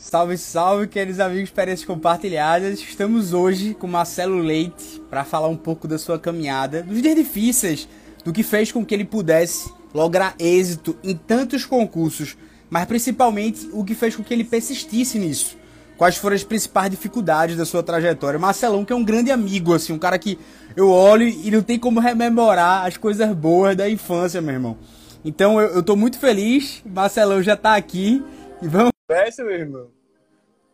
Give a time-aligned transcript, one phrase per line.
[0.00, 2.78] Salve, salve, queridos amigos experiências compartilhadas.
[2.78, 7.88] Estamos hoje com Marcelo Leite para falar um pouco da sua caminhada, dos dias difíceis,
[8.24, 12.38] do que fez com que ele pudesse lograr êxito em tantos concursos,
[12.70, 15.58] mas principalmente o que fez com que ele persistisse nisso.
[15.96, 18.38] Quais foram as principais dificuldades da sua trajetória?
[18.38, 20.38] Marcelão, que é um grande amigo, assim, um cara que
[20.76, 24.78] eu olho e não tem como rememorar as coisas boas da infância, meu irmão.
[25.24, 28.22] Então eu, eu tô muito feliz, Marcelão já tá aqui
[28.62, 29.90] e vamos Conversa, meu irmão.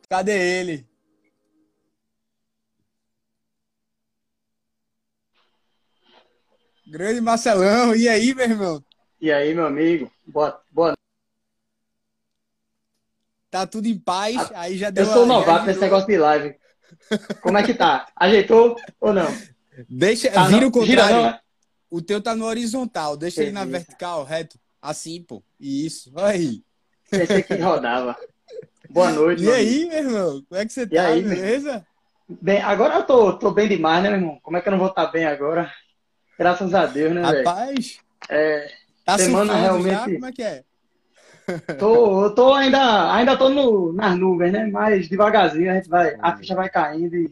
[0.08, 0.84] Cadê ele?
[6.84, 8.84] Grande Marcelão, e aí, meu irmão?
[9.20, 10.10] E aí, meu amigo?
[10.26, 10.94] Boa, boa
[13.52, 16.58] Tá tudo em paz, ah, aí já deu Eu sou novato nesse negócio de live.
[17.40, 18.08] Como é que tá?
[18.16, 19.28] Ajeitou ou não?
[19.88, 21.22] Deixa, tá vira o contrário.
[21.22, 21.40] Não,
[21.88, 24.58] o teu tá no horizontal, deixa ele na vertical, reto.
[24.82, 25.40] Assim, pô.
[25.60, 26.64] Isso, aí.
[27.10, 28.16] Pensei que rodava.
[28.90, 29.44] Boa noite.
[29.44, 30.44] E aí, meu irmão?
[30.48, 31.06] Como é que você e tá?
[31.06, 31.86] Aí, beleza?
[32.28, 34.38] Bem, agora eu tô, tô bem demais, né, meu irmão?
[34.42, 35.70] Como é que eu não vou estar tá bem agora?
[36.38, 37.44] Graças a Deus, né, velho?
[37.44, 38.70] Rapaz, é,
[39.04, 39.92] tá semana realmente.
[39.92, 40.04] Já?
[40.04, 40.64] Como é que é?
[41.78, 44.66] Tô, eu tô ainda, ainda tô no, nas nuvens, né?
[44.66, 47.30] Mas devagarzinho a gente vai, a ficha vai caindo e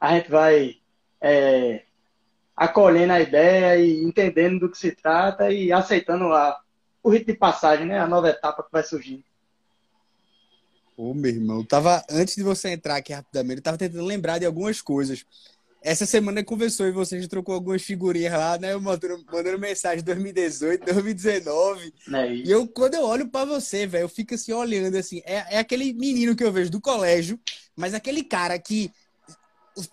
[0.00, 0.76] a gente vai
[1.20, 1.82] é,
[2.56, 6.58] acolhendo a ideia e entendendo do que se trata e aceitando a,
[7.06, 8.00] o rito de passagem, né?
[8.00, 9.22] A nova etapa que vai surgindo.
[10.96, 14.46] Ô, meu irmão, tava, antes de você entrar aqui rapidamente, eu tava tentando lembrar de
[14.46, 15.24] algumas coisas.
[15.80, 18.74] Essa semana conversou e você já trocou algumas figurinhas lá, né?
[18.74, 21.94] Mandando, mandando mensagem 2018, 2019.
[22.12, 25.22] É e eu, quando eu olho para você, velho, eu fico assim, olhando assim.
[25.24, 27.38] É, é aquele menino que eu vejo do colégio,
[27.76, 28.90] mas aquele cara que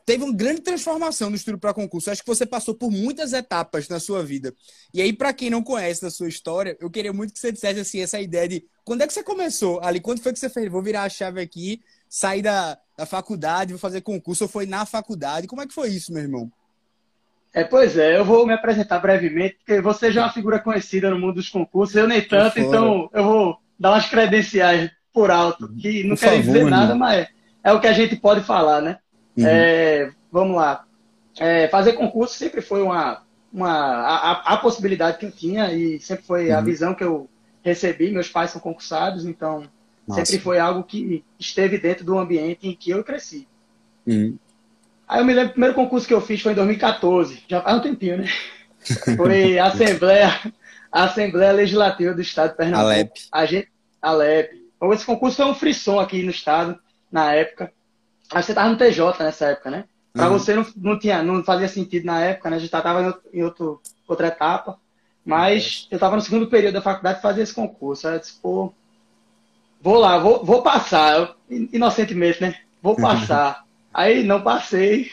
[0.06, 2.10] teve uma grande transformação no estudo para concurso.
[2.10, 4.54] Acho que você passou por muitas etapas na sua vida.
[4.94, 7.80] E aí, para quem não conhece a sua história, eu queria muito que você dissesse
[7.80, 10.00] assim, essa ideia de quando é que você começou ali?
[10.00, 10.72] Quando foi que você fez?
[10.72, 14.86] Vou virar a chave aqui, sair da, da faculdade, vou fazer concurso, ou foi na
[14.86, 15.48] faculdade?
[15.48, 16.52] Como é que foi isso, meu irmão?
[17.54, 21.10] É, pois é, eu vou me apresentar brevemente, porque você já é uma figura conhecida
[21.10, 25.72] no mundo dos concursos, eu nem tanto, então eu vou dar umas credenciais por alto,
[25.76, 27.28] que não querem dizer nada, mas
[27.64, 28.98] é o que a gente pode falar, né?
[29.38, 29.46] Uhum.
[29.46, 30.86] É, vamos lá.
[31.40, 36.26] É, fazer concurso sempre foi uma, uma a, a, possibilidade que eu tinha e sempre
[36.26, 36.58] foi uhum.
[36.58, 37.30] a visão que eu
[37.64, 38.12] recebi.
[38.12, 39.64] Meus pais são concursados, então
[40.08, 40.26] Nossa.
[40.26, 43.48] sempre foi algo que esteve dentro do ambiente em que eu cresci.
[44.06, 44.38] Uhum.
[45.08, 47.78] Aí eu me lembro, o primeiro concurso que eu fiz foi em 2014, já faz
[47.78, 48.28] um tempinho, né?
[49.16, 50.54] Foi a Assembleia,
[50.92, 52.90] a Assembleia Legislativa do Estado de Pernambuco.
[52.90, 53.12] Alep.
[53.32, 53.70] A gente,
[54.02, 54.62] Alep.
[54.92, 56.78] Esse concurso foi um frisson aqui no estado,
[57.10, 57.72] na época.
[58.34, 59.86] Aí você tava no TJ nessa época, né?
[60.12, 60.38] Pra uhum.
[60.38, 62.58] você não, não, tinha, não fazia sentido na época, né?
[62.58, 64.78] A gente tava em, outro, outra etapa.
[65.26, 68.08] Mas eu tava no segundo período da faculdade e fazia esse concurso.
[68.08, 68.74] Aí eu disse, pô,
[69.82, 71.36] vou lá, vou, vou passar.
[71.50, 72.56] inocentemente, né?
[72.82, 73.64] Vou passar.
[73.94, 75.10] Aí não passei.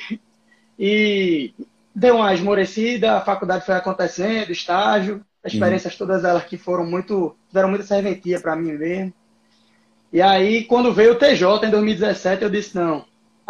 [0.79, 1.53] E
[1.95, 5.99] deu uma esmorecida, a faculdade foi acontecendo, estágio, as experiências uhum.
[5.99, 9.13] todas elas que foram muito, tiveram muita serventia para mim mesmo.
[10.13, 13.05] E aí, quando veio o TJ em 2017, eu disse, não,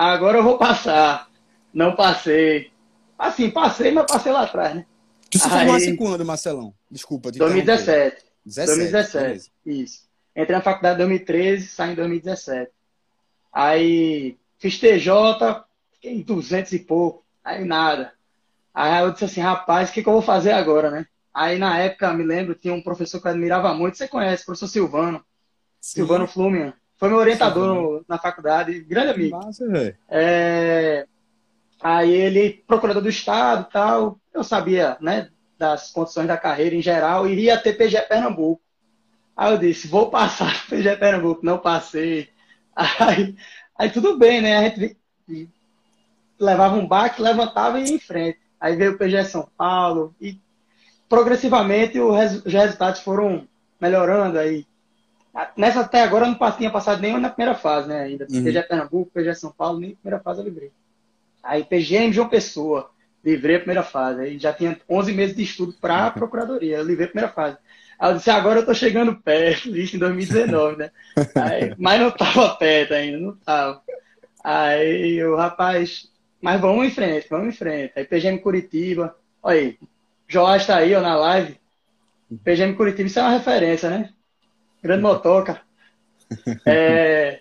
[0.08, 1.28] agora eu vou passar.
[1.72, 2.70] Não passei.
[3.18, 4.86] Assim, passei, mas passei lá atrás, né?
[5.30, 6.74] Tu se formasse quando, Marcelão?
[6.90, 7.30] Desculpa.
[7.30, 8.30] 2017.
[8.44, 10.08] 17, 2017, isso.
[10.34, 12.72] Entrei na faculdade em 2013, saí em 2017.
[13.52, 18.12] Aí fiz TJ, fiquei em 200 e pouco, aí nada.
[18.72, 21.06] Aí eu disse assim, rapaz, o que, que eu vou fazer agora, né?
[21.34, 24.46] Aí na época, me lembro, tinha um professor que eu admirava muito, você conhece, o
[24.46, 25.24] professor Silvano.
[25.80, 25.96] Sim.
[25.96, 26.72] Silvano Flumian.
[27.00, 29.34] Foi meu orientador no, na faculdade, grande amigo.
[29.34, 29.64] Massa,
[30.06, 31.06] é,
[31.82, 37.26] aí ele, procurador do Estado tal, eu sabia, né, das condições da carreira em geral,
[37.26, 38.60] iria ter PG Pernambuco.
[39.34, 42.28] Aí eu disse, vou passar PG Pernambuco, não passei.
[42.76, 43.34] Aí,
[43.78, 44.98] aí tudo bem, né, a gente
[46.38, 48.40] levava um baque, levantava e ia em frente.
[48.60, 50.38] Aí veio o PG São Paulo e
[51.08, 53.48] progressivamente os resultados foram
[53.80, 54.66] melhorando aí.
[55.56, 58.02] Nessa até agora eu não tinha passado nenhuma na primeira fase, né?
[58.02, 58.26] Ainda.
[58.30, 58.42] Uhum.
[58.42, 60.72] PG Pernambuco, PG São Paulo, nem primeira fase eu livrei.
[61.42, 62.90] Aí PGM João Pessoa,
[63.24, 64.20] livrei a primeira fase.
[64.20, 66.12] Aí já tinha 11 meses de estudo para a uhum.
[66.12, 67.56] procuradoria, eu livrei a primeira fase.
[67.98, 70.90] Aí eu disse, agora eu tô chegando perto, isso em 2019, né?
[71.36, 73.82] Aí, mas não tava perto ainda, não tava.
[74.42, 76.08] Aí o rapaz,
[76.40, 77.92] mas vamos em frente, vamos em frente.
[77.94, 79.78] Aí PGM Curitiba, olha aí,
[80.26, 81.60] Joás tá aí ó, na live.
[82.42, 84.10] PGM Curitiba, isso é uma referência, né?
[84.82, 85.60] Grande motoca.
[86.64, 87.40] É,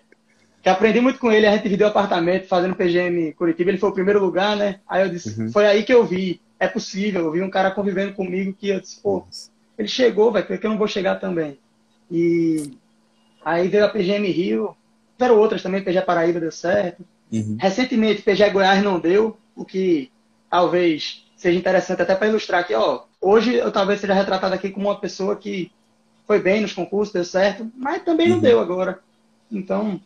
[0.62, 3.94] que aprendi muito com ele, a gente dividiu apartamento fazendo PGM Curitiba, ele foi o
[3.94, 4.80] primeiro lugar, né?
[4.88, 5.51] Aí eu disse, uhum.
[5.51, 8.80] foi aí que eu vi, é possível, eu vi um cara convivendo comigo que eu
[8.81, 9.25] disse, pô,
[9.77, 11.57] ele chegou, vai, por que eu não vou chegar também?
[12.12, 12.74] E
[13.44, 14.75] aí veio a PGM Rio,
[15.18, 17.06] tiveram outras também, PG Paraíba deu certo.
[17.31, 17.57] Uhum.
[17.59, 20.12] Recentemente, PG Goiás não deu, o que
[20.50, 24.88] talvez seja interessante até para ilustrar aqui, ó, hoje eu talvez seja retratado aqui como
[24.89, 25.71] uma pessoa que
[26.29, 28.41] foi bem nos concursos, deu certo, mas também não uhum.
[28.43, 28.99] deu agora.
[29.51, 29.99] Então,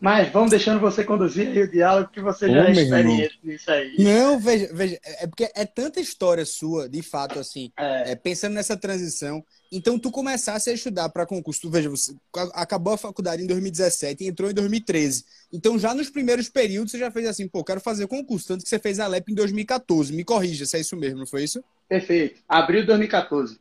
[0.00, 3.68] mas vamos deixando você conduzir aí o diálogo, que você Ô, já é experiente nisso
[3.68, 3.96] aí.
[3.98, 8.12] Não, veja, veja, é porque é tanta história sua, de fato, assim, é.
[8.12, 9.44] É, pensando nessa transição.
[9.72, 12.14] Então, tu começasse a estudar para concurso, tu, veja, você
[12.54, 15.24] acabou a faculdade em 2017 e entrou em 2013.
[15.52, 18.68] Então, já nos primeiros períodos, você já fez assim, pô, quero fazer concurso, tanto que
[18.68, 20.12] você fez a LEP em 2014.
[20.12, 21.60] Me corrija se é isso mesmo, não foi isso?
[21.88, 22.40] Perfeito.
[22.48, 23.58] Abril de 2014.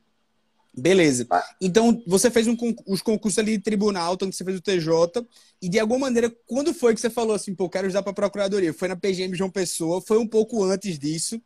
[0.77, 1.27] Beleza.
[1.59, 5.25] Então, você fez um, os concursos ali de tribunal, tanto que você fez o TJ,
[5.59, 8.71] e de alguma maneira, quando foi que você falou assim, pô, quero usar para procuradoria?
[8.73, 10.01] Foi na PGM João Pessoa?
[10.01, 11.41] Foi um pouco antes disso?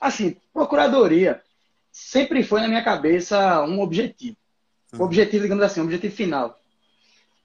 [0.00, 1.42] Assim, procuradoria
[1.92, 4.36] sempre foi na minha cabeça um objetivo.
[4.94, 6.58] Um objetivo, digamos assim, um objetivo final.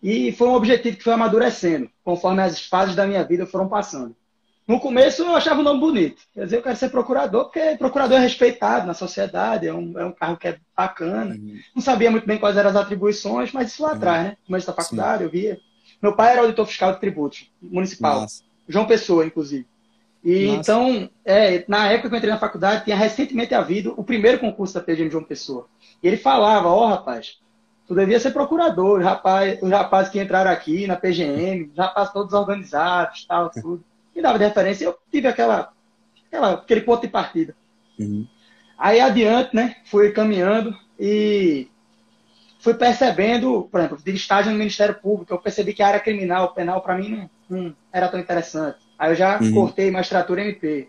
[0.01, 4.15] E foi um objetivo que foi amadurecendo, conforme as fases da minha vida foram passando.
[4.71, 6.21] No começo eu achava o nome bonito.
[6.33, 10.05] Quer dizer, eu quero ser procurador, porque procurador é respeitado na sociedade, é um, é
[10.05, 11.35] um carro que é bacana.
[11.35, 11.59] Uhum.
[11.75, 13.95] Não sabia muito bem quais eram as atribuições, mas isso lá uhum.
[13.95, 14.29] atrás, né?
[14.29, 15.23] No começo da faculdade, Sim.
[15.25, 15.59] eu via.
[16.01, 18.21] Meu pai era auditor fiscal de tributos, municipal.
[18.21, 18.43] Nossa.
[18.65, 19.67] João Pessoa, inclusive.
[20.23, 20.59] E Nossa.
[20.61, 24.73] então, é, na época que eu entrei na faculdade, tinha recentemente havido o primeiro concurso
[24.73, 25.67] da PGM João Pessoa.
[26.01, 27.39] E ele falava, ó, oh, rapaz,
[27.85, 32.13] tu devia ser procurador, os rapazes, os rapazes que entraram aqui na PGM, os rapazes
[32.13, 33.83] todos organizados, tal, tudo
[34.15, 35.71] me dava de referência, eu tive aquela,
[36.27, 37.55] aquela, aquele ponto de partida.
[37.99, 38.27] Uhum.
[38.77, 41.67] Aí adiante, né, fui caminhando e
[42.59, 46.53] fui percebendo, por exemplo, de estágio no Ministério Público, eu percebi que a área criminal,
[46.53, 48.77] penal, para mim não, não, era tão interessante.
[48.97, 49.53] Aí eu já uhum.
[49.53, 50.87] cortei magistratura MP.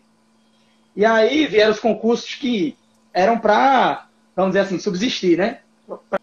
[0.95, 2.77] E aí vieram os concursos que
[3.13, 5.61] eram para, vamos dizer assim, subsistir, né?
[5.87, 6.21] Pra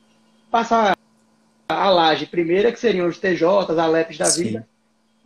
[0.51, 0.95] passar
[1.67, 4.43] a laje primeira, que seriam os TJs, a LEPs da Sim.
[4.43, 4.67] vida,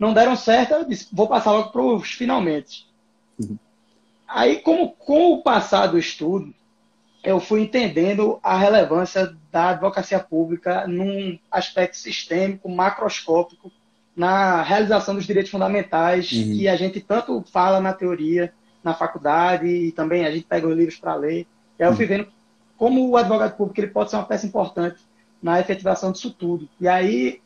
[0.04, 2.88] não deram certo, eu disse, vou passar logo para os finalmente.
[3.40, 3.58] Uhum.
[4.28, 6.54] Aí, como com o passar do estudo,
[7.24, 13.72] eu fui entendendo a relevância da advocacia pública num aspecto sistêmico, macroscópico,
[14.16, 16.58] na realização dos direitos fundamentais, uhum.
[16.58, 18.54] que a gente tanto fala na teoria,
[18.84, 21.48] na faculdade, e também a gente pega os livros para ler.
[21.80, 22.10] E aí eu fui uhum.
[22.10, 22.28] vendo
[22.78, 24.98] como o advogado público ele pode ser uma peça importante
[25.42, 26.68] na efetivação disso tudo.
[26.80, 27.42] E aí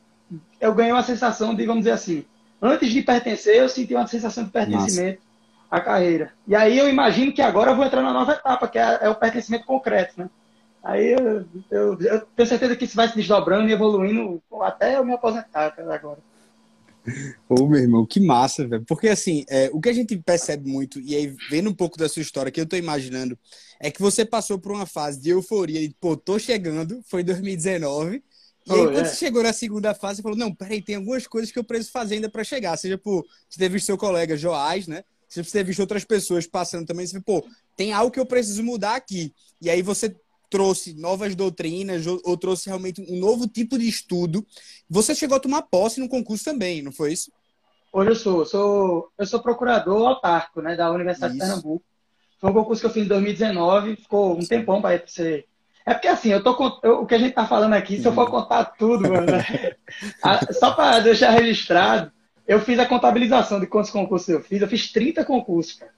[0.60, 2.26] eu ganhei uma sensação de, vamos dizer assim,
[2.62, 5.70] antes de pertencer, eu senti uma sensação de pertencimento Nossa.
[5.72, 6.34] à carreira.
[6.48, 9.10] E aí eu imagino que agora eu vou entrar na nova etapa, que é, é
[9.10, 10.30] o pertencimento concreto, né?
[10.84, 15.04] Aí eu, eu, eu, tenho certeza que isso vai se desdobrando e evoluindo até eu
[15.04, 16.20] me aposentar agora.
[17.48, 18.84] Ô, meu irmão, que massa, velho.
[18.86, 22.10] Porque, assim, é, o que a gente percebe muito, e aí vendo um pouco da
[22.10, 23.38] sua história, que eu tô imaginando,
[23.80, 27.26] é que você passou por uma fase de euforia, de, pô, tô chegando, foi em
[27.26, 28.24] 2019,
[28.68, 29.06] e aí, quando é.
[29.06, 31.92] você chegou na segunda fase, você falou: não, peraí, tem algumas coisas que eu preciso
[31.92, 32.76] fazer ainda para chegar.
[32.78, 35.04] Seja por você ter visto seu colega Joás, né?
[35.28, 37.08] Seja por você ter visto outras pessoas passando também.
[37.08, 39.34] Você falou, pô, tem algo que eu preciso mudar aqui.
[39.62, 40.16] E aí você
[40.50, 44.46] trouxe novas doutrinas ou, ou trouxe realmente um novo tipo de estudo.
[44.90, 47.32] Você chegou a tomar posse no concurso também, não foi isso?
[47.92, 48.40] Hoje eu sou.
[48.40, 51.44] Eu sou, eu sou procurador autárquico né, da Universidade isso.
[51.44, 51.86] de Pernambuco.
[52.40, 55.48] Foi um concurso que eu fiz em 2019, ficou um tempão para ser
[55.88, 58.12] é porque assim, eu tô eu, o que a gente tá falando aqui, se eu
[58.12, 59.28] for contar tudo, mano,
[60.22, 62.12] a, só para deixar registrado,
[62.46, 64.62] eu fiz a contabilização de quantos concursos eu fiz.
[64.62, 65.92] Eu fiz 30 concursos, cara.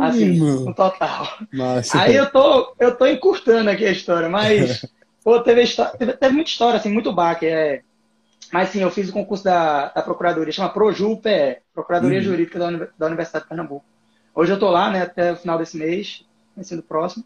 [0.00, 1.28] Assim, no total.
[1.52, 4.86] Nossa, Aí eu tô, eu tô encurtando aqui a história, mas
[5.22, 5.62] pô, teve,
[5.98, 7.44] teve, teve, muita história, assim, muito baque.
[7.44, 7.82] É...
[8.50, 12.24] Mas sim, eu fiz o concurso da, da Procuradoria, chama ProJuPE, Procuradoria uhum.
[12.24, 13.84] Jurídica da, da, Universidade de Pernambuco.
[14.34, 16.24] Hoje eu tô lá, né, até o final desse mês,
[16.62, 17.24] sendo próximo.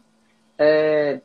[0.58, 1.20] É,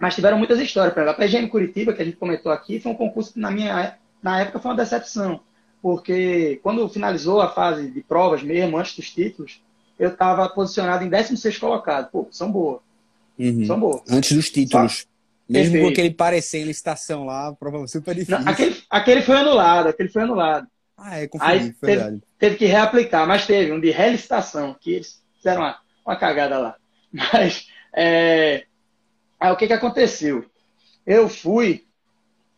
[0.00, 0.94] mas tiveram muitas histórias.
[0.94, 3.50] Por exemplo, a PGM Curitiba, que a gente comentou aqui, foi um concurso que na
[3.50, 5.40] minha na época foi uma decepção.
[5.80, 9.60] Porque quando finalizou a fase de provas mesmo, antes dos títulos,
[9.98, 12.10] eu estava posicionado em 16 colocado.
[12.10, 12.80] Pô, são boas.
[13.38, 13.66] Uhum.
[13.66, 14.02] São boas.
[14.08, 15.00] Antes dos títulos.
[15.00, 15.08] Só...
[15.48, 15.84] Mesmo Perfeito.
[15.86, 18.38] com aquele parecer em licitação lá, prova super difícil.
[18.38, 20.66] Não, aquele, aquele foi anulado, aquele foi anulado.
[20.94, 25.22] Ah, é, conferi, Aí teve, teve, que reaplicar, mas teve um de relicitação, que eles
[25.36, 26.76] fizeram uma, uma cagada lá.
[27.10, 28.66] Mas é,
[29.38, 30.44] Aí o que, que aconteceu?
[31.06, 31.84] Eu fui,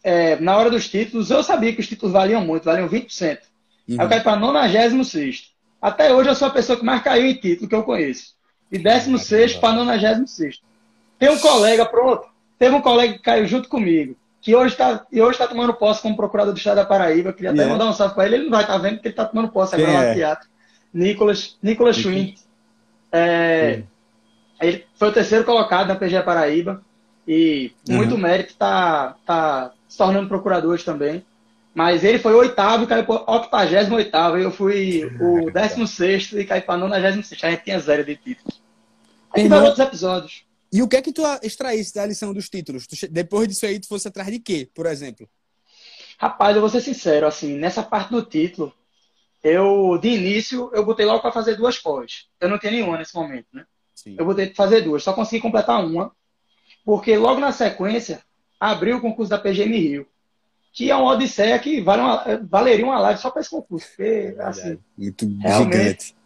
[0.03, 3.39] é, na hora dos títulos, eu sabia que os títulos valiam muito, valiam 20%.
[3.89, 3.97] Uhum.
[3.99, 5.53] Aí eu caí para 96.
[5.81, 8.35] Até hoje eu sou a pessoa que mais caiu em título que eu conheço.
[8.71, 10.61] De 16 para 96.
[11.19, 12.27] Tem um colega, pronto,
[12.59, 16.17] teve um colega que caiu junto comigo, que hoje está hoje tá tomando posse como
[16.17, 17.29] procurador do Estado da Paraíba.
[17.29, 17.73] Eu queria até yeah.
[17.73, 19.51] mandar um salve para ele, ele não vai estar tá vendo porque ele está tomando
[19.51, 20.15] posse agora lá no é?
[20.15, 20.49] teatro.
[20.93, 22.39] Nicolas, Nicolas Schwint.
[23.13, 23.83] É,
[24.61, 26.83] ele foi o terceiro colocado na PGE Paraíba
[27.27, 27.97] e uhum.
[27.97, 31.25] muito mérito está tá se tornando procurador também.
[31.73, 36.61] Mas ele foi oitavo e caiu para 88 e eu fui o 16 e caí
[36.61, 37.45] para 96.
[37.45, 38.61] A gente tinha zero de títulos.
[39.33, 40.43] Aí vai outros episódios.
[40.73, 42.87] E o que é que tu extraísse da lição dos títulos?
[42.87, 45.29] Tu, depois disso aí, tu fosse atrás de quê, por exemplo?
[46.19, 48.73] Rapaz, eu vou ser sincero, assim, nessa parte do título,
[49.43, 52.27] eu, de início, eu botei logo para fazer duas pós.
[52.41, 53.65] Eu não tinha nenhuma nesse momento, né?
[54.03, 54.17] Sim.
[54.19, 56.11] Eu botei para fazer duas, só consegui completar uma,
[56.87, 58.23] porque logo na sequência,
[58.59, 60.07] abriu o concurso da PGM Rio,
[60.73, 63.87] que é uma odisseia que vale uma, valeria uma live só para esse concurso.
[63.89, 66.17] Porque, é assim, Muito gigante.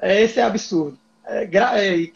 [0.00, 0.96] Esse é absurdo.
[1.26, 2.12] É, é,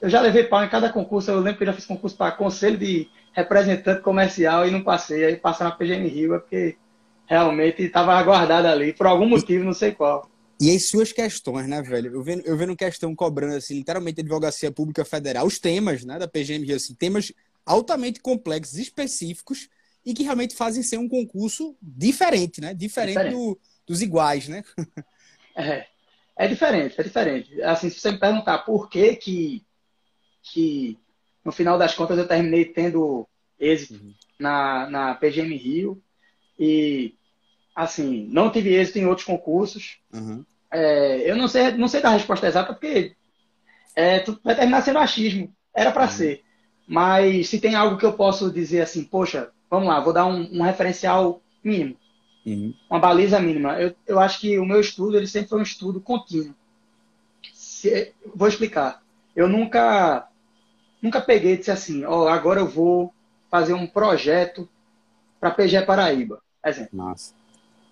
[0.00, 1.30] eu já levei pau em cada concurso.
[1.30, 5.24] Eu lembro que eu já fiz concurso para conselho de representante comercial e não passei.
[5.24, 6.76] Aí passar na PGM Rio é porque
[7.26, 10.30] realmente estava aguardado ali, por algum motivo, não sei qual.
[10.60, 12.12] E as suas questões, né, velho?
[12.12, 16.18] Eu vendo, eu vendo questão cobrando, assim, literalmente a Advocacia Pública Federal, os temas, né,
[16.18, 17.32] da PGM Rio, assim, temas
[17.64, 19.68] altamente complexos, específicos,
[20.04, 22.74] e que realmente fazem ser um concurso diferente, né?
[22.74, 23.34] Diferente, diferente.
[23.34, 24.62] Do, dos iguais, né?
[25.56, 25.86] é,
[26.36, 27.62] é diferente, é diferente.
[27.62, 29.64] Assim, se você me perguntar por que que
[30.42, 30.98] que
[31.44, 34.14] no final das contas eu terminei tendo êxito uhum.
[34.38, 36.02] na, na PGM Rio
[36.58, 37.14] e
[37.74, 39.98] assim não tive êxito em outros concursos.
[40.12, 40.44] Uhum.
[40.70, 43.14] É, eu não sei não sei dar a resposta exata porque
[43.96, 45.52] é, vai terminar sendo achismo.
[45.74, 46.10] Era para uhum.
[46.10, 46.42] ser.
[46.86, 50.58] Mas se tem algo que eu posso dizer assim, poxa, vamos lá, vou dar um,
[50.58, 51.96] um referencial mínimo,
[52.44, 52.74] uhum.
[52.90, 53.80] uma baliza mínima.
[53.80, 56.54] Eu, eu acho que o meu estudo ele sempre foi um estudo contínuo.
[57.52, 59.02] Se, vou explicar.
[59.36, 60.28] Eu nunca
[61.00, 63.14] nunca peguei e disse assim, ó, oh, agora eu vou
[63.50, 64.68] fazer um projeto
[65.38, 66.42] para PGE Paraíba.
[66.64, 66.90] Exemplo.
[66.92, 67.34] Nossa.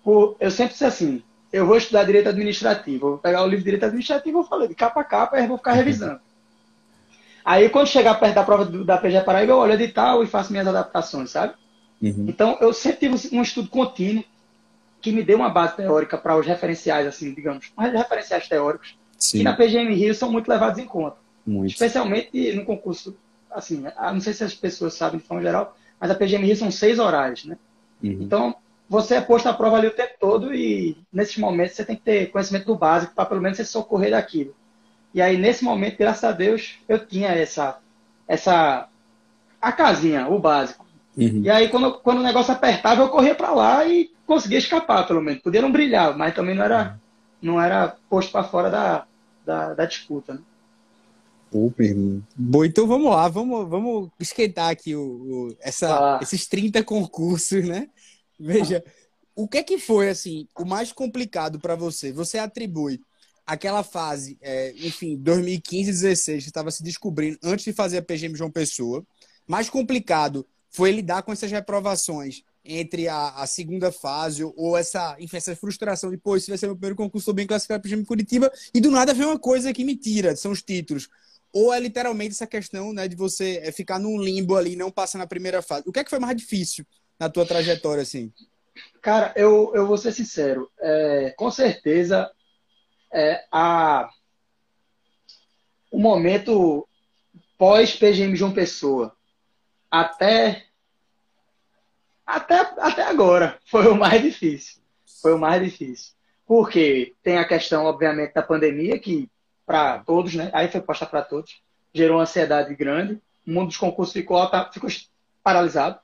[0.09, 1.21] Por, eu sempre disse assim,
[1.53, 4.73] eu vou estudar direito administrativo, vou pegar o livro de direito administrativo, vou falar de
[4.73, 6.19] capa a capa e vou ficar revisando.
[7.45, 10.25] Aí quando chegar perto da prova do, da PGE Paraíba, eu olho de tal e
[10.25, 11.53] faço minhas adaptações, sabe?
[12.01, 12.25] Uhum.
[12.27, 14.23] Então eu sempre tive um estudo contínuo
[14.99, 19.37] que me deu uma base teórica para os referenciais, assim, digamos, os referenciais teóricos, Sim.
[19.37, 21.17] que na PGM Rio são muito levados em conta.
[21.45, 21.69] Muito.
[21.69, 23.15] Especialmente no concurso,
[23.51, 26.71] assim, não sei se as pessoas sabem de forma geral, mas a PGM Rio são
[26.71, 27.59] seis horários, né?
[28.03, 28.17] Uhum.
[28.21, 28.55] Então,
[28.89, 32.01] você é posto à prova ali o tempo todo e, nesses momentos, você tem que
[32.01, 34.55] ter conhecimento do básico para, pelo menos, você socorrer daquilo.
[35.13, 37.77] E aí, nesse momento, graças a Deus, eu tinha essa,
[38.27, 38.89] essa
[39.61, 40.85] a casinha, o básico.
[41.15, 41.41] Uhum.
[41.43, 45.21] E aí, quando, quando o negócio apertava, eu corria para lá e conseguia escapar, pelo
[45.21, 45.41] menos.
[45.41, 46.99] Podia não brilhar, mas também não era,
[47.43, 47.53] uhum.
[47.53, 49.05] não era posto para fora da,
[49.45, 50.33] da, da disputa.
[50.33, 50.39] Né?
[51.51, 52.23] Pô, irmão.
[52.35, 56.19] Bom, então vamos lá, vamos, vamos esquentar aqui o, o essa, ah.
[56.21, 57.87] esses 30 concursos, né?
[58.39, 58.83] Veja,
[59.35, 62.11] o que é que foi, assim, o mais complicado para você?
[62.11, 63.01] Você atribui
[63.45, 68.35] aquela fase, é, enfim, 2015, 2016, você estava se descobrindo antes de fazer a PGM
[68.35, 69.03] João Pessoa.
[69.47, 75.37] Mais complicado foi lidar com essas reprovações entre a, a, segunda fase ou essa, enfim,
[75.37, 78.51] essa frustração de, pô, esse vai ser meu primeiro concurso, bem classificado para PGM Curitiba,
[78.73, 81.09] e do nada vem uma coisa que me tira, são os títulos
[81.51, 85.17] ou é literalmente essa questão né, de você é, ficar num limbo ali, não passar
[85.17, 85.83] na primeira fase?
[85.87, 86.85] O que é que foi mais difícil
[87.19, 88.31] na tua trajetória, assim?
[89.01, 90.69] Cara, eu, eu vou ser sincero.
[90.79, 92.31] É, com certeza,
[93.11, 94.09] é, a,
[95.91, 96.87] o momento
[97.57, 99.15] pós-PGM João Pessoa
[99.91, 100.65] até,
[102.25, 104.81] até, até agora foi o mais difícil.
[105.21, 106.13] Foi o mais difícil.
[106.45, 109.29] Porque tem a questão, obviamente, da pandemia, que
[109.65, 110.49] para todos, né?
[110.53, 111.61] Aí foi posta para todos.
[111.93, 113.21] Gerou uma ansiedade grande.
[113.45, 114.39] O mundo dos concursos ficou,
[114.71, 114.89] ficou
[115.43, 115.99] paralisado.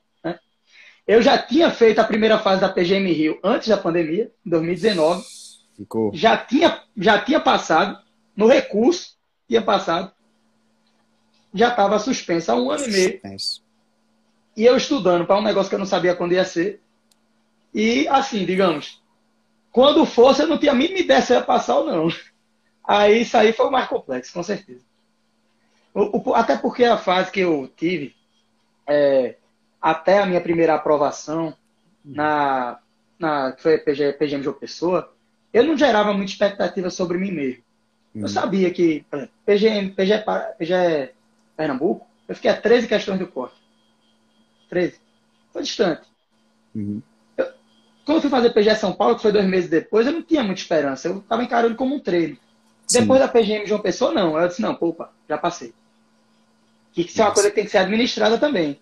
[1.06, 5.24] Eu já tinha feito a primeira fase da PGM Rio antes da pandemia, em 2019.
[5.76, 6.10] Ficou.
[6.12, 8.02] Já tinha, já tinha passado.
[8.36, 9.16] No recurso,
[9.48, 10.12] tinha passado.
[11.54, 13.22] Já estava suspensa há um ano suspenso.
[13.24, 13.66] e meio.
[14.56, 16.80] E eu estudando para um negócio que eu não sabia quando ia ser.
[17.72, 19.02] E assim, digamos,
[19.70, 22.08] quando fosse, eu não tinha a mínima ideia se ia passar ou não.
[22.82, 24.80] Aí isso aí foi o mais complexo, com certeza.
[25.92, 28.14] O, o, até porque a fase que eu tive,
[28.86, 29.36] é,
[29.80, 31.54] até a minha primeira aprovação
[32.04, 32.78] na,
[33.18, 35.12] na que foi PG, PGM João Pessoa,
[35.52, 37.62] eu não gerava muita expectativa sobre mim mesmo.
[38.14, 38.22] Uhum.
[38.22, 40.24] Eu sabia que, por exemplo, PGM, PG,
[40.58, 41.12] PG
[41.56, 43.56] Pernambuco, eu fiquei a 13 questões do corte.
[44.68, 45.00] 13.
[45.52, 46.06] Foi distante.
[46.74, 47.00] Uhum.
[47.36, 47.46] Eu,
[48.04, 50.42] quando eu fui fazer PG São Paulo, que foi dois meses depois, eu não tinha
[50.42, 51.08] muita esperança.
[51.08, 52.36] Eu estava encarando como um treino.
[52.90, 54.38] Depois da PGM João Pessoa, não.
[54.38, 55.74] Eu disse, não, opa, já passei.
[56.92, 58.78] Que isso é uma coisa que tem que ser administrada também.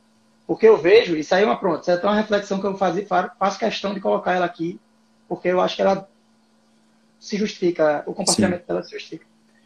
[0.46, 3.04] Porque eu vejo, isso aí é uma pronta, isso é uma reflexão que eu faço,
[3.38, 4.78] faço questão de colocar ela aqui,
[5.28, 6.08] porque eu acho que ela
[7.18, 8.68] se justifica, o compartilhamento Sim.
[8.68, 9.24] dela se justifica.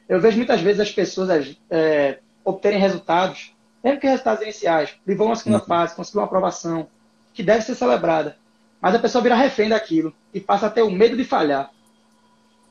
[0.08, 5.36] Eu vejo muitas vezes as pessoas é, obterem resultados, mesmo que resultados iniciais, vão à
[5.36, 5.64] segunda uhum.
[5.64, 6.88] fase, conseguir uma aprovação,
[7.34, 8.36] que deve ser celebrada.
[8.80, 11.70] Mas a pessoa vira refém daquilo e passa a ter o medo de falhar.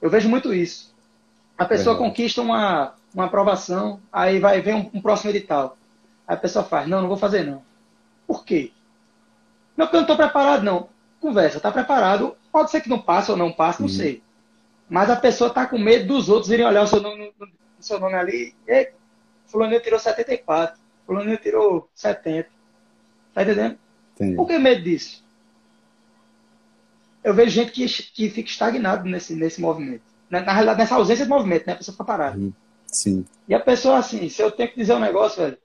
[0.02, 0.96] Eu vejo muito isso.
[1.58, 2.00] A pessoa é.
[2.00, 5.78] conquista uma, uma aprovação, aí vai ver um, um, próximo edital.
[6.28, 7.62] Aí a pessoa faz, não, não vou fazer não.
[8.27, 8.72] Por quê?
[9.75, 10.89] Não, porque eu não estou preparado, não.
[11.19, 12.36] Conversa, está preparado.
[12.51, 13.93] Pode ser que não passe ou não passe, não uhum.
[13.93, 14.22] sei.
[14.89, 18.00] Mas a pessoa está com medo dos outros irem olhar o seu nome, o seu
[18.00, 18.53] nome ali.
[18.67, 18.91] E,
[19.46, 22.50] fulano tirou 74, fulano tirou 70.
[23.34, 23.77] Tá entendendo?
[24.15, 24.36] Entendi.
[24.36, 25.24] Por que medo disso?
[27.24, 30.03] Eu vejo gente que, que fica estagnado nesse, nesse movimento.
[30.29, 31.74] Na, na realidade, nessa ausência de movimento, né?
[31.74, 32.38] A pessoa fica parada.
[32.38, 32.53] Uhum.
[32.88, 33.25] Sim.
[33.48, 35.57] E a pessoa, assim, se eu tenho que dizer um negócio, velho,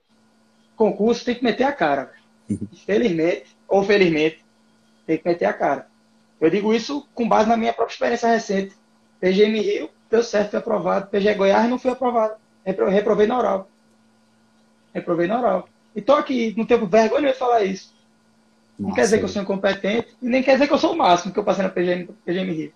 [0.75, 2.11] concurso tem que meter a cara.
[2.11, 2.22] Uhum.
[2.71, 4.43] Infelizmente, ou felizmente,
[5.05, 5.87] tem que meter a cara.
[6.39, 8.75] Eu digo isso com base na minha própria experiência recente.
[9.19, 11.07] PGM Rio, deu certo, foi aprovado.
[11.07, 12.35] PG Goiás não foi aprovado.
[12.65, 13.69] Repro, reprovei na oral.
[14.93, 15.69] Reprovei na oral.
[15.95, 17.93] E tô aqui, não tenho vergonha de falar isso.
[18.77, 20.93] Nossa, não quer dizer que eu sou incompetente, e nem quer dizer que eu sou
[20.93, 22.73] o máximo que eu passei na PGM, PGM Rio.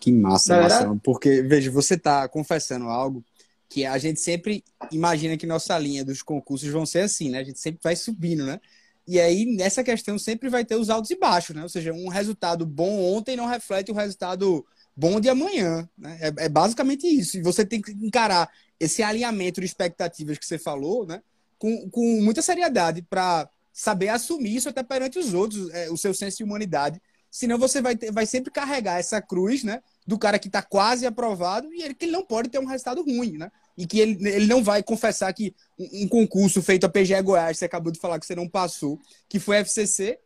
[0.00, 1.00] Que massa, é Marcelo.
[1.04, 3.22] Porque, veja, você está confessando algo
[3.72, 7.38] que a gente sempre imagina que nossa linha dos concursos vão ser assim, né?
[7.38, 8.60] A gente sempre vai subindo, né?
[9.08, 11.62] E aí, nessa questão, sempre vai ter os altos e baixos, né?
[11.62, 14.62] Ou seja, um resultado bom ontem não reflete o resultado
[14.94, 16.18] bom de amanhã, né?
[16.20, 17.38] É, é basicamente isso.
[17.38, 21.22] E você tem que encarar esse alinhamento de expectativas que você falou, né?
[21.58, 26.12] Com, com muita seriedade para saber assumir isso até perante os outros, é, o seu
[26.12, 27.00] senso de humanidade.
[27.30, 29.80] Senão você vai, ter, vai sempre carregar essa cruz, né?
[30.06, 33.02] Do cara que está quase aprovado e ele que ele não pode ter um resultado
[33.02, 33.50] ruim, né?
[33.78, 37.58] E que ele, ele não vai confessar que um, um concurso feito a PGE Goiás,
[37.58, 40.18] você acabou de falar que você não passou, que foi a FCC,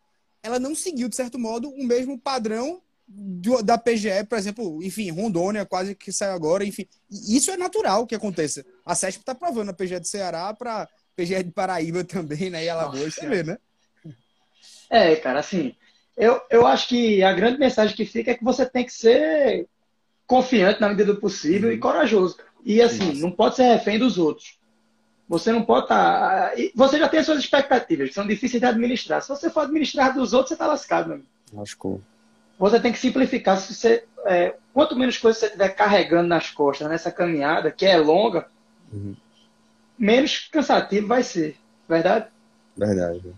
[0.42, 5.10] ela não seguiu, de certo modo, o mesmo padrão do, da PGE, por exemplo, enfim,
[5.10, 6.86] Rondônia quase que saiu agora, enfim.
[7.10, 8.64] Isso é natural que aconteça.
[8.84, 12.64] A CESP está provando a PGE de Ceará para PGE de Paraíba também, né?
[12.64, 13.58] E Alagoas, vê, né?
[14.90, 15.74] É, cara, assim,
[16.16, 19.66] eu, eu acho que a grande mensagem que fica é que você tem que ser
[20.26, 21.74] confiante na medida do possível uhum.
[21.74, 22.38] e corajoso.
[22.64, 23.20] E assim, Nossa.
[23.20, 24.58] não pode ser refém dos outros.
[25.28, 26.50] Você não pode estar.
[26.50, 26.52] Tá...
[26.74, 29.22] Você já tem as suas expectativas, que são difíceis de administrar.
[29.22, 31.28] Se você for administrar dos outros, você está lascado, meu amigo.
[31.52, 32.00] Lascou.
[32.58, 33.58] Você tem que simplificar.
[33.58, 37.96] Se você, é, quanto menos coisa você estiver carregando nas costas nessa caminhada, que é
[37.96, 38.46] longa,
[38.92, 39.14] uhum
[39.98, 41.56] menos cansativo vai ser,
[41.88, 42.26] verdade?
[42.76, 43.34] Verdade.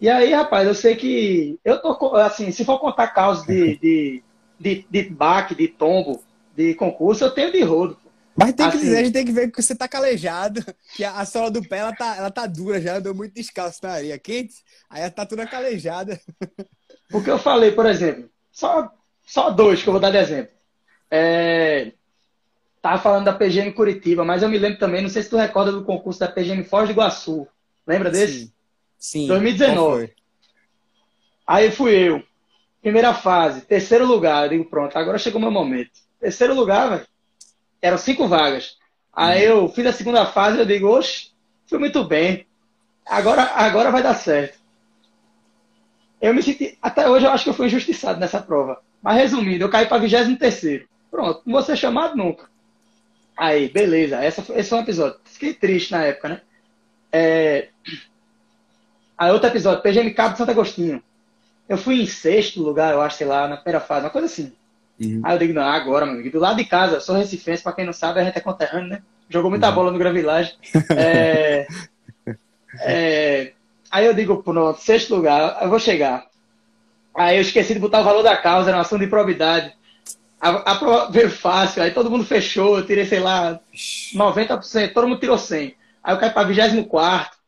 [0.00, 4.22] E aí, rapaz, eu sei que eu tô assim, se for contar causas de, de,
[4.58, 6.22] de, de baque, de tombo,
[6.54, 7.96] de concurso, eu tenho de rodo.
[8.36, 11.04] Mas tem que assim, dizer, a gente tem que ver que você tá calejado, que
[11.04, 13.92] a, a sola do pé ela tá, ela tá dura já, andou muito descalço na
[13.92, 14.56] areia quente,
[14.90, 16.20] aí ela tá toda calejada.
[17.12, 18.90] O que eu falei, por exemplo, só,
[19.24, 20.50] só dois que eu vou dar de exemplo.
[21.08, 21.92] É,
[22.84, 25.72] Tava falando da PGM Curitiba, mas eu me lembro também, não sei se tu recorda
[25.72, 27.48] do concurso da PGM Foz do Iguaçu.
[27.86, 28.40] Lembra desse?
[28.40, 28.52] Sim.
[29.04, 29.26] Sim.
[29.26, 30.14] 2019.
[31.46, 32.22] Aí fui eu.
[32.80, 34.44] Primeira fase, terceiro lugar.
[34.44, 35.90] Eu digo, pronto, agora chegou o meu momento.
[36.18, 37.06] Terceiro lugar, velho.
[37.82, 38.78] Eram cinco vagas.
[39.12, 39.64] Aí hum.
[39.64, 41.32] eu fiz a segunda fase, eu digo, oxe,
[41.66, 42.46] fui muito bem.
[43.04, 44.58] Agora, agora vai dar certo.
[46.18, 46.78] Eu me senti.
[46.80, 48.80] Até hoje eu acho que eu fui injustiçado nessa prova.
[49.02, 50.88] Mas resumindo, eu caí para 23 terceiro.
[51.10, 52.48] Pronto, não vou ser chamado nunca.
[53.36, 54.24] Aí, beleza.
[54.24, 55.20] Essa, esse foi um episódio.
[55.24, 56.40] Fiquei triste na época, né?
[57.12, 57.68] É...
[59.16, 61.02] Aí, outro episódio, PGM Cabo de Santo Agostinho.
[61.68, 64.52] Eu fui em sexto lugar, eu acho, sei lá, na primeira fase, uma coisa assim.
[65.00, 65.20] Uhum.
[65.24, 67.72] Aí eu digo, não, agora, meu amigo, do lado de casa, eu sou recifense, pra
[67.72, 69.02] quem não sabe, a gente é conterrâneo, né?
[69.28, 69.74] Jogou muita uhum.
[69.74, 70.54] bola no Gran Village.
[70.90, 71.66] É...
[72.80, 73.52] é...
[73.90, 76.26] Aí eu digo, pronto, sexto lugar, eu vou chegar.
[77.14, 79.72] Aí eu esqueci de botar o valor da causa, era uma ação de probidade.
[80.40, 83.58] A, a prova veio fácil, aí todo mundo fechou, eu tirei, sei lá,
[84.14, 85.74] 90%, todo mundo tirou 100.
[86.02, 87.38] Aí eu caí para 24.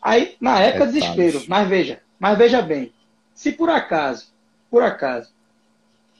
[0.00, 1.42] Aí, na época, é desespero.
[1.48, 2.92] Mas veja, mas veja bem,
[3.34, 4.28] se por acaso,
[4.70, 5.30] por acaso,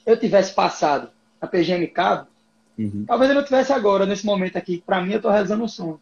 [0.05, 1.09] eu tivesse passado
[1.41, 2.27] a PGM Cabo,
[2.77, 3.05] uhum.
[3.07, 4.83] talvez eu não tivesse agora, nesse momento aqui.
[4.85, 5.99] Para mim, eu estou realizando um sonho.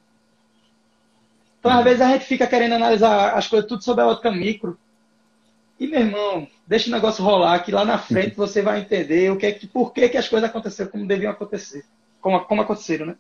[1.60, 1.78] Então, uhum.
[1.78, 4.78] às vezes, a gente fica querendo analisar as coisas tudo sob a ótica micro.
[5.80, 8.48] E, meu irmão, deixa o negócio rolar, que lá na frente uhum.
[8.48, 11.32] você vai entender o que é que, por que, que as coisas aconteceram como deviam
[11.32, 11.86] acontecer.
[12.20, 13.16] Como, como aconteceram, né?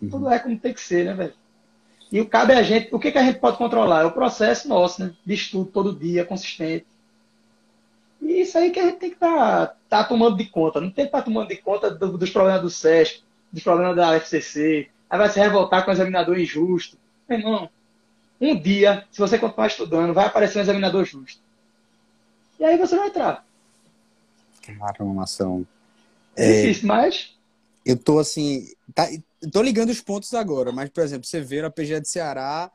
[0.00, 0.10] Uhum.
[0.10, 1.34] Tudo é como tem que ser, né, velho?
[2.14, 4.02] E o cabe a gente, o que, que a gente pode controlar?
[4.02, 5.12] É o processo nosso, né?
[5.26, 6.86] De estudo todo dia, consistente.
[8.22, 10.80] E isso aí que a gente tem que estar tá, tá tomando de conta.
[10.80, 13.96] Não tem que estar tá tomando de conta do, dos problemas do SESC, dos problemas
[13.96, 14.88] da FCC.
[15.10, 16.96] Aí vai se revoltar com o examinador injusto.
[17.28, 17.68] Meu irmão,
[18.40, 21.40] um dia, se você continuar estudando, vai aparecer um examinador justo.
[22.60, 23.44] E aí você vai entrar.
[24.62, 25.66] Caramba, nação.
[26.36, 27.33] É, é difícil, mas.
[27.84, 28.66] Eu tô assim.
[28.94, 29.08] Tá,
[29.52, 32.70] tô ligando os pontos agora, mas, por exemplo, você vê a PGA de Ceará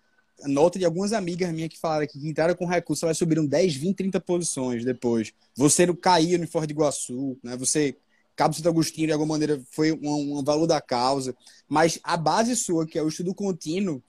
[0.47, 3.95] nota de algumas amigas minhas que falaram que entraram com recurso, elas subiram 10, 20,
[3.95, 5.33] 30 posições depois.
[5.55, 7.57] Você caiu no Ford de Iguaçu, né?
[7.57, 7.97] Você,
[8.35, 11.35] Cabo Santo Agostinho, de alguma maneira, foi um, um valor da causa.
[11.67, 14.01] Mas a base sua, que é o estudo contínuo,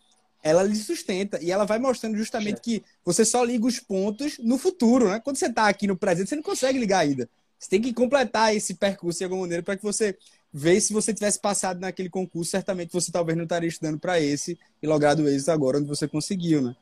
[0.43, 4.57] ela lhe sustenta e ela vai mostrando justamente que você só liga os pontos no
[4.57, 5.21] futuro, né?
[5.21, 7.29] Quando você está aqui no presente, você não consegue ligar ainda.
[7.59, 10.17] Você tem que completar esse percurso de alguma maneira para que você
[10.53, 14.59] veja se você tivesse passado naquele concurso, certamente você talvez não estaria estudando para esse
[14.83, 16.77] e logrado êxito agora onde você conseguiu, né?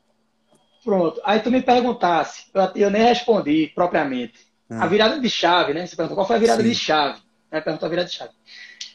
[0.85, 1.21] Pronto.
[1.25, 4.35] Aí tu me perguntasse, eu, eu nem respondi propriamente.
[4.71, 4.85] Ah.
[4.85, 5.87] A virada de chave, né?
[5.87, 6.69] Você perguntou qual foi a virada Sim.
[6.69, 7.21] de chave.
[7.51, 7.61] Né?
[7.61, 8.33] Perguntou a virada de chave.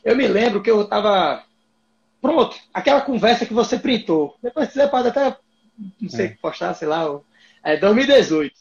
[0.03, 1.43] Eu me lembro que eu estava
[2.23, 4.37] Pronto, aquela conversa que você printou.
[4.41, 5.35] Depois você pode até,
[5.99, 6.37] não sei, é.
[6.41, 7.19] postar, sei lá,
[7.61, 8.55] é 2018.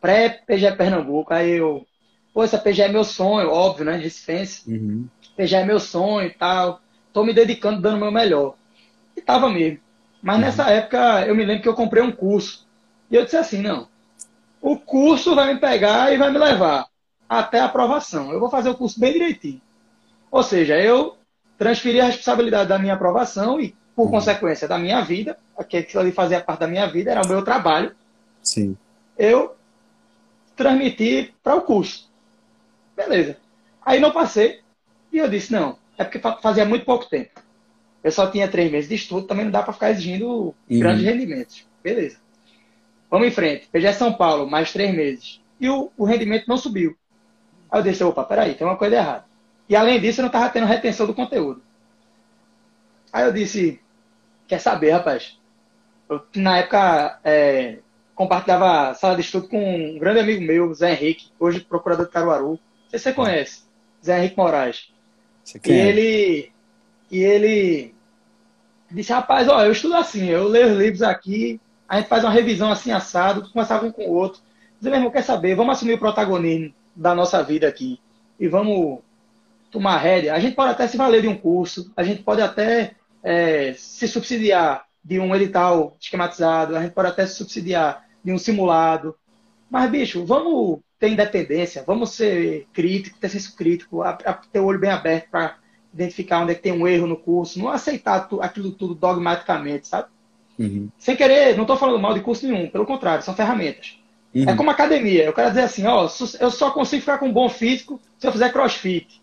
[0.00, 1.30] Pré-PGE Pernambuco.
[1.30, 1.86] Aí eu,
[2.32, 3.98] pô, essa PGE é meu sonho, óbvio, né?
[3.98, 4.62] Recifense.
[4.66, 5.06] Uhum.
[5.40, 6.80] PGE é meu sonho e tal.
[7.12, 8.54] Tô me dedicando, dando o meu melhor.
[9.16, 9.80] E tava mesmo.
[10.22, 10.42] Mas uhum.
[10.42, 12.66] nessa época, eu me lembro que eu comprei um curso.
[13.10, 13.88] E eu disse assim, não.
[14.60, 16.86] O curso vai me pegar e vai me levar
[17.28, 18.30] até a aprovação.
[18.30, 19.60] Eu vou fazer o curso bem direitinho.
[20.30, 21.16] Ou seja, eu
[21.56, 24.10] transferir a responsabilidade da minha aprovação e, por uhum.
[24.10, 27.94] consequência, da minha vida, aquilo ali fazia parte da minha vida, era o meu trabalho.
[28.42, 28.76] Sim.
[29.18, 29.56] Eu
[30.54, 32.10] transmiti para o curso.
[32.94, 33.38] Beleza.
[33.84, 34.59] Aí não passei
[35.12, 37.40] e eu disse, não, é porque fazia muito pouco tempo.
[38.02, 40.54] Eu só tinha três meses de estudo, também não dá para ficar exigindo uhum.
[40.78, 41.66] grandes rendimentos.
[41.82, 42.18] Beleza.
[43.10, 43.68] Vamos em frente.
[43.68, 45.40] PG São Paulo, mais três meses.
[45.60, 46.96] E o, o rendimento não subiu.
[47.70, 49.24] Aí eu disse, opa, peraí, tem uma coisa errada.
[49.68, 51.62] E além disso, eu não estava tendo retenção do conteúdo.
[53.12, 53.80] Aí eu disse,
[54.46, 55.38] quer saber, rapaz?
[56.08, 57.78] Eu, na época, é,
[58.14, 62.50] compartilhava sala de estudo com um grande amigo meu, Zé Henrique, hoje procurador de Caruaru.
[62.50, 62.58] Não
[62.90, 63.62] sei se você conhece,
[64.04, 64.89] Zé Henrique Moraes.
[65.64, 66.52] E ele,
[67.10, 67.94] e ele
[68.90, 72.30] disse, rapaz, ó, eu estudo assim, eu leio os livros aqui, a gente faz uma
[72.30, 74.40] revisão assim, assado, conversava um com o outro.
[74.78, 75.54] Dizer, meu irmão, quer saber?
[75.54, 78.00] Vamos assumir o protagonismo da nossa vida aqui.
[78.38, 79.00] E vamos
[79.70, 82.92] tomar rédea, a gente pode até se valer de um curso, a gente pode até
[83.22, 88.38] é, se subsidiar de um edital esquematizado, a gente pode até se subsidiar de um
[88.38, 89.14] simulado.
[89.70, 94.66] Mas, bicho, vamos ter independência, vamos ser crítico, ter senso crítico, a, a ter o
[94.66, 95.56] olho bem aberto para
[95.92, 99.88] identificar onde é que tem um erro no curso, não aceitar tu, aquilo tudo dogmaticamente,
[99.88, 100.08] sabe?
[100.58, 100.90] Uhum.
[100.98, 103.98] Sem querer, não estou falando mal de curso nenhum, pelo contrário, são ferramentas.
[104.34, 104.48] Uhum.
[104.48, 106.06] É como academia, eu quero dizer assim, ó,
[106.38, 109.22] eu só consigo ficar com um bom físico se eu fizer crossfit.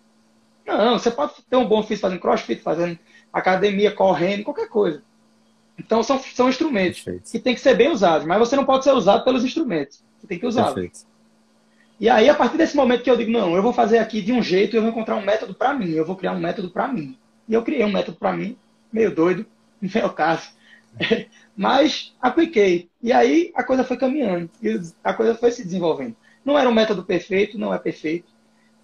[0.66, 2.98] Não, você pode ter um bom físico fazendo crossfit, fazendo
[3.32, 5.04] academia, correndo, qualquer coisa.
[5.78, 7.32] Então são, são instrumentos Perfeito.
[7.32, 10.04] que tem que ser bem usados, mas você não pode ser usado pelos instrumentos.
[10.20, 11.06] Você tem que usá-los.
[12.00, 14.32] E aí, a partir desse momento que eu digo, não, eu vou fazer aqui de
[14.32, 16.88] um jeito, eu vou encontrar um método para mim, eu vou criar um método para
[16.88, 17.18] mim.
[17.48, 18.56] E eu criei um método para mim,
[18.92, 19.46] meio doido,
[19.82, 20.50] não é o caso.
[21.56, 22.90] mas apliquei.
[23.02, 24.50] E aí a coisa foi caminhando.
[24.62, 26.16] E a coisa foi se desenvolvendo.
[26.46, 28.28] Não era um método perfeito, não é perfeito,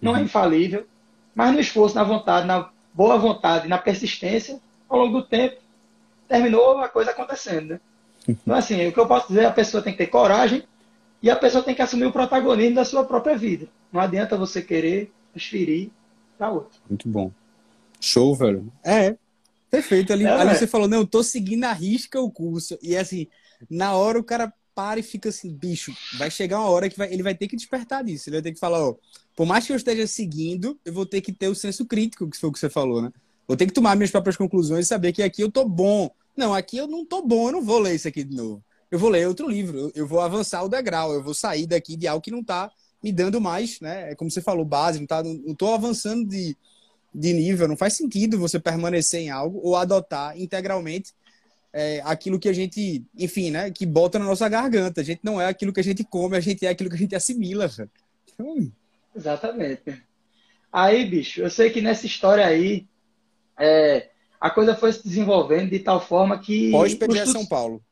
[0.00, 0.20] não é uhum.
[0.20, 0.86] é infalível,
[1.34, 5.56] mas no esforço, na vontade, na boa vontade, na persistência, ao longo do tempo,
[6.28, 7.70] terminou a coisa acontecendo.
[7.70, 7.80] Né?
[8.28, 10.64] Então, assim, o que eu posso dizer, a pessoa tem que ter coragem
[11.24, 13.66] e a pessoa tem que assumir o protagonismo da sua própria vida.
[13.90, 15.88] Não adianta você querer transferir
[16.36, 16.78] para outro.
[16.86, 17.32] Muito bom.
[17.98, 18.70] Show, velho.
[18.84, 19.16] É,
[19.70, 20.12] perfeito.
[20.12, 22.78] Ali, é, ali você falou, não, eu tô seguindo a risca o curso.
[22.82, 23.26] E assim,
[23.70, 27.10] na hora o cara para e fica assim, bicho, vai chegar uma hora que vai,
[27.10, 28.28] ele vai ter que despertar disso.
[28.28, 28.94] Ele vai ter que falar, ó,
[29.34, 32.36] por mais que eu esteja seguindo, eu vou ter que ter o senso crítico, que
[32.36, 33.10] foi o que você falou, né?
[33.48, 36.10] Vou ter que tomar minhas próprias conclusões e saber que aqui eu tô bom.
[36.36, 38.62] Não, aqui eu não tô bom, eu não vou ler isso aqui de novo.
[38.94, 42.06] Eu vou ler outro livro, eu vou avançar o degrau, eu vou sair daqui de
[42.06, 42.70] algo que não tá
[43.02, 44.12] me dando mais, né?
[44.12, 46.56] É como você falou, base, não tá, não tô avançando de,
[47.12, 51.12] de nível, não faz sentido você permanecer em algo ou adotar integralmente
[51.72, 55.00] é, aquilo que a gente, enfim, né, que bota na nossa garganta.
[55.00, 57.00] A gente não é aquilo que a gente come, a gente é aquilo que a
[57.00, 57.68] gente assimila.
[58.32, 58.70] Então...
[59.12, 60.04] Exatamente.
[60.72, 62.86] Aí, bicho, eu sei que nessa história aí,
[63.58, 66.70] é, a coisa foi se desenvolvendo de tal forma que.
[66.70, 67.26] Pós-PGE.
[67.26, 67.82] São Paulo.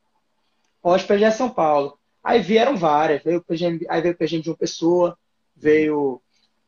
[0.83, 1.97] Pós-PGE São Paulo.
[2.23, 3.23] Aí vieram várias.
[3.23, 5.17] Veio o PGM, aí veio o PGM de uma pessoa,
[5.55, 6.21] veio,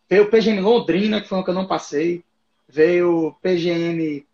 [0.09, 2.23] veio o PGM Londrina, que foi o que eu não passei,
[2.67, 4.25] veio o PGM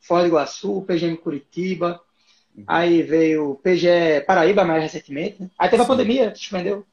[0.00, 2.00] Foz do Iguaçu, o PGM Curitiba,
[2.66, 5.42] Aí veio o PGE Paraíba mais recentemente.
[5.42, 5.50] Né?
[5.58, 6.86] Aí teve a pandemia, suspendeu.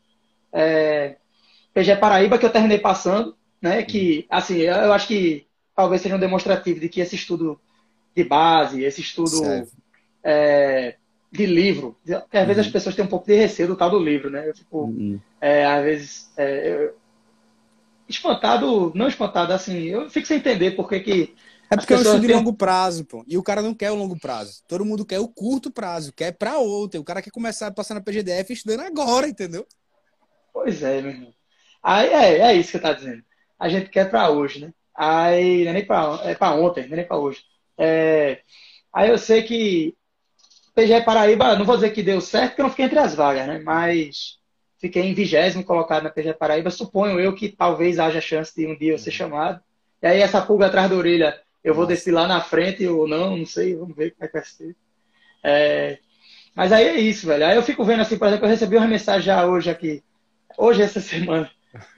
[0.51, 1.15] É,
[1.73, 3.83] PGE Paraíba que eu terminei passando, né?
[3.83, 7.59] Que, assim, eu acho que talvez seja um demonstrativo de que esse estudo
[8.15, 9.41] de base, esse estudo
[10.23, 10.95] é,
[11.33, 12.71] de livro, que às vezes as uhum.
[12.71, 14.47] pessoas têm um pouco de receio do tal do livro, né?
[14.47, 15.19] Eu fico, uhum.
[15.41, 16.95] é, às vezes, é, eu,
[18.07, 21.35] espantado, não espantado, assim, eu fico sem entender porque que
[21.71, 23.25] É porque é um estudo de longo prazo, pô.
[23.27, 24.61] E o cara não quer o longo prazo.
[24.67, 26.99] Todo mundo quer o curto prazo, quer pra ontem.
[26.99, 29.65] O cara quer começar a passar na PGDF estudando agora, entendeu?
[30.53, 31.33] Pois é, meu irmão.
[31.81, 33.23] Aí é, é isso que eu tá dizendo.
[33.59, 34.71] A gente quer pra hoje, né?
[34.95, 37.41] Aí, não é nem pra, é pra ontem, não é nem pra hoje.
[37.75, 38.41] É,
[38.93, 39.95] aí eu sei que
[40.75, 43.47] PGE Paraíba, não vou dizer que deu certo, porque eu não fiquei entre as vagas,
[43.47, 43.61] né?
[43.63, 44.37] Mas
[44.79, 46.69] fiquei em vigésimo colocado na PGE Paraíba.
[46.69, 49.61] Suponho eu que talvez haja chance de um dia eu ser chamado.
[50.01, 53.37] E aí essa pulga atrás da orelha eu vou descer lá na frente ou não,
[53.37, 54.75] não sei, vamos ver como é que vai ser.
[55.43, 55.97] É,
[56.55, 57.45] mas aí é isso, velho.
[57.45, 60.03] Aí eu fico vendo assim, por exemplo, eu recebi uma mensagem já hoje aqui,
[60.57, 61.49] hoje essa semana.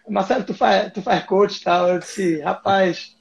[0.07, 1.89] Marcelo, tu faz, tu faz coach e tal.
[1.89, 3.15] Eu disse, rapaz,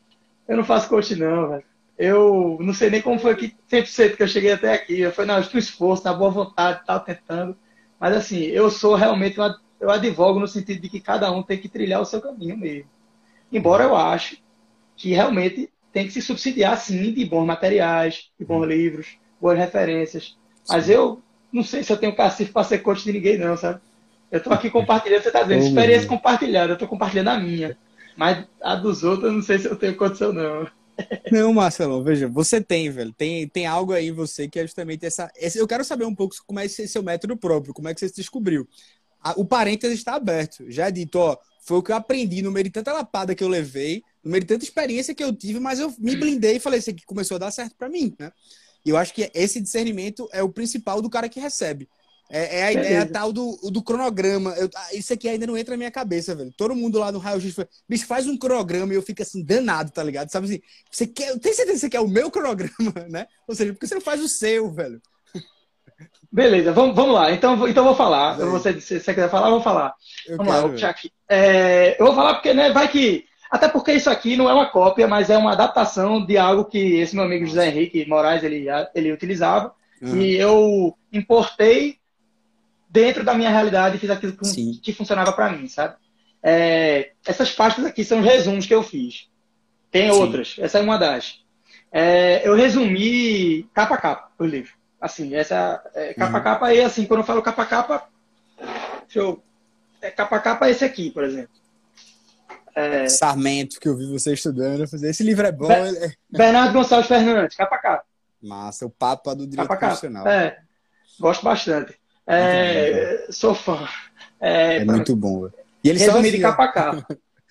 [0.46, 1.64] eu não faço coach não, velho.
[1.96, 5.00] Eu não sei nem como foi que 100% que eu cheguei até aqui.
[5.00, 7.56] Eu falei, não, estou esforço, na boa vontade, tal, tentando.
[8.00, 11.58] Mas assim, eu sou realmente, uma, eu advogo no sentido de que cada um tem
[11.58, 12.90] que trilhar o seu caminho mesmo.
[13.52, 14.42] Embora eu ache
[14.96, 20.36] que realmente tem que se subsidiar, sim, de bons materiais, de bons livros, boas referências.
[20.68, 23.80] Mas eu não sei se eu tenho cacife para ser coach de ninguém, não, sabe?
[24.30, 27.78] Eu estou aqui compartilhando, você está dizendo, experiência compartilhada, eu estou compartilhando a minha.
[28.16, 30.66] Mas a dos outros, eu não sei se eu tenho condição, não.
[31.30, 33.12] Não, Marcelo, veja, você tem, velho.
[33.12, 35.30] Tem, tem algo aí em você que é justamente essa.
[35.36, 38.00] Esse, eu quero saber um pouco como é esse seu método próprio, como é que
[38.00, 38.68] você se descobriu.
[39.36, 40.64] o parênteses está aberto.
[40.70, 43.42] Já é dito, ó, foi o que eu aprendi no meio de tanta lapada que
[43.42, 46.60] eu levei, no meio de tanta experiência que eu tive, mas eu me blindei e
[46.60, 48.30] falei, isso aqui começou a dar certo para mim, né?
[48.84, 51.88] E eu acho que esse discernimento é o principal do cara que recebe.
[52.30, 54.50] É, é a ideia tal do, do cronograma.
[54.52, 56.52] Eu, ah, isso aqui ainda não entra na minha cabeça, velho.
[56.56, 59.44] Todo mundo lá no Raio X foi, bicho, faz um cronograma e eu fico assim,
[59.44, 60.30] danado, tá ligado?
[60.30, 60.60] Sabe assim,
[60.90, 63.26] você quer, tem certeza que você quer o meu cronograma, né?
[63.46, 65.00] Ou seja, porque você não faz o seu, velho?
[66.32, 67.30] Beleza, vamos, vamos lá.
[67.30, 68.40] Então, então vou falar.
[68.40, 68.44] É.
[68.44, 69.94] Você, se você quiser falar, eu vou falar.
[70.26, 71.12] Eu vamos quero, lá, vou aqui.
[71.28, 73.24] É, eu vou falar porque, né, vai que.
[73.48, 76.96] Até porque isso aqui não é uma cópia, mas é uma adaptação de algo que
[76.96, 79.72] esse meu amigo José Henrique Moraes ele, ele utilizava.
[80.02, 80.16] Uhum.
[80.16, 81.98] E eu importei
[82.94, 85.96] dentro da minha realidade fiz aquilo que, que funcionava para mim, sabe?
[86.40, 89.28] É, essas pastas aqui são os resumos que eu fiz.
[89.90, 90.16] Tem Sim.
[90.16, 91.40] outras, essa é uma das.
[91.90, 94.72] É, eu resumi capa a capa o livro.
[95.00, 96.44] Assim, essa é, capa a uhum.
[96.44, 98.08] capa, e assim, quando eu falo capa a capa,
[99.02, 99.42] deixa eu.
[100.00, 101.50] É, capa a capa é esse aqui, por exemplo.
[102.76, 103.08] É...
[103.08, 104.84] Sarmento, que eu vi você estudando.
[104.84, 105.66] Esse livro é bom.
[105.66, 108.04] Be é Bernardo Gonçalves Fernandes, capa a capa.
[108.40, 110.28] Massa, o papo do direito profissional.
[110.28, 110.58] É,
[111.18, 112.03] gosto bastante.
[112.26, 113.86] É, sou fã.
[114.40, 115.48] É, é muito bom.
[115.82, 117.06] E ele Resumido de capa a capa.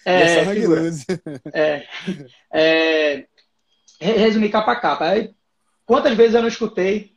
[0.06, 1.86] É,
[2.52, 3.26] é,
[4.00, 5.06] é, resumir capa a capa.
[5.06, 5.34] Aí,
[5.86, 7.14] quantas vezes eu não escutei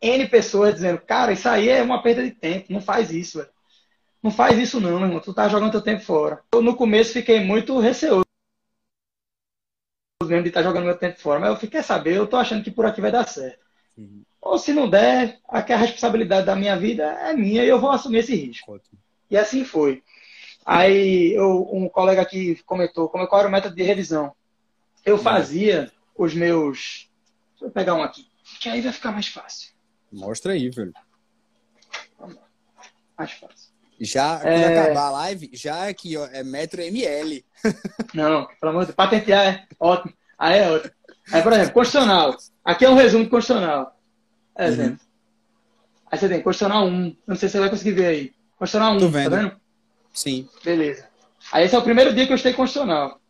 [0.00, 3.50] N pessoas dizendo, cara, isso aí é uma perda de tempo, não faz isso, velho.
[4.22, 5.20] Não faz isso não, meu irmão.
[5.20, 6.40] Tu tá jogando teu tempo fora.
[6.54, 8.22] Eu, no começo, fiquei muito receoso
[10.24, 11.40] mesmo de estar tá jogando meu tempo fora.
[11.40, 13.58] Mas eu fiquei saber, eu tô achando que por aqui vai dar certo.
[13.96, 14.22] Uhum.
[14.42, 17.92] Ou se não der, aqui a responsabilidade da minha vida é minha e eu vou
[17.92, 18.74] assumir esse risco.
[18.74, 18.98] Ótimo.
[19.30, 20.02] E assim foi.
[20.66, 24.34] Aí eu, um colega aqui comentou como, qual era o método de revisão.
[25.04, 25.22] Eu uhum.
[25.22, 27.08] fazia os meus.
[27.52, 28.26] Deixa eu pegar um aqui,
[28.60, 29.70] que aí vai ficar mais fácil.
[30.12, 30.92] Mostra aí, velho.
[32.18, 32.42] Vamos lá.
[33.16, 33.72] Mais fácil.
[34.00, 34.80] Já, quando é...
[34.80, 37.44] acabar a live, já aqui, ó, é metro ML.
[38.12, 40.12] Não, pelo amor de Deus, patentear é ótimo.
[40.36, 40.92] Aí é ótimo.
[41.32, 42.36] Aí, por exemplo, constitucional.
[42.64, 43.96] Aqui é um resumo constitucional.
[44.56, 44.72] É, uhum.
[44.72, 45.00] exemplo.
[46.10, 47.16] Aí você tem constitucional 1.
[47.26, 48.32] Não sei se você vai conseguir ver aí.
[48.58, 49.30] Constitucional 1, Tô vendo.
[49.30, 49.60] tá vendo?
[50.12, 50.48] Sim.
[50.62, 51.08] Beleza.
[51.50, 53.20] Aí esse é o primeiro dia que eu estudei constitucional.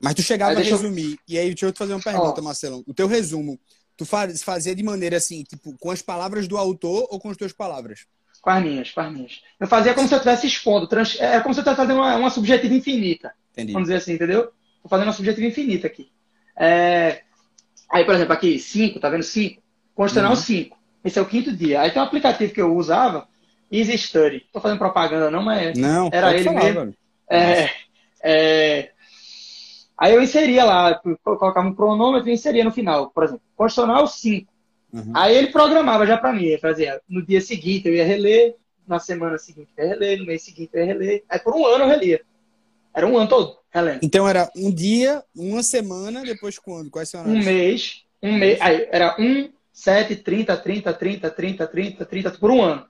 [0.00, 1.12] Mas tu chegava a resumir.
[1.12, 1.18] Eu...
[1.28, 2.44] E aí, deixa eu te fazer uma pergunta, Ó.
[2.44, 2.82] Marcelão.
[2.86, 3.58] O teu resumo,
[3.96, 7.52] tu fazia de maneira assim, tipo, com as palavras do autor ou com as tuas
[7.52, 8.06] palavras?
[8.40, 9.40] Com as minhas, com as minhas.
[9.58, 10.86] Eu fazia como se eu estivesse expondo.
[10.86, 11.20] Trans...
[11.20, 13.34] É como se eu estivesse fazendo uma, uma subjetiva infinita.
[13.52, 13.72] Entendi.
[13.72, 14.50] Vamos dizer assim, entendeu?
[14.82, 16.10] Tô fazendo uma subjetiva infinita aqui.
[16.56, 17.22] É...
[17.90, 19.24] Aí, por exemplo, aqui, 5, tá vendo?
[19.24, 19.60] 5.
[20.00, 20.36] Constitucional uhum.
[20.36, 20.78] 5.
[21.04, 21.82] Esse é o quinto dia.
[21.82, 23.28] Aí tem um aplicativo que eu usava,
[23.70, 24.46] Easy Study.
[24.50, 26.94] Tô fazendo propaganda não, mas não, era ele falar, mesmo.
[27.28, 27.70] É,
[28.22, 28.90] é...
[29.98, 33.10] Aí eu inseria lá, colocava um cronômetro e inseria no final.
[33.10, 34.50] Por exemplo, Constitucional 5.
[34.90, 35.12] Uhum.
[35.14, 36.44] Aí ele programava já para mim.
[36.44, 38.54] Ele fazia, no dia seguinte eu ia reler,
[38.88, 41.24] na semana seguinte eu ia reler, no mês seguinte eu ia reler.
[41.28, 42.22] Aí por um ano eu relia.
[42.94, 44.00] Era um ano todo relendo.
[44.02, 46.90] Então era um dia, uma semana, depois quando?
[46.90, 48.58] Quais são Um mês, um mês.
[48.62, 52.86] Aí era um, 7, 30, 30, 30, 30, 30, 30 por um ano.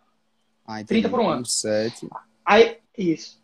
[0.66, 1.46] Ah, 30 por um ano.
[1.46, 2.08] 7.
[2.44, 3.40] Aí, isso.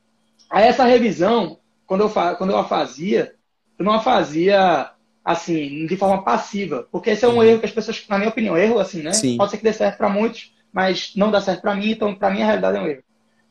[0.50, 3.34] Aí essa revisão, quando eu, quando eu a fazia,
[3.78, 4.90] eu não a fazia
[5.24, 6.88] assim, de forma passiva.
[6.90, 7.44] Porque esse é um uhum.
[7.44, 9.12] erro que as pessoas, na minha opinião, erro assim, né?
[9.12, 9.36] Sim.
[9.36, 12.30] Pode ser que dê certo para muitos, mas não dá certo para mim, então para
[12.30, 13.02] mim a realidade é um erro.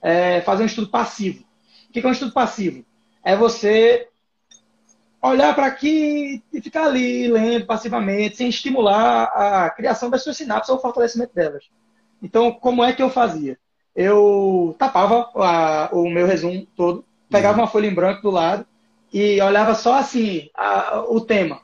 [0.02, 1.46] É fazer um estudo passivo.
[1.90, 2.86] O que é um estudo passivo?
[3.24, 4.10] É você
[5.30, 10.70] olhar para aqui e ficar ali lendo passivamente, sem estimular a criação das suas sinapses
[10.70, 11.66] ou o fortalecimento delas.
[12.22, 13.58] Então, como é que eu fazia?
[13.96, 18.66] Eu tapava a, o meu resumo todo, pegava uma folha em branco do lado
[19.14, 21.62] e olhava só assim a, o tema.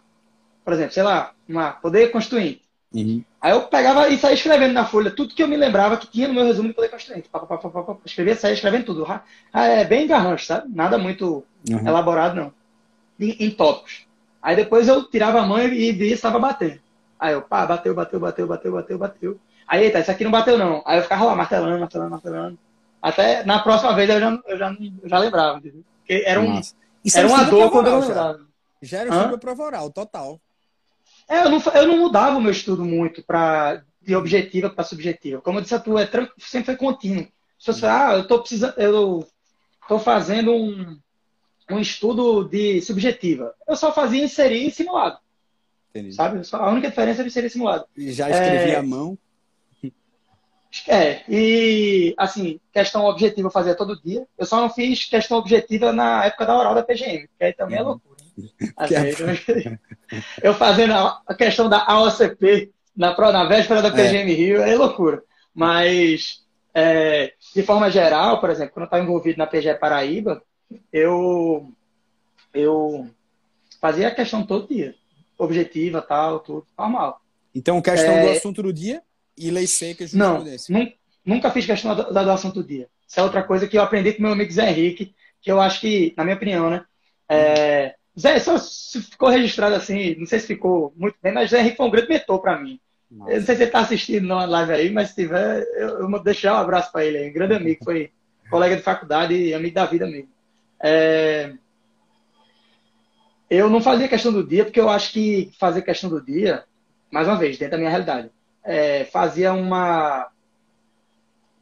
[0.63, 2.62] Por exemplo, sei lá, uma poder constituinte.
[2.93, 3.24] Uhum.
[3.39, 6.28] Aí eu pegava e saía escrevendo na folha tudo que eu me lembrava que tinha
[6.28, 7.30] no meu resumo de poder constituinte.
[7.30, 9.06] Pá, pá, pá, escrevia, saía escrevendo tudo.
[9.52, 10.74] Ah, é bem garrancho, sabe?
[10.74, 11.88] Nada muito uhum.
[11.88, 12.61] elaborado, não
[13.22, 14.08] em, em tópicos.
[14.42, 16.80] Aí depois eu tirava a mão e via se estava batendo.
[17.20, 19.40] Aí eu, pá, bateu, bateu, bateu, bateu, bateu, bateu.
[19.68, 20.82] Aí, eita, isso aqui não bateu não.
[20.86, 22.60] Aí eu ficava lá martelando, martelando, martelando.
[23.02, 25.84] Até na próxima vez eu já, eu já, eu já lembrava, entendeu?
[26.00, 26.60] Porque era, um,
[27.14, 28.48] era uma dor quando eu lembrava.
[28.82, 30.42] Já era estudo prova oral, total.
[31.30, 35.42] É, eu não, eu não mudava o meu estudo muito pra, de objetiva para subjetiva.
[35.42, 37.28] Como eu disse a tu, é, sempre foi contínuo.
[37.58, 39.28] Se você, ah, eu tô precisando, eu
[39.88, 41.00] tô fazendo um,
[41.74, 43.54] um estudo de subjetiva.
[43.68, 45.18] Eu só fazia inserir em simulado.
[45.90, 46.14] Entendi.
[46.14, 46.42] Sabe?
[46.52, 47.86] A única diferença era inserir em simulado.
[47.98, 48.76] E já escrevia é...
[48.78, 49.18] à mão?
[50.88, 54.26] É, e assim, questão objetiva eu fazia todo dia.
[54.38, 57.78] Eu só não fiz questão objetiva na época da oral da PGM, que aí também
[57.78, 57.90] é uhum.
[57.90, 58.22] loucura.
[58.78, 59.80] Assim, é...
[60.42, 64.36] eu fazendo a questão da AOCP na, na véspera da PGM é.
[64.36, 65.22] Rio é loucura.
[65.54, 70.42] Mas, é, de forma geral, por exemplo, quando eu estava envolvido na PGE Paraíba,
[70.92, 71.72] eu,
[72.54, 73.08] eu
[73.80, 74.96] fazia a questão todo dia.
[75.38, 77.22] Objetiva, tal, tudo, normal.
[77.54, 78.26] Então, questão é...
[78.26, 79.02] do assunto do dia
[79.38, 80.44] e lei seca Não,
[81.26, 82.88] nunca fiz questão do, do assunto do dia.
[83.08, 85.82] Isso é outra coisa que eu aprendi com meu amigo Zé Henrique, que eu acho
[85.82, 86.86] que, na minha opinião, né?
[87.28, 87.96] É...
[88.18, 91.86] Zé, só ficou registrado assim, não sei se ficou muito bem, mas Zé Henrique foi
[91.88, 92.80] um grande mentor para mim.
[93.10, 93.32] Nossa.
[93.32, 96.10] Eu não sei se ele está assistindo na live aí, mas se tiver, eu, eu
[96.10, 97.30] vou deixar um abraço para ele aí.
[97.30, 98.12] Um grande amigo, foi
[98.50, 100.30] colega de faculdade e amigo da vida mesmo.
[100.84, 101.54] É...
[103.50, 106.63] Eu não fazia questão do dia, porque eu acho que fazer questão do dia,
[107.12, 108.32] mais uma vez, dentro da minha realidade,
[108.63, 110.30] é, fazia uma.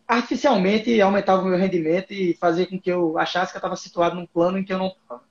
[0.08, 4.16] artificialmente aumentava o meu rendimento e fazia com que eu achasse que eu estava situado
[4.16, 5.24] num plano em que eu não estava.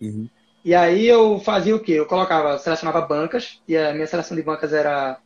[0.00, 0.28] Uhum.
[0.64, 1.92] E aí eu fazia o quê?
[1.92, 5.20] Eu colocava, selecionava bancas, e a minha seleção de bancas era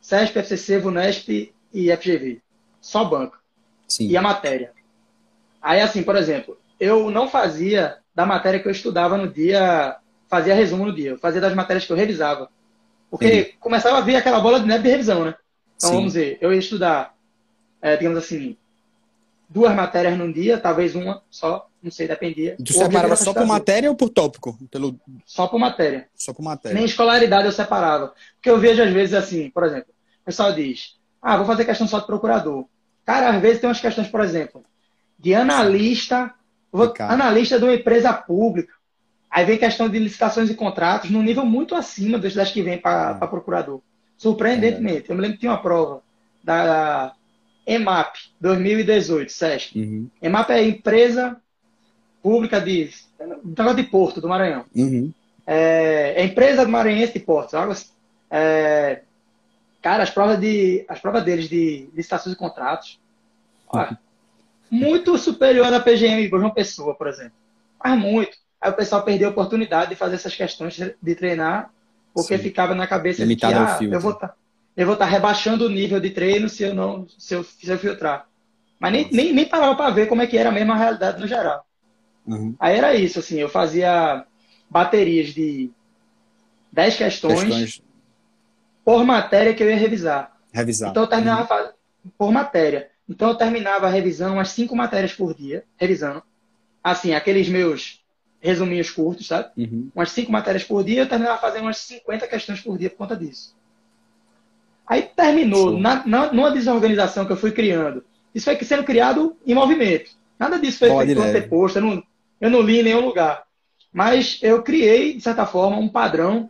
[0.00, 2.42] SESP, FCC, VUNESP e FGV.
[2.80, 3.38] Só banca.
[3.88, 4.08] Sim.
[4.08, 4.72] E a matéria.
[5.60, 9.96] Aí, assim, por exemplo, eu não fazia da matéria que eu estudava no dia,
[10.28, 12.48] fazia resumo no dia, eu fazia das matérias que eu revisava.
[13.10, 13.50] Porque Sim.
[13.60, 15.34] começava a vir aquela bola de neve de revisão, né?
[15.76, 15.96] Então, Sim.
[15.96, 17.14] vamos dizer, eu ia estudar,
[17.82, 18.56] é, digamos assim,
[19.48, 22.56] duas matérias num dia, talvez uma só, não sei, dependia.
[22.58, 24.56] E tu separava só por matéria ou por tópico?
[24.70, 24.98] Pelo...
[25.26, 26.08] Só por matéria.
[26.14, 26.74] Só por matéria.
[26.74, 28.14] Nem escolaridade eu separava.
[28.36, 31.86] Porque eu vejo às vezes assim, por exemplo, o pessoal diz, ah, vou fazer questão
[31.86, 32.64] só de procurador.
[33.04, 34.64] Cara, às vezes tem umas questões, por exemplo,
[35.18, 36.32] de analista
[37.04, 38.72] Analista de uma empresa pública.
[39.30, 43.18] Aí vem questão de licitações e contratos num nível muito acima das que vem para
[43.20, 43.26] é.
[43.26, 43.80] procurador.
[44.18, 45.08] Surpreendentemente.
[45.08, 45.12] É.
[45.12, 46.02] Eu me lembro que tinha uma prova
[46.42, 47.12] da
[47.66, 49.78] EMAP 2018, SESC.
[49.78, 50.08] Uhum.
[50.20, 51.36] EMAP é a empresa
[52.22, 52.90] pública de,
[53.74, 54.64] de Porto, do Maranhão.
[54.74, 55.12] Uhum.
[55.46, 57.54] É, é, empresa Maranhense de Portos.
[57.54, 57.90] Algo assim.
[58.30, 59.02] É,
[59.80, 62.98] cara, as provas, de, as provas deles de licitações e contratos.
[63.68, 63.98] Olha,
[64.70, 67.32] muito superior à PGM João Pessoa, por exemplo.
[67.82, 68.36] Mas muito.
[68.60, 71.70] Aí o pessoal perdeu a oportunidade de fazer essas questões de treinar,
[72.14, 72.42] porque Sim.
[72.42, 74.34] ficava na cabeça Limitado de que ah, eu vou estar tá,
[74.76, 77.68] eu vou estar tá rebaixando o nível de treino se eu não se eu, se
[77.68, 78.26] eu filtrar.
[78.78, 81.26] Mas nem, nem, nem parava para ver como é que era a mesma realidade no
[81.26, 81.66] geral.
[82.26, 82.54] Uhum.
[82.58, 84.24] Aí era isso, assim, eu fazia
[84.68, 85.70] baterias de
[86.72, 87.82] 10 questões, questões,
[88.84, 90.36] por matéria que eu ia revisar.
[90.52, 90.90] Revisar.
[90.90, 92.10] Então eu terminava uhum.
[92.16, 92.89] por matéria.
[93.10, 96.22] Então eu terminava a revisão umas cinco matérias por dia, revisando.
[96.82, 98.00] Assim, aqueles meus
[98.40, 99.50] resuminhos curtos, sabe?
[99.56, 99.90] Uhum.
[99.92, 103.16] Umas cinco matérias por dia, eu terminava fazendo umas 50 questões por dia por conta
[103.16, 103.56] disso.
[104.86, 108.04] Aí terminou, na, na, numa desorganização que eu fui criando.
[108.32, 110.12] Isso foi sendo criado em movimento.
[110.38, 112.02] Nada disso foi Pode feito ter posto, eu não,
[112.40, 113.44] eu não li em nenhum lugar.
[113.92, 116.48] Mas eu criei, de certa forma, um padrão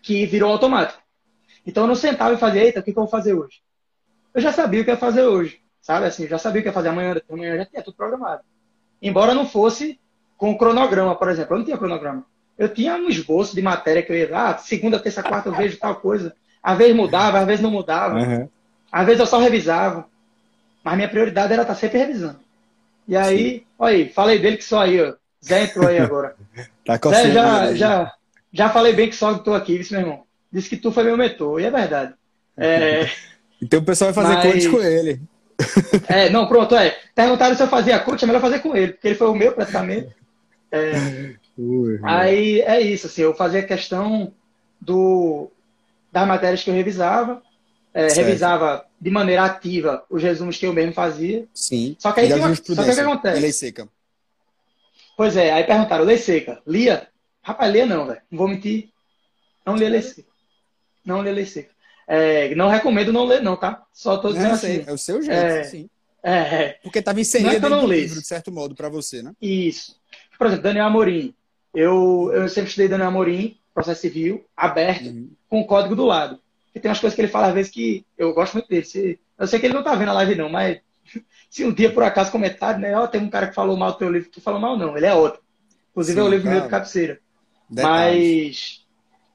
[0.00, 1.02] que virou automático.
[1.66, 3.60] Então eu não sentava e fazia, eita, o que, que eu vou fazer hoje?
[4.32, 5.60] Eu já sabia o que eu ia fazer hoje.
[5.80, 8.42] Sabe assim, já sabia o que ia fazer amanhã, amanhã já tinha tudo programado.
[9.00, 9.98] Embora não fosse
[10.36, 11.54] com cronograma, por exemplo.
[11.54, 12.24] Eu não tinha cronograma.
[12.58, 15.78] Eu tinha um esboço de matéria que eu ia, ah, segunda, terça, quarta eu vejo
[15.78, 16.34] tal coisa.
[16.62, 18.18] Às vezes mudava, às vezes não mudava.
[18.18, 18.48] Uhum.
[18.90, 20.06] Às vezes eu só revisava.
[20.82, 22.40] Mas minha prioridade era estar sempre revisando.
[23.06, 23.64] E aí, Sim.
[23.78, 25.14] olha aí, falei dele que só aí, ó.
[25.44, 26.36] Zé entrou aí agora.
[26.84, 28.12] tá Zé, já, já,
[28.52, 30.24] já falei bem que só estou aqui, disse meu irmão.
[30.52, 32.14] Disse que tu foi meu mentor, e é verdade.
[32.62, 33.08] É...
[33.62, 34.52] então o pessoal vai fazer mas...
[34.52, 35.22] coach com ele.
[36.08, 36.96] É, não, pronto, é.
[37.14, 39.52] Perguntaram se eu fazia coach, é melhor fazer com ele, porque ele foi o meu
[39.52, 40.14] praticamente.
[40.72, 41.34] É,
[42.02, 44.32] aí é isso, assim, eu fazia questão
[44.80, 45.50] do,
[46.12, 47.42] das matérias que eu revisava,
[47.92, 51.46] é, revisava de maneira ativa os resumos que eu mesmo fazia.
[51.52, 51.96] Sim.
[51.98, 53.40] Só que aí tem uma, só que o que acontece?
[53.40, 53.88] Lei seca.
[55.16, 57.08] Pois é, aí perguntaram, lei seca, lia?
[57.42, 58.20] Rapaz, lia não, velho.
[58.30, 58.88] Não vou mentir.
[59.66, 60.28] Não lia lei seca.
[61.04, 61.70] Não lia lei seca.
[62.12, 63.84] É, não recomendo não ler, não, tá?
[63.92, 64.82] Só tô dizendo assim.
[64.84, 65.88] É o seu jeito, é, sim.
[66.20, 66.78] É, é.
[66.82, 69.32] Porque estava inserido é no livro, de certo modo, para você, né?
[69.40, 69.94] Isso.
[70.36, 71.32] Por exemplo, Daniel Amorim.
[71.72, 75.30] Eu, eu sempre estudei Daniel Amorim, processo civil, aberto, uhum.
[75.48, 76.40] com o código do lado.
[76.74, 78.84] E tem umas coisas que ele fala às vezes que eu gosto muito dele.
[78.84, 80.80] Se, eu sei que ele não tá vendo a live, não, mas
[81.48, 82.92] se um dia por acaso comentário, né?
[82.96, 85.06] Ó, tem um cara que falou mal do teu livro, tu falou mal, não, ele
[85.06, 85.40] é outro.
[85.92, 87.20] Inclusive Sim, é o livro meu de cabeceira.
[87.70, 88.84] Mas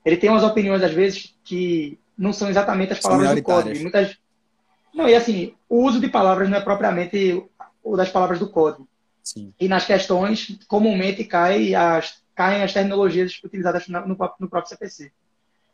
[0.04, 3.80] ele tem umas opiniões, às vezes, que não são exatamente as palavras do código.
[3.82, 4.18] Muitas...
[4.94, 7.44] Não, e assim, o uso de palavras não é propriamente
[7.84, 8.88] o das palavras do código.
[9.24, 9.54] Sim.
[9.60, 15.12] E nas questões, comumente cai as, caem as terminologias utilizadas no, no, próprio CPC.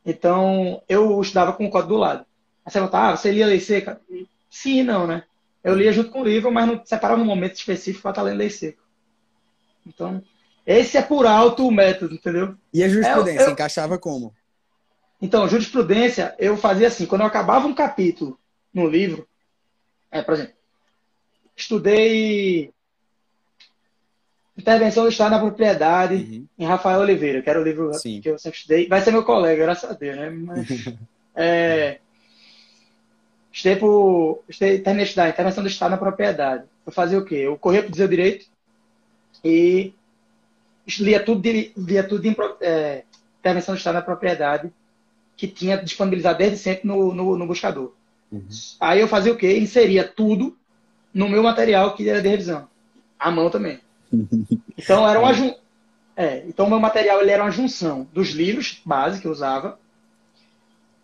[0.06, 2.26] Então, eu estudava com o código do lado.
[2.66, 4.00] Aí você pergunta, ah, você lia lei seca?
[4.50, 5.24] Sim e não, né?
[5.64, 8.38] Eu lia junto com o livro, mas não separava um momento específico para estar lendo
[8.38, 8.82] lei seca.
[9.86, 10.24] Então,
[10.66, 12.56] esse é por alto o método, entendeu?
[12.74, 13.52] E a jurisprudência, é, eu...
[13.52, 14.34] encaixava como?
[15.22, 18.40] Então, jurisprudência, eu fazia assim, quando eu acabava um capítulo
[18.74, 19.28] no livro,
[20.12, 20.54] é, por exemplo,
[21.56, 22.74] estudei
[24.58, 26.48] Intervenção do Estado na Propriedade uhum.
[26.58, 28.20] em Rafael Oliveira, que era o livro Sim.
[28.20, 28.88] que eu sempre estudei.
[28.88, 30.30] Vai ser meu colega, graças a Deus, né?
[30.30, 30.68] Mas,
[31.36, 32.00] é,
[33.52, 34.44] estudei por.
[34.50, 36.66] Estudei, terminei de estudar Intervenção do Estado na Propriedade.
[36.86, 37.36] Eu fazia o quê?
[37.36, 38.46] Eu corria para o Dizer Direito
[39.44, 39.94] e
[41.00, 43.04] lia tudo de, lia tudo de é,
[43.40, 44.72] Intervenção do Estado na Propriedade
[45.42, 47.94] que tinha disponibilizado desde sempre no, no, no buscador.
[48.32, 48.48] Uhum.
[48.80, 49.58] Aí eu fazia o quê?
[49.58, 50.56] Inseria tudo
[51.12, 52.68] no meu material que era de revisão.
[53.18, 53.80] À mão também.
[54.78, 55.32] Então era uma
[56.16, 59.80] é, então meu material ele era uma junção dos livros base que eu usava,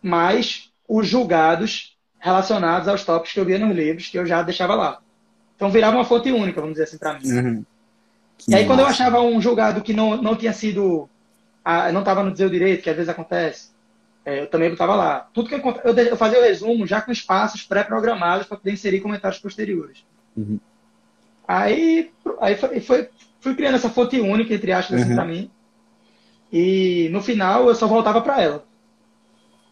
[0.02, 4.74] mais os julgados relacionados aos tópicos que eu via nos livros que eu já deixava
[4.74, 5.00] lá.
[5.56, 7.32] Então virava uma fonte única, vamos dizer assim, para mim.
[7.32, 7.66] Uhum.
[8.48, 11.08] E aí quando eu achava um julgado que não, não tinha sido,
[11.94, 13.70] não estava no dizer o direito, que às vezes acontece,
[14.28, 15.30] é, eu também botava lá.
[15.34, 19.00] Tudo que eu, eu, eu fazia o resumo já com espaços pré-programados para poder inserir
[19.00, 20.04] comentários posteriores.
[20.36, 20.60] Uhum.
[21.48, 22.12] Aí,
[22.42, 23.10] aí foi, foi,
[23.40, 25.16] fui criando essa fonte única, entre aspas, assim, uhum.
[25.16, 25.50] para mim.
[26.52, 28.66] E no final eu só voltava para ela.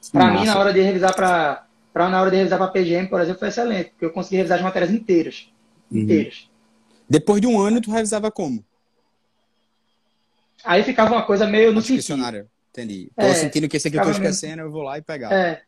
[0.10, 3.40] Para mim, na hora de revisar para na hora de revisar para PGM, por exemplo,
[3.40, 5.50] foi excelente, porque eu consegui revisar as matérias inteiras.
[5.92, 6.00] Uhum.
[6.00, 6.50] Inteiras.
[7.10, 8.64] Depois de um ano, tu revisava como?
[10.64, 12.46] Aí ficava uma coisa meio no sentido.
[12.76, 13.10] Entendi.
[13.16, 15.32] Tô é, sentindo que esse aqui eu tô esquecendo, eu vou lá e pegar.
[15.32, 15.62] É.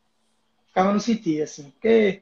[0.68, 1.72] Ficava no sentir, assim.
[1.72, 2.22] Porque,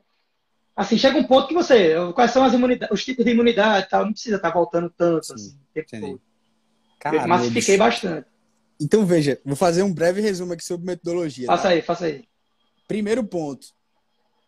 [0.76, 1.96] assim, chega um ponto que você.
[2.14, 4.90] Quais são as imunidades, os tipos de imunidade e tal, não precisa estar tá voltando
[4.96, 5.60] tanto, Sim, assim.
[5.76, 6.20] Entendi.
[7.06, 8.28] Eu massifiquei bastante.
[8.80, 11.48] Então, veja, vou fazer um breve resumo aqui sobre metodologia.
[11.48, 11.70] Faça tá?
[11.70, 12.24] aí, faça aí.
[12.88, 13.68] Primeiro ponto.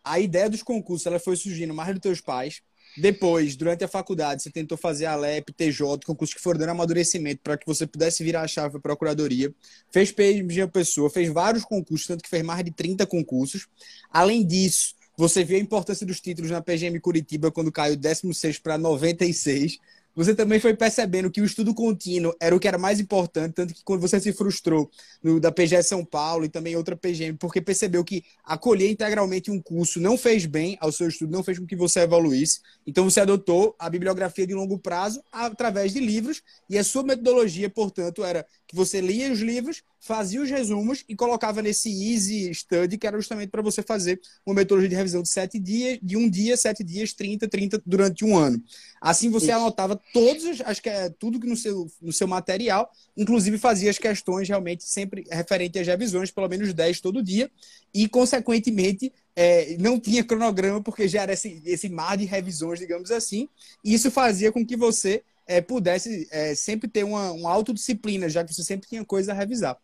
[0.04, 2.62] A ideia dos concursos ela foi surgindo mais dos teus pais,
[2.98, 7.42] depois, durante a faculdade, você tentou fazer a LEP, TJ, concursos que foram dando amadurecimento
[7.44, 9.54] para que você pudesse virar a chave para a procuradoria.
[9.92, 13.68] Fez PMG Pessoa, fez vários concursos, tanto que fez mais de 30 concursos.
[14.10, 18.78] Além disso, você viu a importância dos títulos na PGM Curitiba quando caiu 16 para
[18.78, 19.78] 96
[20.18, 23.72] você também foi percebendo que o estudo contínuo era o que era mais importante, tanto
[23.72, 24.90] que quando você se frustrou
[25.22, 29.62] no, da PGE São Paulo e também outra PGM, porque percebeu que acolher integralmente um
[29.62, 32.62] curso não fez bem ao seu estudo, não fez com que você evoluísse.
[32.88, 37.70] Então você adotou a bibliografia de longo prazo através de livros e a sua metodologia,
[37.70, 42.98] portanto, era que você lia os livros, fazia os resumos e colocava nesse easy study,
[42.98, 46.30] que era justamente para você fazer uma metodologia de revisão de sete dias, de um
[46.30, 48.62] dia, sete dias, 30, 30 durante um ano.
[49.02, 49.56] Assim você Isso.
[49.56, 54.48] anotava todos as, é, tudo que no seu, no seu material, inclusive fazia as questões
[54.48, 57.50] realmente sempre referente às revisões, pelo menos 10 todo dia,
[57.94, 63.12] e consequentemente é, não tinha cronograma, porque já era esse, esse mar de revisões, digamos
[63.12, 63.48] assim,
[63.84, 68.44] e isso fazia com que você é, pudesse é, sempre ter uma, uma autodisciplina, já
[68.44, 69.78] que você sempre tinha coisa a revisar.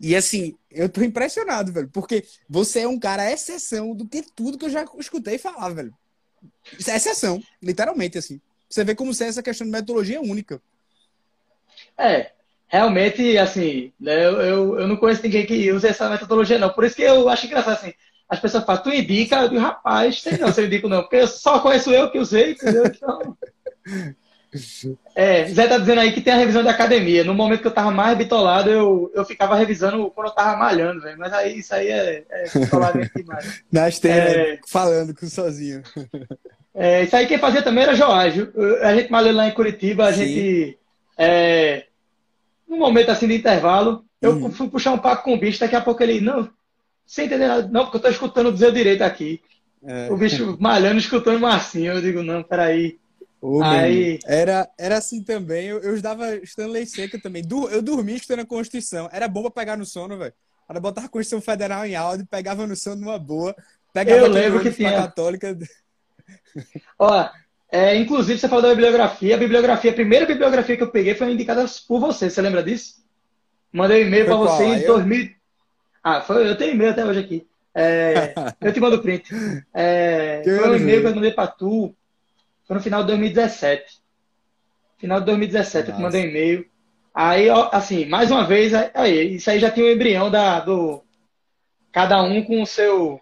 [0.00, 4.58] E assim, eu tô impressionado, velho, porque você é um cara exceção do que tudo
[4.58, 5.94] que eu já escutei falar, velho.
[6.86, 8.40] É exceção, literalmente, assim.
[8.68, 10.60] Você vê como se essa questão de metodologia é única.
[11.96, 12.32] É,
[12.66, 16.70] realmente, assim, né, eu, eu, eu não conheço ninguém que use essa metodologia, não.
[16.70, 17.94] Por isso que eu acho engraçado, assim,
[18.28, 21.16] as pessoas falam, tu indica, eu digo, rapaz, tem não, se eu indico não, porque
[21.16, 22.84] eu só conheço eu que usei, entendeu?
[22.86, 23.36] Então...
[25.14, 27.24] É, Zé tá dizendo aí que tem a revisão de academia.
[27.24, 31.00] No momento que eu tava mais bitolado, eu, eu ficava revisando quando eu tava malhando,
[31.00, 31.18] velho.
[31.18, 33.62] Mas aí isso aí é, é bitolado demais.
[33.72, 35.82] Nas é, falando com sozinho.
[36.78, 38.34] É, isso aí quem fazia também era Joás.
[38.82, 40.26] A gente malhou lá em Curitiba, a Sim.
[40.26, 40.78] gente
[41.16, 41.86] é,
[42.68, 44.50] num momento assim de intervalo, eu uhum.
[44.50, 46.50] fui puxar um papo com o bicho, daqui a pouco ele, não,
[47.06, 49.40] sem entender nada, não, porque eu tô escutando dizer direito aqui.
[49.84, 50.10] É.
[50.10, 51.92] O bicho malhando, escutando Marcinho.
[51.92, 52.98] Eu digo, não, peraí.
[53.46, 54.18] Ô, aí...
[54.26, 55.66] Era, era assim também.
[55.66, 57.42] Eu, eu estava Stanley Seca também.
[57.42, 59.08] Du, eu dormia escutando a Constituição.
[59.12, 60.32] Era bom pra pegar no sono, velho.
[60.68, 63.54] Era botar a Constituição Federal em áudio, pegava no sono numa boa.
[63.92, 64.90] Pegava eu lembro que tinha.
[64.90, 65.56] Católica.
[66.98, 67.28] Ó,
[67.70, 69.36] é, inclusive, você falou da bibliografia.
[69.36, 72.28] A bibliografia, a primeira bibliografia que eu peguei foi indicada por você.
[72.28, 72.96] Você lembra disso?
[73.72, 75.30] Mandei um e-mail para você em 2000.
[76.02, 77.46] Ah, foi, eu tenho e-mail até hoje aqui.
[77.72, 79.28] É, eu te mando o print.
[79.72, 81.94] É, foi um e-mail que eu mandei para tu.
[82.66, 84.00] Foi no final de 2017.
[84.98, 85.90] Final de 2017 Nossa.
[85.90, 86.66] eu te mandei um e-mail.
[87.14, 91.02] Aí, assim, mais uma vez, aí, isso aí já tinha o um embrião da, do.
[91.90, 93.20] Cada um com o seu.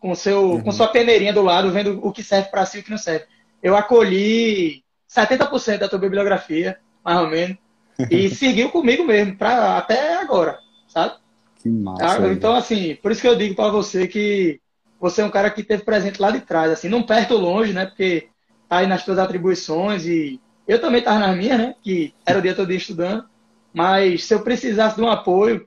[0.00, 0.62] Com, seu, uhum.
[0.62, 2.98] com sua peneirinha do lado, vendo o que serve para si e o que não
[2.98, 3.26] serve.
[3.60, 7.58] Eu acolhi 70% da tua bibliografia, mais ou menos,
[8.08, 11.16] e seguiu comigo mesmo, pra, até agora, sabe?
[11.60, 12.22] Que massa.
[12.22, 14.60] Ah, então, assim, por isso que eu digo para você que
[15.00, 17.72] você é um cara que teve presente lá de trás, assim, não perto ou longe,
[17.72, 17.86] né?
[17.86, 18.28] Porque tá
[18.68, 21.74] aí nas suas atribuições e eu também estava nas minhas, né?
[21.82, 23.24] Que era o dia todo estudando.
[23.72, 25.66] Mas se eu precisasse de um apoio,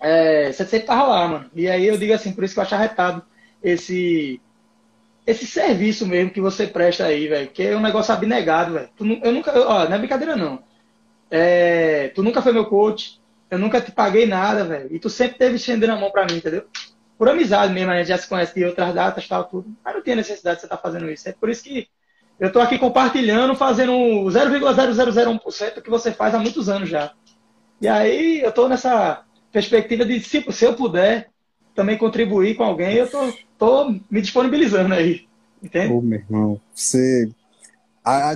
[0.00, 1.50] é, você sempre tava lá, mano.
[1.54, 3.22] E aí eu digo assim, por isso que eu acho arretado
[3.62, 4.40] esse
[5.26, 8.88] esse serviço mesmo que você presta aí, velho, que é um negócio abnegado, velho.
[9.22, 10.62] Eu nunca, ó, não é brincadeira não.
[11.30, 13.20] É, tu nunca foi meu coach,
[13.50, 14.88] eu nunca te paguei nada, velho.
[14.90, 16.64] E tu sempre teve estendendo a mão pra mim, entendeu?
[17.18, 19.68] Por amizade mesmo, a gente já se conhece de outras datas, tal, tudo.
[19.84, 21.28] Mas não tem necessidade de você estar tá fazendo isso.
[21.28, 21.88] É por isso que
[22.38, 27.12] eu tô aqui compartilhando, fazendo 0,0001% do que você faz há muitos anos já.
[27.80, 31.30] E aí eu tô nessa perspectiva de, se, se eu puder
[31.74, 33.08] também contribuir com alguém, eu
[33.58, 35.26] tô me disponibilizando aí.
[35.62, 35.92] Entende?
[35.92, 37.28] Ô, meu irmão, você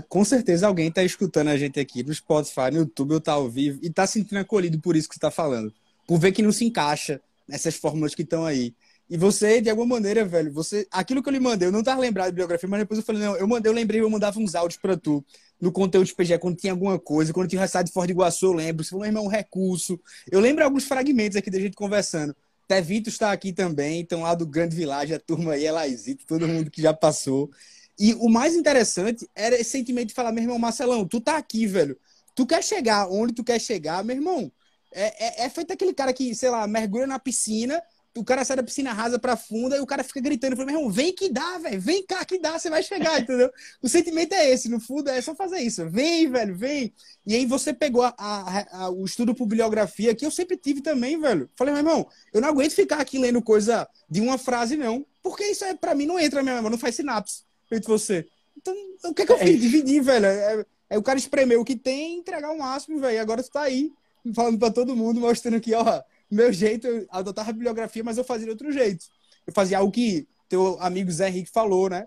[0.09, 3.49] com certeza alguém está escutando a gente aqui no Spotify, no YouTube, ou tá ao
[3.49, 5.73] vivo, e está sentindo acolhido por isso que você está falando.
[6.07, 8.75] Por ver que não se encaixa nessas fórmulas que estão aí.
[9.13, 10.89] E você, de alguma maneira, velho, você.
[10.91, 13.21] Aquilo que eu lhe mandei, eu não estava lembrado de biografia, mas depois eu falei,
[13.21, 15.23] não, eu mandei, eu lembrei, eu mandava uns áudios para tu
[15.61, 18.47] no conteúdo de PGE, quando tinha alguma coisa, quando tinha o restado de Ford Iguaçu,
[18.47, 18.83] eu lembro.
[18.83, 20.01] Você falou, irmão, um recurso.
[20.31, 22.35] Eu lembro alguns fragmentos aqui da gente conversando.
[22.67, 26.49] Tevito está aqui também, então lá do Grande Village, a turma aí, é Laizito, todo
[26.49, 27.51] mundo que já passou.
[27.99, 31.67] E o mais interessante era esse sentimento de falar, meu irmão, Marcelão, tu tá aqui,
[31.67, 31.99] velho.
[32.35, 34.51] Tu quer chegar onde tu quer chegar, meu irmão.
[34.91, 37.83] É, é, é feito aquele cara que, sei lá, mergulha na piscina,
[38.17, 40.57] o cara sai da piscina rasa pra funda e o cara fica gritando.
[40.57, 41.81] Meu irmão, vem que dá, velho.
[41.81, 43.51] Vem cá que dá, você vai chegar, entendeu?
[43.83, 45.89] o sentimento é esse, no fundo é só fazer isso.
[45.89, 46.93] Vem, velho, vem.
[47.27, 50.81] E aí você pegou a, a, a, o estudo por bibliografia, que eu sempre tive
[50.81, 51.49] também, velho.
[51.57, 55.07] Falei, meu irmão, eu não aguento ficar aqui lendo coisa de uma frase, não.
[55.23, 58.27] Porque isso é, pra mim não entra minha memória, não faz sinapse feito você.
[58.57, 59.61] Então, o que é que eu fiz?
[59.61, 60.27] Dividir, velho.
[60.27, 63.21] É, é, o cara espremer o que tem e entregar o máximo, velho.
[63.21, 63.91] Agora tu tá aí,
[64.35, 66.03] falando pra todo mundo, mostrando que, ó,
[66.33, 69.05] meu jeito, eu adotava a bibliografia, mas eu fazia de outro jeito.
[69.47, 72.07] Eu fazia algo que teu amigo Zé Henrique falou, né?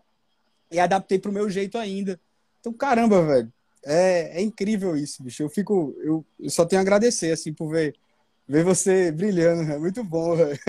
[0.72, 2.20] E adaptei pro meu jeito ainda.
[2.60, 3.54] Então, caramba, velho.
[3.86, 5.44] É, é incrível isso, bicho.
[5.44, 5.96] Eu fico.
[6.02, 7.96] Eu, eu só tenho a agradecer, assim, por ver,
[8.48, 9.72] ver você brilhando.
[9.72, 10.60] É muito bom, velho.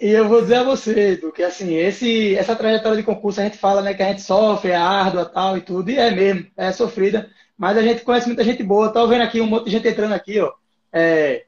[0.00, 3.44] E eu vou dizer a você, Edu, que assim, esse, essa trajetória de concurso a
[3.44, 6.46] gente fala né, que a gente sofre, é árdua tal e tudo, e é mesmo,
[6.54, 8.92] é sofrida, mas a gente conhece muita gente boa.
[8.92, 10.52] Tô vendo aqui um monte de gente entrando aqui, ó.
[10.92, 11.46] É,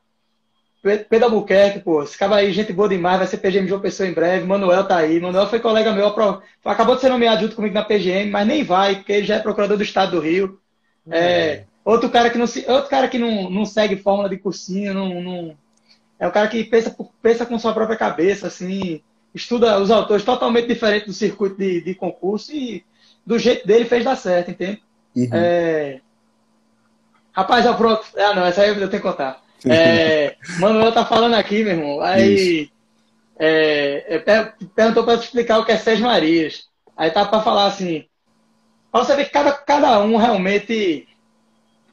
[0.96, 4.12] Pedro Albuquerque, pô, esse cara aí, gente boa demais, vai ser PGM João Pessoa em
[4.12, 4.46] breve.
[4.46, 5.20] Manuel tá aí.
[5.20, 6.06] Manuel foi colega meu,
[6.64, 9.40] acabou de ser nomeado junto comigo na PGM, mas nem vai, porque ele já é
[9.40, 10.60] procurador do Estado do Rio.
[11.10, 11.64] É, é.
[11.84, 15.56] Outro cara que não outro cara que não, não segue fórmula de cursinho, não, não
[16.18, 19.00] é o cara que pensa, pensa com sua própria cabeça, assim,
[19.34, 22.84] estuda os autores totalmente diferentes do circuito de, de concurso e
[23.24, 24.82] do jeito dele fez dar certo, entende?
[25.14, 25.28] Uhum.
[25.32, 26.00] É...
[27.32, 28.04] Rapaz, é pronto.
[28.16, 29.40] Ah, não, essa aí eu tenho que contar.
[29.66, 30.36] É...
[30.60, 32.00] Manuel tá falando aqui, meu irmão.
[32.00, 32.70] Aí
[33.38, 34.22] é...
[34.26, 36.64] é perguntou para explicar o que é Sérgio Marias.
[36.96, 38.04] Aí tá para falar assim.
[38.90, 41.06] Pra você ver que cada, cada um realmente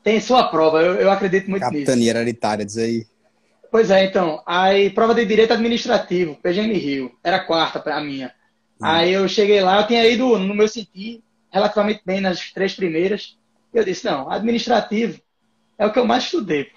[0.03, 0.81] tem sua prova.
[0.81, 1.91] Eu, eu acredito muito Capitania nisso.
[1.91, 3.05] Capitania hereditária, diz aí.
[3.71, 4.41] Pois é, então.
[4.45, 7.11] Aí, prova de direito administrativo, PGM Rio.
[7.23, 8.31] Era a quarta para a minha.
[8.81, 8.85] Hum.
[8.85, 13.37] Aí eu cheguei lá, eu tinha ido, no meu sentido, relativamente bem nas três primeiras.
[13.73, 15.19] Eu disse, não, administrativo
[15.77, 16.69] é o que eu mais estudei.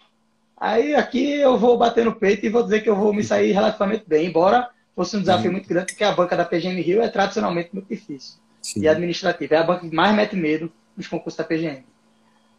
[0.61, 3.53] Aí aqui eu vou bater no peito e vou dizer que eu vou me sair
[3.53, 5.53] relativamente bem, embora fosse um desafio hum.
[5.53, 8.41] muito grande, porque a banca da PGM Rio é tradicionalmente muito difícil.
[8.61, 8.81] Sim.
[8.81, 11.85] E administrativa é a banca que mais mete medo nos concursos da PGM.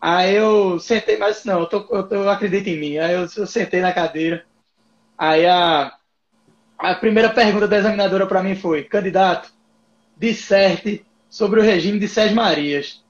[0.02, 2.97] Aí eu sentei, mas não, eu, tô, eu, tô, eu acredito em mim.
[2.97, 4.45] Aí eu, eu, sentei na cadeira.
[5.18, 5.93] Aí a,
[6.78, 9.52] a primeira pergunta da examinadora para mim foi: candidato,
[10.16, 13.04] disserte sobre o regime de Sérgio Marias.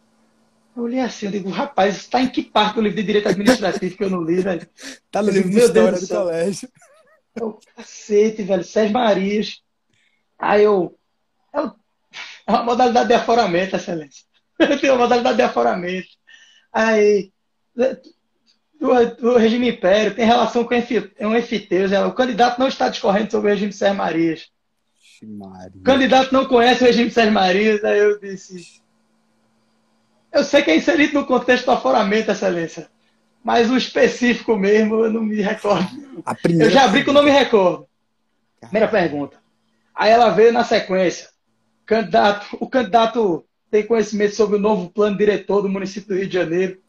[0.80, 3.28] Eu olhei assim, eu digo, rapaz, isso tá em que parte do livro de Direito
[3.28, 4.66] Administrativo que eu não li, velho?
[5.12, 6.70] Tá no livro de História do, do colégio.
[7.36, 9.62] Eu, cacete, velho, Sérgio Marias.
[10.38, 10.98] Aí eu,
[11.54, 11.76] eu.
[12.48, 14.24] É uma modalidade de aforamento, excelência.
[14.80, 16.08] Tem uma modalidade de aforamento.
[16.72, 17.30] Aí,
[18.80, 21.92] do, do regime império, tem relação com um efiteus.
[21.92, 24.48] O candidato não está discorrendo sobre o regime Sérgio Marias.
[25.76, 27.84] O candidato não conhece o regime Sérgio Marias.
[27.84, 28.82] Aí eu disse.
[30.32, 32.88] Eu sei que é inserido no contexto do aforamento, excelência.
[33.44, 35.88] Mas o específico mesmo, eu não me recordo.
[36.60, 37.88] eu já abri que eu não me recordo.
[38.60, 39.38] Primeira pergunta.
[39.96, 41.30] Aí ela veio na sequência.
[41.86, 46.34] Candidato, o candidato tem conhecimento sobre o novo plano diretor do município do Rio de
[46.34, 46.80] Janeiro.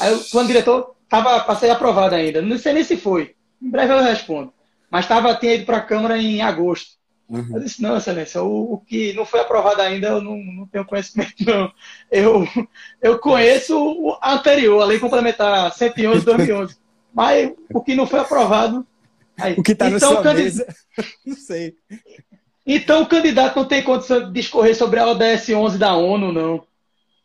[0.00, 2.42] Aí o plano diretor estava para ser aprovado ainda.
[2.42, 3.34] Não sei nem se foi.
[3.60, 4.52] Em breve eu respondo.
[4.90, 6.95] Mas tava, tinha ido para a Câmara em agosto.
[7.28, 7.56] Uhum.
[7.56, 10.84] Eu disse, não, excelência, o, o, que não foi aprovado ainda, eu não, não tenho
[10.84, 11.72] conhecimento, não.
[12.10, 12.46] Eu,
[13.02, 16.76] eu conheço o anterior, a Lei Complementar 111 de 2011.
[17.12, 18.86] Mas o que não foi aprovado...
[19.38, 20.74] Aí, o que está então, no candidato...
[21.26, 21.76] Não sei.
[22.64, 26.66] Então o candidato não tem condição de discorrer sobre a ODS 11 da ONU, não.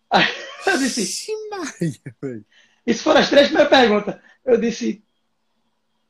[0.10, 0.28] Aí,
[0.68, 1.32] eu disse...
[2.86, 4.16] Isso foram as três primeiras perguntas.
[4.46, 5.02] Eu disse...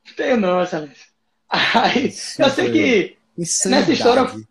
[0.07, 1.05] Não tenho não, excelência.
[1.47, 3.89] Aí, eu sei que Insanidade.
[3.89, 4.45] Nessa história,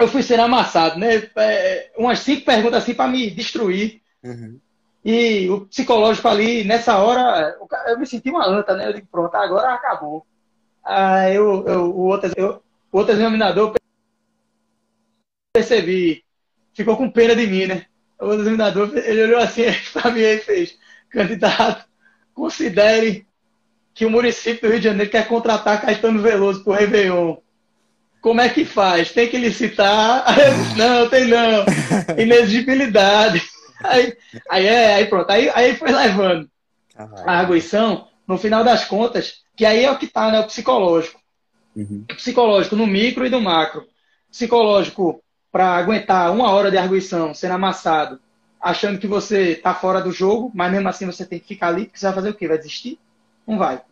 [0.00, 1.28] eu fui sendo amassado, né?
[1.36, 4.00] É, umas cinco perguntas assim para me destruir.
[4.22, 4.58] Uhum.
[5.04, 7.56] E o psicológico ali, nessa hora,
[7.88, 8.88] eu me senti uma anta, né?
[8.88, 10.26] Eu digo, pronto, agora acabou.
[10.82, 13.74] Aí eu, eu, o, outro, eu, o outro examinador
[15.54, 16.24] percebi,
[16.72, 17.86] ficou com pena de mim, né?
[18.18, 20.78] O outro examinador, ele olhou assim para mim e fez,
[21.10, 21.86] candidato,
[22.32, 23.26] considere
[23.92, 27.36] que o município do Rio de Janeiro quer contratar Caetano Veloso para o Réveillon
[28.24, 29.12] como é que faz?
[29.12, 30.24] Tem que licitar?
[30.78, 31.66] não, tem não.
[32.16, 33.42] Inexigibilidade.
[33.82, 34.16] Aí,
[34.48, 36.48] aí, é, aí pronto, aí, aí foi levando
[36.96, 40.40] a arguição, no final das contas, que aí é o que está, né?
[40.40, 41.20] O psicológico.
[41.76, 42.06] Uhum.
[42.10, 43.86] O psicológico no micro e no macro.
[44.30, 45.22] Psicológico
[45.52, 48.18] para aguentar uma hora de arguição sendo amassado,
[48.58, 51.84] achando que você está fora do jogo, mas mesmo assim você tem que ficar ali,
[51.84, 52.48] porque você vai fazer o quê?
[52.48, 52.98] Vai desistir?
[53.46, 53.82] Não vai.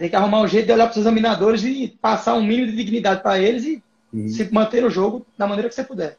[0.00, 2.74] Tem que arrumar um jeito de olhar para os examinadores e passar um mínimo de
[2.74, 4.28] dignidade para eles e uhum.
[4.30, 6.16] se manter o jogo da maneira que você puder.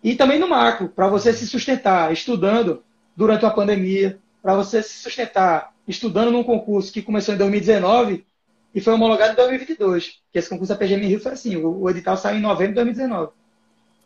[0.00, 2.84] E também no macro, para você se sustentar estudando
[3.16, 8.24] durante uma pandemia, para você se sustentar estudando num concurso que começou em 2019
[8.72, 10.20] e foi homologado em 2022.
[10.32, 13.32] Que esse concurso da PGM Rio foi assim, o, edital saiu em novembro de 2019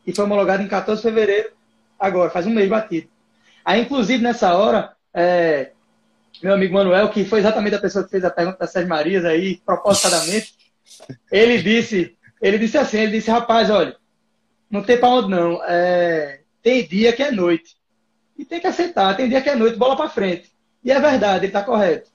[0.07, 1.51] e foi homologado em 14 de fevereiro,
[1.99, 3.07] agora, faz um mês batido.
[3.63, 5.73] Aí, inclusive, nessa hora, é,
[6.43, 9.25] meu amigo Manuel, que foi exatamente a pessoa que fez a pergunta da Sérgio Marias
[9.25, 10.55] aí, propositadamente,
[11.31, 13.97] ele disse, ele disse assim, ele disse, rapaz, olha,
[14.71, 17.77] não tem para onde não, é, tem dia que é noite.
[18.39, 20.51] E tem que aceitar, tem dia que é noite, bola para frente.
[20.83, 22.11] E é verdade, ele está correto.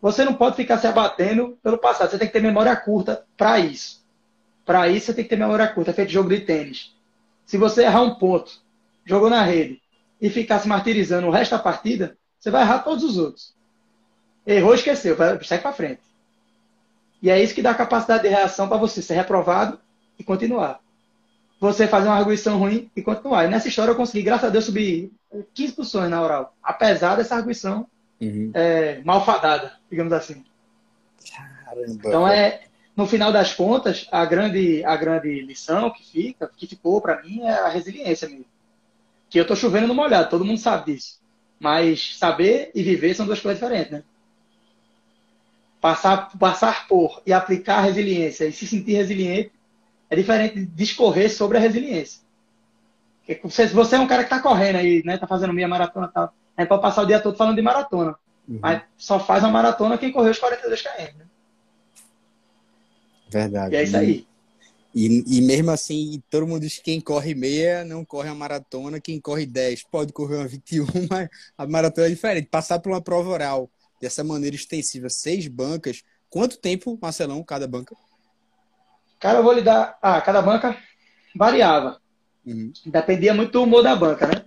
[0.00, 3.58] Você não pode ficar se abatendo pelo passado, você tem que ter memória curta para
[3.58, 4.04] isso.
[4.64, 6.94] Para isso você tem que ter memória curta, é feito jogo de tênis.
[7.44, 8.60] Se você errar um ponto,
[9.04, 9.80] jogou na rede,
[10.20, 13.54] e ficar se martirizando o resto da partida, você vai errar todos os outros.
[14.46, 16.00] Errou, esqueceu, segue para frente.
[17.22, 19.80] E é isso que dá capacidade de reação para você ser reprovado
[20.18, 20.80] e continuar.
[21.58, 23.44] Você fazer uma arguição ruim e continuar.
[23.44, 25.10] E nessa história eu consegui, graças a Deus, subir
[25.54, 27.86] 15 posições na oral, apesar dessa arguição
[28.20, 28.50] uhum.
[28.54, 30.44] é, malfadada, digamos assim.
[31.64, 31.98] Caramba.
[32.04, 32.60] Então é,
[32.94, 37.40] no final das contas, a grande, a grande lição que fica, que ficou para mim
[37.42, 38.46] é a resiliência mesmo.
[39.28, 41.20] Que eu tô chovendo no molhado, todo mundo sabe disso.
[41.58, 44.02] Mas saber e viver são duas coisas diferentes, né?
[45.86, 49.52] Passar, passar por e aplicar resiliência e se sentir resiliente
[50.10, 52.22] é diferente de discorrer sobre a resiliência.
[53.24, 55.16] Porque você é um cara que está correndo aí, né?
[55.16, 56.34] Tá fazendo meia maratona e tal.
[56.56, 58.16] Para passar o dia todo falando de maratona.
[58.48, 58.58] Uhum.
[58.60, 61.26] Mas só faz uma maratona quem correu os 42 km, né?
[63.30, 63.72] Verdade.
[63.72, 64.26] E é isso aí.
[64.92, 68.98] E, e mesmo assim, todo mundo diz que quem corre meia não corre a maratona,
[68.98, 72.48] quem corre 10 pode correr uma 21, mas a maratona é diferente.
[72.48, 73.70] Passar por uma prova oral
[74.00, 76.02] dessa maneira extensiva, seis bancas.
[76.28, 77.96] Quanto tempo, Marcelão, cada banca?
[79.18, 79.98] Cara, eu vou lhe dar.
[80.02, 80.76] Ah, cada banca
[81.34, 82.00] variava.
[82.44, 82.72] Uhum.
[82.84, 84.44] Dependia muito do humor da banca, né?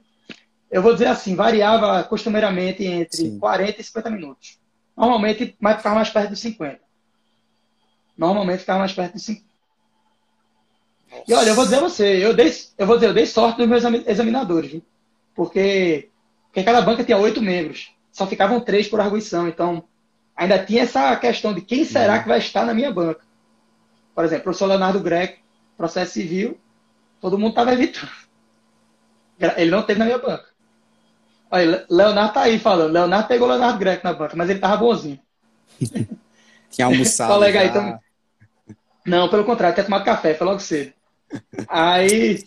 [0.71, 3.39] Eu vou dizer assim, variava costumeiramente entre Sim.
[3.39, 4.59] 40 e 50 minutos.
[4.95, 6.79] Normalmente, mas ficava mais perto dos 50.
[8.17, 9.49] Normalmente ficava mais perto dos 50.
[11.27, 13.57] E olha, eu vou dizer a você, eu dei, eu vou dizer, eu dei sorte
[13.57, 14.83] dos meus examinadores, viu?
[15.39, 16.09] porque,
[16.47, 19.47] porque cada banca tinha oito membros só ficavam três por arguição.
[19.47, 19.83] Então,
[20.35, 22.21] ainda tinha essa questão de quem será uhum.
[22.23, 23.21] que vai estar na minha banca.
[24.13, 25.39] Por exemplo, o professor Leonardo Greco,
[25.77, 26.59] processo civil,
[27.21, 28.11] todo mundo estava evitando.
[29.55, 30.49] Ele não teve na minha banca.
[31.49, 32.91] Olha, Leonardo tá aí falando.
[32.91, 35.19] Leonardo pegou o Leonardo Greco na banca, mas ele tava bonzinho.
[36.69, 37.31] Tinha almoçado.
[37.33, 37.97] Colega aí também.
[39.05, 40.91] Não, pelo contrário, quer tomar café, foi logo cedo.
[41.69, 42.43] Aí,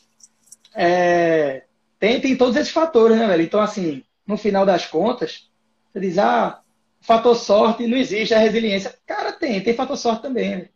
[0.75, 1.65] é,
[1.99, 3.43] tem, tem todos esses fatores, né, velho?
[3.43, 5.51] Então, assim, no final das contas,
[5.93, 6.61] você diz, ah,
[7.01, 8.97] fator sorte não existe, a resiliência.
[9.07, 10.57] Cara, tem, tem fator sorte também.
[10.57, 10.69] Né?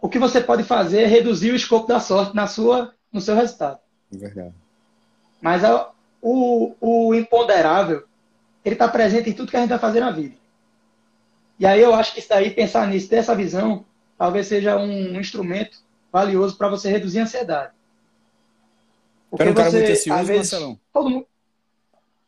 [0.00, 3.34] O que você pode fazer é reduzir o escopo da sorte na sua, no seu
[3.34, 3.80] resultado.
[4.14, 4.54] É verdade.
[5.40, 5.90] Mas a,
[6.22, 8.04] o, o imponderável,
[8.64, 10.36] ele está presente em tudo que a gente vai fazer na vida.
[11.58, 13.84] E aí eu acho que isso daí, pensar nisso, ter essa visão,
[14.18, 15.78] talvez seja um, um instrumento
[16.12, 17.72] valioso para você reduzir a ansiedade.
[19.30, 20.80] Porque Era um cara você, muito ansioso, às vezes, Marcelão?
[20.92, 21.26] Todo mundo...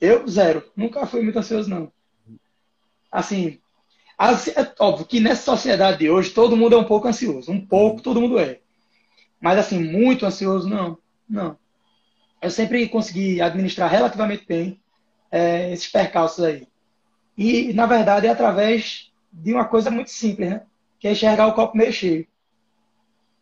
[0.01, 0.65] Eu, zero.
[0.77, 1.93] Nunca fui muito ansioso, não.
[3.11, 3.59] Assim,
[4.17, 7.51] as, é óbvio que nessa sociedade de hoje, todo mundo é um pouco ansioso.
[7.51, 8.61] Um pouco, todo mundo é.
[9.41, 10.99] Mas, assim, muito ansioso, não.
[11.29, 11.59] Não.
[12.41, 14.81] Eu sempre consegui administrar relativamente bem
[15.31, 16.67] é, esses percalços aí.
[17.37, 20.63] E, na verdade, é através de uma coisa muito simples, né?
[20.99, 22.27] Que é enxergar o copo meio cheio.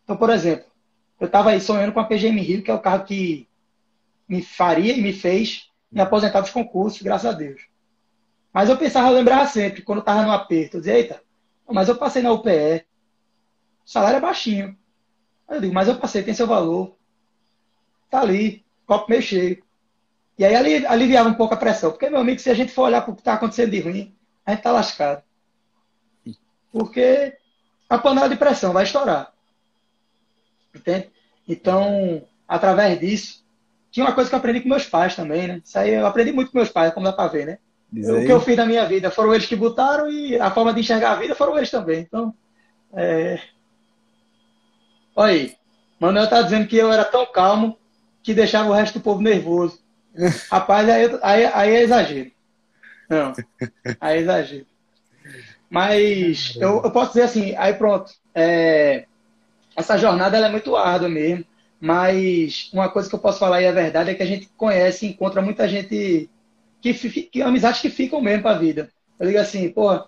[0.03, 0.65] Então, por exemplo,
[1.19, 3.47] eu estava aí sonhando com a PGM Rio, que é o carro que
[4.29, 7.61] me faria e me fez me aposentar dos concursos, graças a Deus.
[8.53, 11.21] Mas eu pensava, eu lembrava sempre, quando estava no aperto, eu dizia, eita,
[11.69, 12.85] mas eu passei na UPE,
[13.85, 14.77] o salário é baixinho.
[15.47, 16.95] Aí eu digo, mas eu passei, tem seu valor.
[18.09, 19.63] Tá ali, copo meio cheio.
[20.37, 21.91] E aí aliviava um pouco a pressão.
[21.91, 24.15] Porque, meu amigo, se a gente for olhar para o que está acontecendo de ruim,
[24.45, 25.23] a gente está lascado.
[26.71, 27.37] Porque
[27.89, 29.33] a panela de pressão vai estourar.
[30.75, 31.09] Entende?
[31.47, 33.45] Então, através disso,
[33.97, 35.59] tinha uma coisa que eu aprendi com meus pais também, né?
[35.65, 37.57] Isso aí eu aprendi muito com meus pais, como dá para ver, né?
[37.91, 40.81] O que eu fiz na minha vida foram eles que botaram e a forma de
[40.81, 42.01] enxergar a vida foram eles também.
[42.01, 42.31] Então,
[42.93, 43.39] é...
[45.15, 45.55] olha aí.
[45.99, 47.75] Manuel tá dizendo que eu era tão calmo
[48.21, 49.79] que deixava o resto do povo nervoso.
[50.51, 52.31] Rapaz, aí, aí, aí é exagero.
[53.09, 53.33] Não,
[53.99, 54.67] aí é exagero.
[55.67, 58.11] Mas eu, eu posso dizer assim, aí pronto.
[58.35, 59.07] É,
[59.75, 61.43] essa jornada é muito árdua mesmo.
[61.79, 65.05] Mas uma coisa que eu posso falar e é verdade é que a gente conhece
[65.05, 66.29] e encontra muita gente
[66.81, 68.89] que, que amizades que ficam mesmo para a vida.
[69.19, 70.03] Eu digo assim, pô,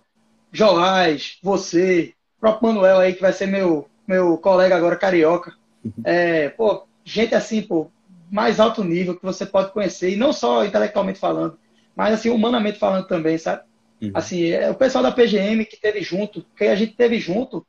[0.51, 5.53] Joás, você, o próprio Manuel aí, que vai ser meu, meu colega agora carioca.
[5.83, 5.91] Uhum.
[6.03, 7.91] É, pô, gente assim, pô,
[8.31, 11.57] mais alto nível que você pode conhecer, e não só intelectualmente falando,
[11.95, 13.63] mas assim, humanamente falando também, sabe?
[14.01, 14.11] Uhum.
[14.13, 17.65] Assim, é o pessoal da PGM que teve junto, que a gente teve junto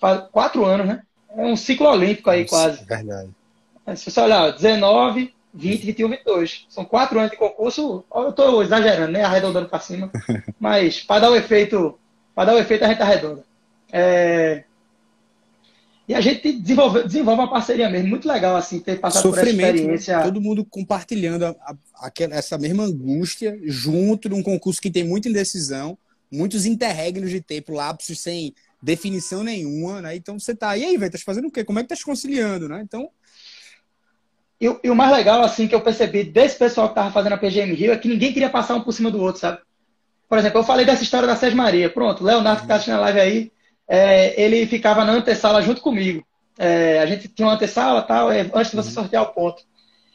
[0.00, 1.02] faz quatro anos, né?
[1.36, 2.84] É um ciclo olímpico aí, Nossa, quase.
[2.84, 3.30] Verdade.
[3.96, 6.66] Se você olhar, 19, 20, 21, 22.
[6.68, 8.04] São quatro anos de concurso.
[8.14, 9.22] Eu estou exagerando, né?
[9.22, 10.10] Arredondando para cima.
[10.58, 11.98] Mas para dar o efeito,
[12.34, 13.44] para dar o efeito, a gente arredonda.
[13.92, 14.64] É...
[16.06, 19.62] E a gente desenvolve, desenvolve uma parceria mesmo, muito legal, assim, ter passado Sofrimento, por
[19.62, 19.94] essa né?
[19.94, 20.22] experiência.
[20.22, 25.98] Todo mundo compartilhando a, a, essa mesma angústia, junto num concurso que tem muita indecisão,
[26.32, 30.16] muitos interregnos de tempo, lapsos sem definição nenhuma, né?
[30.16, 31.62] Então você tá, e aí, velho, tá fazendo o quê?
[31.62, 32.80] Como é que tá se conciliando, né?
[32.82, 33.10] Então.
[34.60, 37.38] E, e, o mais legal, assim, que eu percebi desse pessoal que tava fazendo a
[37.38, 39.58] PGM Rio é que ninguém queria passar um por cima do outro, sabe?
[40.28, 41.88] Por exemplo, eu falei dessa história da Sérgio Maria.
[41.88, 43.52] Pronto, Leonardo que tá assistindo a live aí,
[43.86, 46.26] é, ele ficava na antessala junto comigo.
[46.58, 48.94] É, a gente tinha uma antessala tal, é, antes de você uhum.
[48.94, 49.62] sortear o ponto.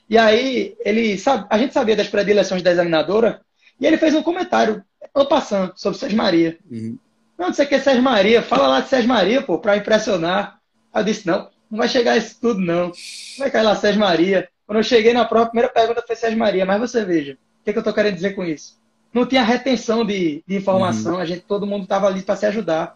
[0.10, 3.42] E aí, ele sabe, a gente sabia das predileções da examinadora,
[3.80, 4.84] e ele fez um comentário,
[5.30, 6.58] passando, sobre Sérgio Maria.
[6.70, 6.98] Uhum.
[7.38, 9.78] Não, não sei o que é Sérgio Maria, fala lá de Sérgio Maria, pô, pra
[9.78, 10.60] impressionar.
[10.94, 12.92] Aí eu disse, não, não vai chegar isso tudo, não.
[13.40, 14.48] Vai cair lá Sérgio Maria.
[14.68, 17.64] Quando eu cheguei na prova, a primeira pergunta foi Sérgio Maria, mas você veja, o
[17.64, 18.80] que, é que eu estou querendo dizer com isso?
[19.12, 21.20] Não tinha retenção de, de informação, uhum.
[21.20, 22.96] a gente, todo mundo estava ali para se ajudar.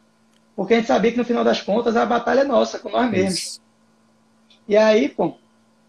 [0.56, 3.10] Porque a gente sabia que no final das contas a batalha é nossa, com nós
[3.10, 3.40] mesmos.
[3.40, 3.62] Isso.
[4.68, 5.36] E aí, pô,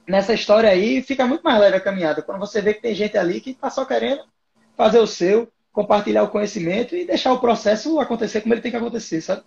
[0.06, 2.22] nessa história aí fica muito mais leve a caminhada.
[2.22, 4.22] Quando você vê que tem gente ali que está só querendo
[4.78, 8.78] fazer o seu, compartilhar o conhecimento e deixar o processo acontecer como ele tem que
[8.78, 9.42] acontecer, sabe?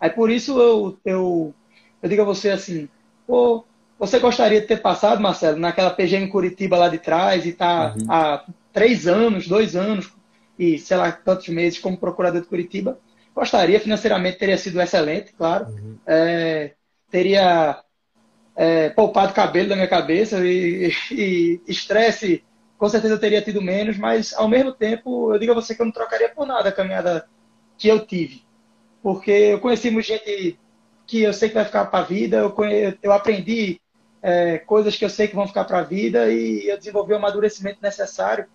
[0.00, 1.54] Aí por isso eu, eu,
[2.06, 2.88] eu digo a você assim,
[3.26, 3.64] pô,
[3.98, 8.06] você gostaria de ter passado, Marcelo, naquela PGM Curitiba lá de trás e tá uhum.
[8.08, 10.12] há três anos, dois anos
[10.58, 12.98] e sei lá tantos meses como procurador de Curitiba?
[13.34, 15.66] Gostaria, financeiramente teria sido excelente, claro.
[15.66, 15.98] Uhum.
[16.06, 16.74] É,
[17.10, 17.82] teria
[18.54, 22.44] é, poupado cabelo da minha cabeça e estresse,
[22.78, 25.82] com certeza eu teria tido menos, mas ao mesmo tempo eu digo a você que
[25.82, 27.26] eu não trocaria por nada a caminhada
[27.76, 28.42] que eu tive.
[29.02, 30.58] Porque eu conheci muita gente
[31.06, 32.54] que eu sei que vai ficar para a vida, eu,
[33.02, 33.80] eu aprendi
[34.22, 37.16] é, coisas que eu sei que vão ficar para a vida e eu desenvolvi o
[37.16, 38.46] amadurecimento necessário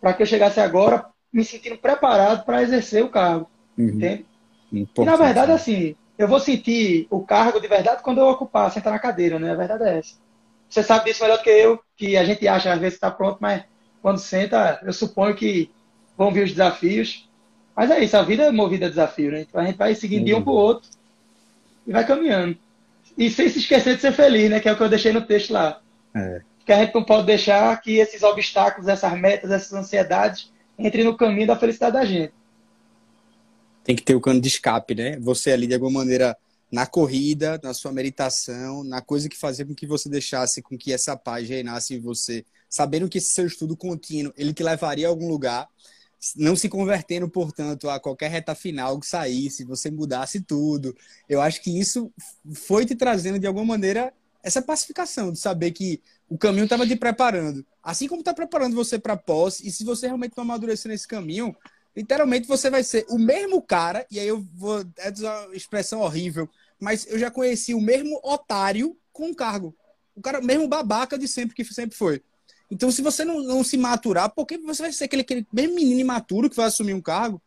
[0.00, 3.48] para que eu chegasse agora me sentindo preparado para exercer o cargo.
[3.78, 3.88] Uhum.
[3.88, 4.26] Entende?
[4.72, 8.92] E na verdade, assim, eu vou sentir o cargo de verdade quando eu ocupar, sentar
[8.92, 9.52] na cadeira, né?
[9.52, 10.16] A verdade é essa.
[10.68, 13.38] Você sabe disso melhor do que eu, que a gente acha às vezes está pronto,
[13.40, 13.64] mas
[14.00, 15.70] quando senta, eu suponho que
[16.16, 17.28] vão vir os desafios.
[17.74, 19.40] Mas é isso, a vida é movida a desafio, né?
[19.40, 20.90] Então a gente vai seguindo de um para o outro
[21.86, 22.56] e vai caminhando.
[23.16, 24.60] E sem se esquecer de ser feliz, né?
[24.60, 25.80] Que é o que eu deixei no texto lá.
[26.14, 26.42] É.
[26.64, 31.16] Que a gente não pode deixar que esses obstáculos, essas metas, essas ansiedades entrem no
[31.16, 32.32] caminho da felicidade da gente.
[33.84, 35.18] Tem que ter o cano de escape, né?
[35.20, 36.36] Você ali, de alguma maneira,
[36.70, 40.92] na corrida, na sua meditação, na coisa que fazia com que você deixasse com que
[40.92, 45.10] essa paz reinasse em você, sabendo que esse seu estudo contínuo, ele te levaria a
[45.10, 45.68] algum lugar,
[46.36, 50.96] não se convertendo, portanto, a qualquer reta final que saísse, você mudasse tudo.
[51.28, 52.12] Eu acho que isso
[52.54, 54.12] foi te trazendo, de alguma maneira,
[54.42, 57.64] essa pacificação, de saber que o caminho estava te preparando.
[57.82, 61.54] Assim como está preparando você para pós, e se você realmente não amadurecer nesse caminho,
[61.96, 65.10] literalmente você vai ser o mesmo cara, e aí eu vou é
[65.46, 66.48] uma expressão horrível,
[66.80, 69.76] mas eu já conheci o mesmo otário com cargo.
[70.14, 72.22] O cara, mesmo babaca de sempre que sempre foi.
[72.72, 75.74] Então, se você não, não se maturar, por que você vai ser aquele, aquele mesmo
[75.74, 77.40] menino imaturo que vai assumir um cargo?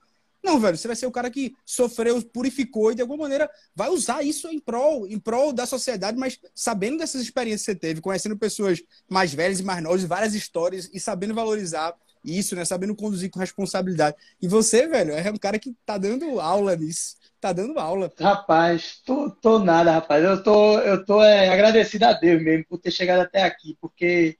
[0.43, 3.89] Não, velho, você vai ser o cara que sofreu, purificou e de alguma maneira vai
[3.89, 8.01] usar isso em prol, em prol da sociedade, mas sabendo dessas experiências que você teve,
[8.01, 12.63] conhecendo pessoas mais velhas e mais novas, várias histórias e sabendo valorizar isso, né?
[12.63, 14.15] Sabendo conduzir com responsabilidade.
[14.39, 17.15] E você, velho, é um cara que tá dando aula nisso.
[17.41, 18.11] Tá dando aula.
[18.19, 20.23] Rapaz, tô, tô nada, rapaz.
[20.23, 24.37] Eu tô, eu tô é, agradecido a Deus mesmo por ter chegado até aqui, porque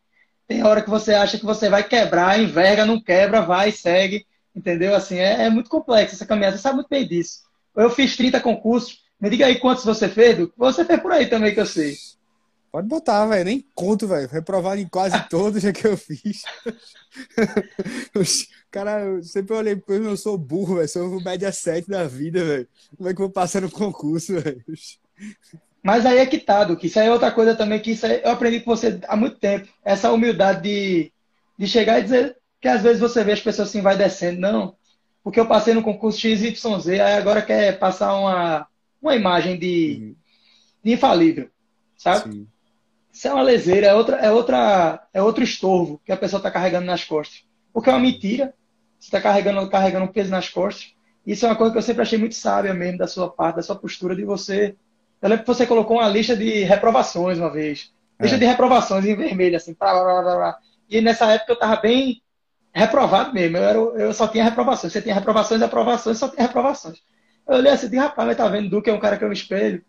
[0.47, 4.25] tem hora que você acha que você vai quebrar, enverga, não quebra, vai, segue,
[4.55, 4.95] entendeu?
[4.95, 7.39] Assim, é, é muito complexo essa caminhada, você sabe muito bem disso.
[7.75, 10.53] Eu fiz 30 concursos, me diga aí quantos você fez, Du?
[10.57, 11.95] Você fez por aí também que eu sei.
[12.71, 14.27] Pode botar, velho, nem conto, velho.
[14.27, 16.41] Reprovado em quase todos já que eu fiz.
[18.69, 20.89] Cara, eu sempre olhei para eu sou burro, velho.
[20.89, 22.67] Sou média 7 da vida, velho.
[22.97, 24.61] Como é que eu vou passar no concurso, velho?
[25.86, 28.19] Mas aí é que tá, que isso aí é outra coisa também que isso aí,
[28.23, 29.67] eu aprendi com você há muito tempo.
[29.83, 31.13] Essa humildade de,
[31.59, 34.41] de chegar e dizer que às vezes você vê as pessoas assim, vai descendo.
[34.41, 34.75] Não,
[35.23, 38.67] porque eu passei no concurso XYZ, aí agora quer passar uma,
[38.99, 40.15] uma imagem de, uhum.
[40.83, 41.51] de infalível,
[41.95, 42.33] sabe?
[42.33, 42.47] Sim.
[43.13, 46.49] Isso é uma leseira, é, outra, é, outra, é outro estorvo que a pessoa está
[46.49, 47.43] carregando nas costas.
[47.71, 48.55] Porque é uma mentira,
[48.99, 50.95] você está carregando, carregando um peso nas costas.
[51.27, 53.61] Isso é uma coisa que eu sempre achei muito sábia mesmo da sua parte, da
[53.61, 54.75] sua postura, de você
[55.22, 57.91] eu lembro que você colocou uma lista de reprovações uma vez.
[58.20, 58.39] Lista é.
[58.39, 59.76] de reprovações em vermelho, assim.
[59.78, 60.59] Blá, blá, blá, blá.
[60.89, 62.22] E nessa época eu tava bem
[62.74, 63.57] reprovado mesmo.
[63.57, 64.93] Eu, era, eu só tinha reprovações.
[64.93, 67.01] Você tinha reprovações, aprovações, só tinha reprovações.
[67.47, 69.84] Eu olhei assim, rapaz, mas tá vendo, Duque é um cara que eu me espelho.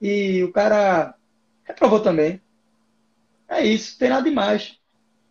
[0.00, 1.14] E o cara
[1.64, 2.40] reprovou também.
[3.48, 4.78] É isso, tem nada demais.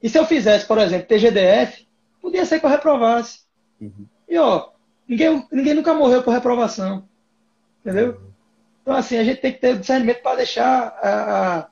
[0.01, 1.87] E se eu fizesse, por exemplo, TGDF,
[2.21, 3.41] podia ser que eu reprovasse.
[3.79, 4.05] Uhum.
[4.29, 4.69] E ó,
[5.07, 7.07] ninguém, ninguém nunca morreu por reprovação.
[7.81, 8.30] Entendeu?
[8.81, 11.67] Então, assim, a gente tem que ter discernimento para deixar a, a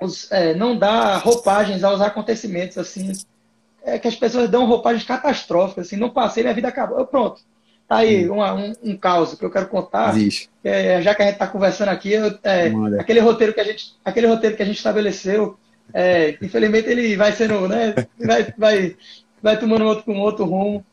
[0.00, 3.12] os, é, não dar roupagens aos acontecimentos, assim.
[3.82, 6.98] É que as pessoas dão roupagens catastróficas, assim, não passei, minha vida acabou.
[6.98, 7.40] Eu, pronto.
[7.86, 10.14] Tá aí uma, um, um caos que eu quero contar.
[10.62, 12.70] É, já que a gente está conversando aqui, eu, é,
[13.00, 15.58] aquele roteiro que a gente, aquele roteiro que a gente estabeleceu,
[15.92, 18.96] é, infelizmente ele vai sendo, né, vai, vai,
[19.42, 20.84] vai tomando outro, um outro rumo.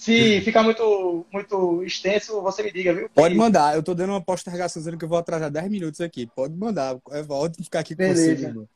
[0.00, 3.10] Se ficar muito, muito extenso, você me diga, viu?
[3.10, 3.74] Pode mandar.
[3.74, 6.26] Eu tô dando uma postergação dizendo que eu vou atrasar 10 minutos aqui.
[6.26, 6.96] Pode mandar.
[7.10, 8.46] Eu volto ficar aqui Beleza.
[8.46, 8.68] com você.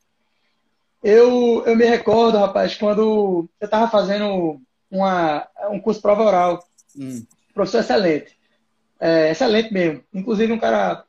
[1.03, 4.61] Eu, eu me recordo, rapaz, quando eu tava fazendo
[4.91, 6.63] uma, um curso prova oral.
[6.95, 7.25] Hum.
[7.55, 8.37] Professor excelente.
[8.99, 10.03] É, excelente mesmo.
[10.13, 11.05] Inclusive um cara,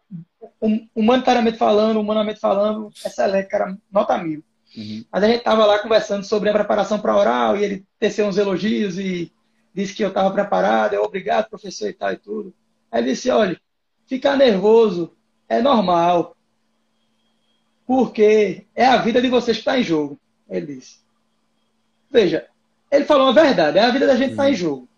[0.63, 4.43] um, humanitariamente falando, humanamente falando, excelente, cara, nota mil.
[4.75, 5.05] Uhum.
[5.13, 8.39] Mas a gente tava lá conversando sobre a preparação para oral e ele teceu uns
[8.39, 9.31] elogios e
[9.77, 12.55] disse que eu estava preparado, eu obrigado, professor e tal e tudo.
[12.91, 13.61] Aí ele disse, olha,
[14.07, 15.13] ficar nervoso
[15.47, 16.35] é normal,
[17.87, 20.19] porque é a vida de vocês que está em jogo.
[20.49, 21.01] Ele disse.
[22.11, 22.47] Veja,
[22.91, 24.89] ele falou a verdade, é a vida da gente que está em jogo.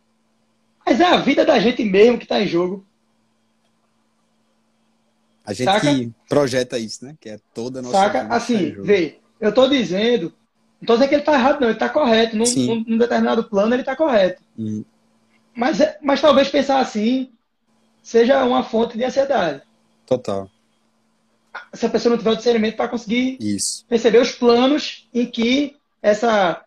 [0.87, 2.87] Mas é a vida da gente mesmo que está em jogo.
[5.45, 5.93] A gente Saca?
[5.93, 7.17] que projeta isso, né?
[7.19, 8.19] Que é toda a nossa Saca?
[8.21, 10.33] Vida tá assim, tá vê, eu estou dizendo
[10.81, 12.37] não estou dizendo que ele está errado, não, ele está correto.
[12.37, 14.41] Num, num, num, determinado plano, ele está correto.
[14.57, 14.85] Hum.
[15.55, 17.31] Mas, é, mas talvez pensar assim
[18.01, 19.63] seja uma fonte de ansiedade.
[20.07, 20.49] Total.
[21.75, 23.85] Se a pessoa não tiver o discernimento para conseguir Isso.
[23.89, 26.63] perceber os planos em que essa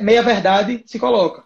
[0.00, 1.44] meia-verdade se coloca.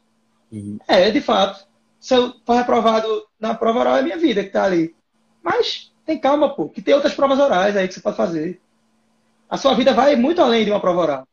[0.53, 0.78] Uhum.
[0.86, 1.66] É, de fato.
[1.99, 4.95] Se eu for reprovado na prova oral, é minha vida que está ali.
[5.43, 8.61] Mas tem calma, pô, que tem outras provas orais aí que você pode fazer.
[9.49, 11.28] A sua vida vai muito além de uma prova oral.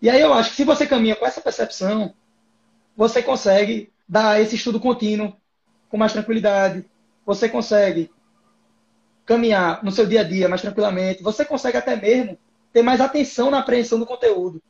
[0.00, 2.14] E aí eu acho que se você caminha com essa percepção,
[2.96, 5.36] você consegue dar esse estudo contínuo
[5.88, 6.84] com mais tranquilidade.
[7.26, 8.10] Você consegue
[9.26, 11.22] caminhar no seu dia a dia mais tranquilamente.
[11.22, 12.38] Você consegue até mesmo
[12.72, 14.62] ter mais atenção na apreensão do conteúdo.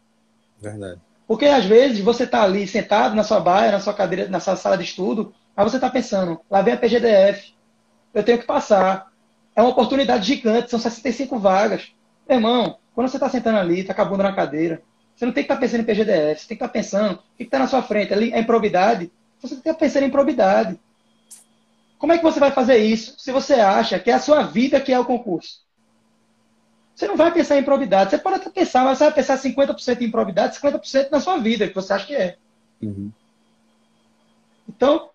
[0.60, 1.00] Verdade.
[1.26, 4.56] Porque às vezes você está ali sentado na sua baia, na sua cadeira, na sua
[4.56, 7.54] sala de estudo, mas você está pensando, lá vem a PGDF,
[8.14, 9.12] eu tenho que passar.
[9.54, 11.92] É uma oportunidade gigante, são 65 vagas.
[12.26, 14.82] Meu irmão, quando você está sentando ali, está acabando na cadeira,
[15.18, 17.14] você não tem que estar tá pensando em PGDF, você tem que estar tá pensando
[17.14, 18.14] o que está na sua frente.
[18.14, 19.10] Ali é improbidade,
[19.42, 20.78] você tem que estar tá pensando em improbidade.
[21.98, 24.80] Como é que você vai fazer isso se você acha que é a sua vida
[24.80, 25.66] que é o concurso?
[26.94, 28.10] Você não vai pensar em improbidade.
[28.10, 31.66] Você pode até pensar, mas você vai pensar 50% em improbidade, 50% na sua vida,
[31.66, 32.36] que você acha que é.
[32.80, 33.10] Uhum.
[34.68, 35.10] Então,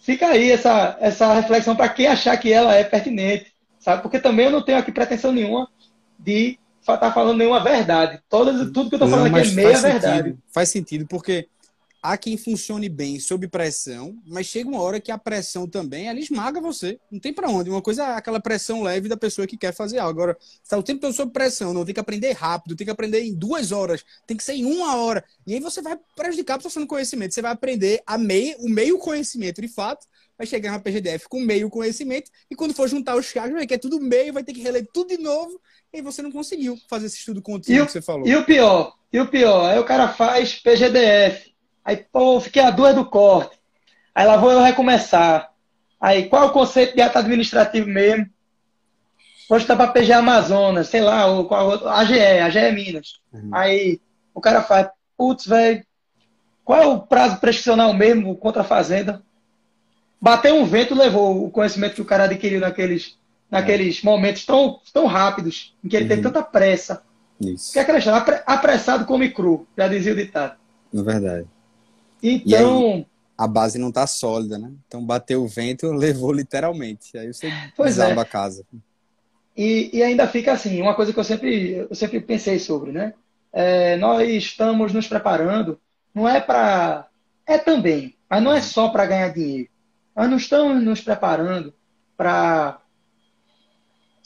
[0.00, 4.00] fica aí essa, essa reflexão para quem achar que ela é pertinente, sabe?
[4.00, 5.68] Porque também eu não tenho aqui pretensão nenhuma
[6.16, 6.56] de
[6.96, 8.20] tá falando nenhuma verdade.
[8.28, 10.36] Todas, tudo que eu estou falando aqui é meia verdade.
[10.52, 11.48] Faz sentido, porque
[12.02, 16.18] há quem funcione bem sob pressão, mas chega uma hora que a pressão também, ela
[16.18, 16.98] esmaga você.
[17.10, 17.70] Não tem para onde.
[17.70, 20.20] Uma coisa é aquela pressão leve da pessoa que quer fazer algo.
[20.20, 23.22] Agora, está o tempo todo sob pressão, não tem que aprender rápido, tem que aprender
[23.22, 25.24] em duas horas, tem que ser em uma hora.
[25.46, 27.34] E aí você vai prejudicar a pessoa no conhecimento.
[27.34, 30.06] Você vai aprender a meio, o meio conhecimento, de fato,
[30.40, 33.74] vai chegar na PGDF com meio conhecimento, e quando for juntar os casos, vai que
[33.74, 35.60] é tudo meio, vai ter que reler tudo de novo,
[35.92, 38.26] e você não conseguiu fazer esse estudo contínuo que você falou.
[38.26, 41.50] E o pior, e o pior, aí o cara faz PGDF,
[41.84, 43.58] Aí, pô, fiquei a duas do corte.
[44.14, 45.50] Aí lá vou eu recomeçar.
[46.00, 48.28] Aí, qual é o conceito de ato administrativo mesmo?
[49.48, 53.20] Vou estar para PG Amazonas, sei lá, ou qual AGE, AGE Minas.
[53.32, 53.50] Uhum.
[53.52, 54.00] Aí
[54.32, 55.84] o cara faz, putz, velho,
[56.64, 59.22] qual é o prazo prescricional mesmo contra a fazenda?
[60.20, 63.18] Bateu um vento, levou o conhecimento que o cara adquiriu naqueles,
[63.50, 66.08] naqueles momentos tão, tão rápidos, em que ele uhum.
[66.08, 67.02] teve tanta pressa.
[67.40, 67.72] Isso.
[67.72, 70.56] Que é aquela história, apressado come cru, já dizia o ditado.
[70.94, 71.46] É verdade.
[72.22, 72.92] Então.
[72.92, 74.70] Aí, a base não está sólida, né?
[74.86, 77.16] Então bateu o vento, levou literalmente.
[77.16, 78.02] Aí você pois é.
[78.02, 78.24] desaba é.
[78.24, 78.66] a casa.
[79.56, 83.14] E, e, ainda fica assim, uma coisa que eu sempre, eu sempre pensei sobre, né?
[83.52, 85.80] É, nós estamos nos preparando,
[86.14, 87.08] não é para.
[87.46, 89.70] É também, mas não é só para ganhar dinheiro.
[90.14, 91.74] Nós não estamos nos preparando
[92.16, 92.78] para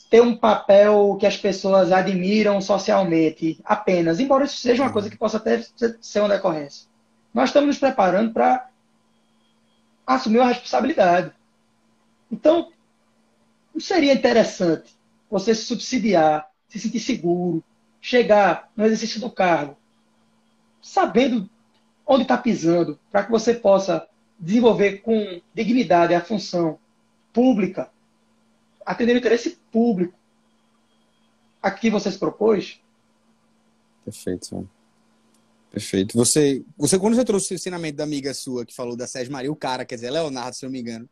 [0.09, 5.17] ter um papel que as pessoas admiram socialmente apenas, embora isso seja uma coisa que
[5.17, 5.63] possa até
[6.01, 6.87] ser uma decorrência
[7.35, 8.69] nós estamos nos preparando para
[10.07, 11.33] assumir uma responsabilidade.
[12.31, 12.71] Então,
[13.73, 14.95] não seria interessante
[15.29, 17.61] você se subsidiar, se sentir seguro,
[17.99, 19.75] chegar no exercício do cargo,
[20.81, 21.49] sabendo
[22.07, 24.07] onde está pisando, para que você possa
[24.39, 26.79] desenvolver com dignidade a função
[27.33, 27.91] pública,
[28.85, 30.17] atender o interesse público
[31.61, 32.79] a que você se propôs?
[34.03, 34.69] Perfeito.
[35.71, 36.15] Perfeito.
[36.15, 39.51] Você, você quando você trouxe o ensinamento da amiga sua que falou da Sérgio Maria,
[39.51, 41.09] o cara, quer dizer, Leonardo, se não me engano,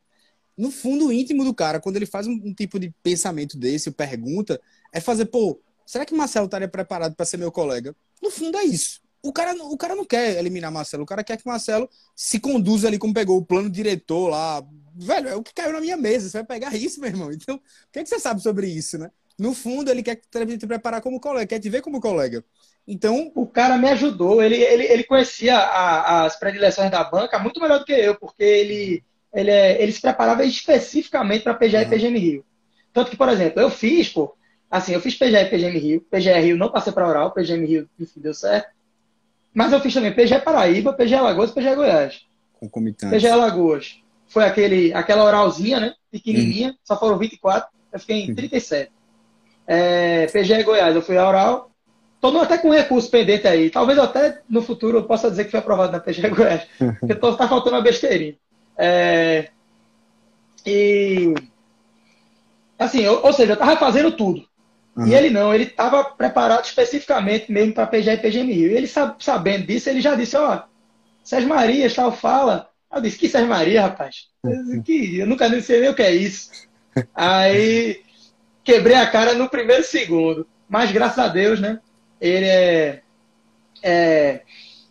[0.57, 4.61] no fundo íntimo do cara, quando ele faz um, um tipo de pensamento desse, pergunta,
[4.91, 7.95] é fazer, pô, será que Marcelo estaria preparado para ser meu colega?
[8.21, 9.01] No fundo é isso.
[9.21, 12.87] O cara, o cara não quer eliminar Marcelo, o cara quer que Marcelo se conduza
[12.87, 14.61] ali como pegou o plano diretor lá.
[14.95, 17.31] Velho, é o que caiu na minha mesa, você vai pegar isso, meu irmão.
[17.31, 19.09] Então, o que, é que você sabe sobre isso, né?
[19.37, 22.43] No fundo, ele quer te preparar como colega, quer te ver como colega.
[22.87, 24.43] Então, o cara me ajudou.
[24.43, 28.43] Ele, ele, ele conhecia a, as predileções da banca muito melhor do que eu, porque
[28.43, 31.83] ele, ele, é, ele se preparava especificamente para PGA uhum.
[31.83, 32.45] e PGM Rio.
[32.93, 34.35] Tanto que, por exemplo, eu fiz, pô,
[34.69, 36.01] assim, eu fiz PGA e PGM Rio.
[36.11, 38.69] PGA Rio não passei para oral, PGM Rio enfim, deu certo.
[39.51, 42.21] Mas eu fiz também PGA Paraíba, PGA Alagoas e PGA Goiás.
[42.59, 43.15] Concomitante.
[43.15, 44.02] PGA Alagoas
[44.33, 45.93] foi aquele, aquela oralzinha, né?
[46.11, 47.69] Pequenininha, só foram 24.
[47.91, 48.89] Eu fiquei em 37.
[48.89, 48.93] Uhum.
[49.67, 51.71] É, PGA Goiás, eu fui a oral.
[52.15, 53.69] Estou até com recurso pendente aí.
[53.69, 56.63] Talvez até no futuro eu possa dizer que foi aprovado na PGA Goiás.
[56.99, 58.35] Porque está faltando uma besteirinha.
[58.75, 59.49] É,
[60.65, 61.33] e.
[62.79, 64.43] Assim, ou, ou seja, eu estava fazendo tudo.
[64.95, 65.07] Uhum.
[65.07, 68.71] E ele não, ele estava preparado especificamente mesmo para PGA e PGM Rio.
[68.71, 70.63] E ele sabendo disso, ele já disse, ó,
[71.23, 72.69] Sérgio Maria, tal, fala.
[72.93, 74.27] Eu disse, que Sérgio Maria, rapaz?
[74.43, 76.49] Eu, que, eu nunca nem sei nem o que é isso.
[77.13, 78.01] Aí
[78.63, 80.47] quebrei a cara no primeiro segundo.
[80.69, 81.79] Mas graças a Deus, né?
[82.23, 83.01] ele é,
[83.83, 84.41] é,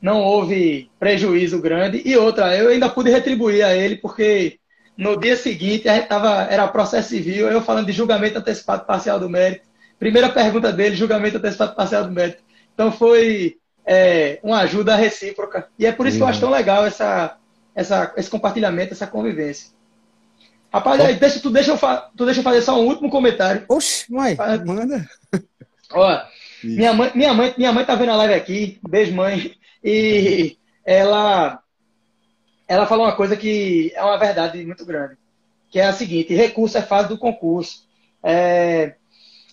[0.02, 2.02] não houve prejuízo grande.
[2.04, 4.58] E outra, eu ainda pude retribuir a ele, porque
[4.94, 9.18] no dia seguinte a gente tava, era processo civil, eu falando de julgamento antecipado parcial
[9.18, 9.66] do mérito.
[9.98, 12.42] Primeira pergunta dele, julgamento antecipado parcial do mérito.
[12.74, 15.68] Então foi é, uma ajuda recíproca.
[15.78, 16.18] E é por isso uhum.
[16.18, 17.38] que eu acho tão legal essa,
[17.74, 19.70] essa, esse compartilhamento, essa convivência.
[20.72, 21.78] Rapaz, aí, deixa, tu, deixa eu
[22.16, 23.64] tu deixa eu fazer só um último comentário.
[23.68, 25.06] Oxe, mãe, manda.
[25.92, 26.26] Olha,
[26.64, 29.54] minha mãe, minha, mãe, minha mãe tá vendo a live aqui, beijo mãe,
[29.84, 31.60] e ela,
[32.66, 35.18] ela falou uma coisa que é uma verdade muito grande,
[35.70, 37.86] que é a seguinte, recurso é fase do concurso.
[38.22, 38.94] É,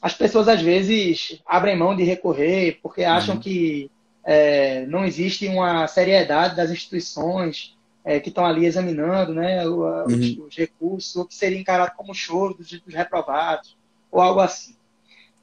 [0.01, 3.41] as pessoas às vezes abrem mão de recorrer porque acham uhum.
[3.41, 3.91] que
[4.23, 10.05] é, não existe uma seriedade das instituições é, que estão ali examinando né, o, uhum.
[10.05, 13.77] os, os, recursos, o que seria encarado como choro dos, dos reprovados,
[14.11, 14.75] ou algo assim.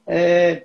[0.05, 0.63] É,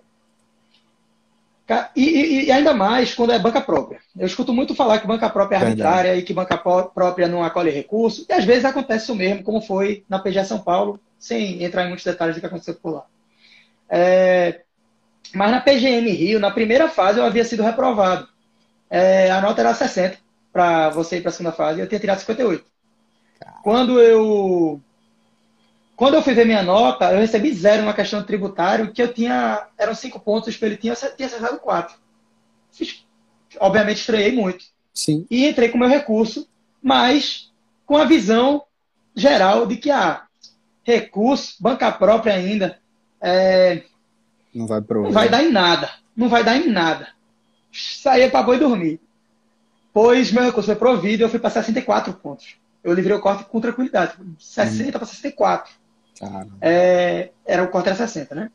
[1.96, 4.00] e, e, ainda mais quando é banca própria.
[4.18, 6.20] Eu escuto muito falar que banca própria é arbitrária Verdade.
[6.20, 10.04] e que banca própria não acolhe recurso, e às vezes acontece isso mesmo, como foi
[10.08, 13.06] na PGA São Paulo, sem entrar em muitos detalhes do que aconteceu por lá.
[13.88, 14.62] É,
[15.34, 18.28] mas na PGM Rio, na primeira fase, eu havia sido reprovado.
[18.90, 20.18] É, a nota era 60
[20.52, 22.64] para você ir para a segunda fase, eu tinha tirado 58.
[23.62, 24.80] Quando eu
[25.96, 29.68] quando eu fui ver minha nota, eu recebi zero na questão tributário, que eu tinha.
[29.78, 31.94] Eram cinco pontos ele tinha, tinha acertado quatro.
[32.72, 33.04] Fiz,
[33.60, 34.64] obviamente, estreiei muito.
[34.92, 35.26] Sim.
[35.30, 36.48] E entrei com meu recurso,
[36.82, 37.52] mas
[37.86, 38.64] com a visão
[39.14, 40.24] geral de que, ah,
[40.82, 42.78] recurso, banca própria ainda,
[43.20, 43.84] é,
[44.54, 44.80] não vai.
[44.80, 45.90] Não vai dar em nada.
[46.16, 47.08] Não vai dar em nada.
[47.72, 49.00] Saía para boi dormir.
[49.92, 52.56] Pois meu recurso foi provido eu fui para 64 pontos.
[52.82, 54.14] Eu livrei o corte com tranquilidade.
[54.38, 54.92] 60 hum.
[54.92, 55.72] para 64.
[56.60, 58.50] É, era o corte era 60, né?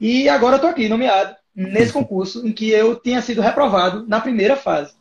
[0.00, 4.20] E agora eu tô aqui, nomeado, nesse concurso em que eu tinha sido reprovado na
[4.20, 4.94] primeira fase.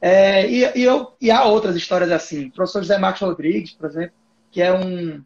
[0.00, 2.46] É, e, e, eu, e há outras histórias assim.
[2.46, 4.12] O professor José Marcos Rodrigues, por exemplo,
[4.50, 5.22] que é um,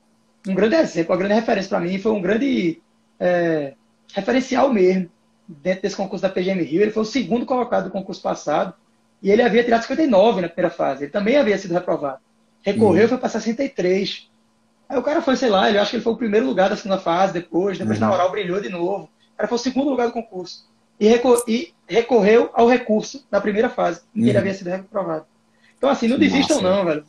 [0.48, 2.82] um grande exemplo, uma grande referência para mim, foi um grande
[3.20, 3.74] é,
[4.12, 5.08] referencial mesmo
[5.46, 6.82] dentro desse concurso da PGM Rio.
[6.82, 8.74] Ele foi o segundo colocado do concurso passado
[9.24, 11.04] e ele havia tirado 59 na primeira fase.
[11.04, 12.18] Ele também havia sido reprovado.
[12.60, 13.08] Recorreu, uhum.
[13.08, 14.28] foi para 63.
[14.86, 16.76] Aí o cara foi, sei lá, ele acho que ele foi o primeiro lugar da
[16.76, 18.06] segunda fase, depois, depois uhum.
[18.06, 19.04] na oral brilhou de novo.
[19.32, 20.68] O cara foi o segundo lugar do concurso.
[21.00, 24.28] E, recor e recorreu ao recurso da primeira fase, em que uhum.
[24.28, 25.24] ele havia sido reprovado.
[25.78, 26.76] Então, assim, não desistam, Nossa.
[26.76, 27.04] não, velho.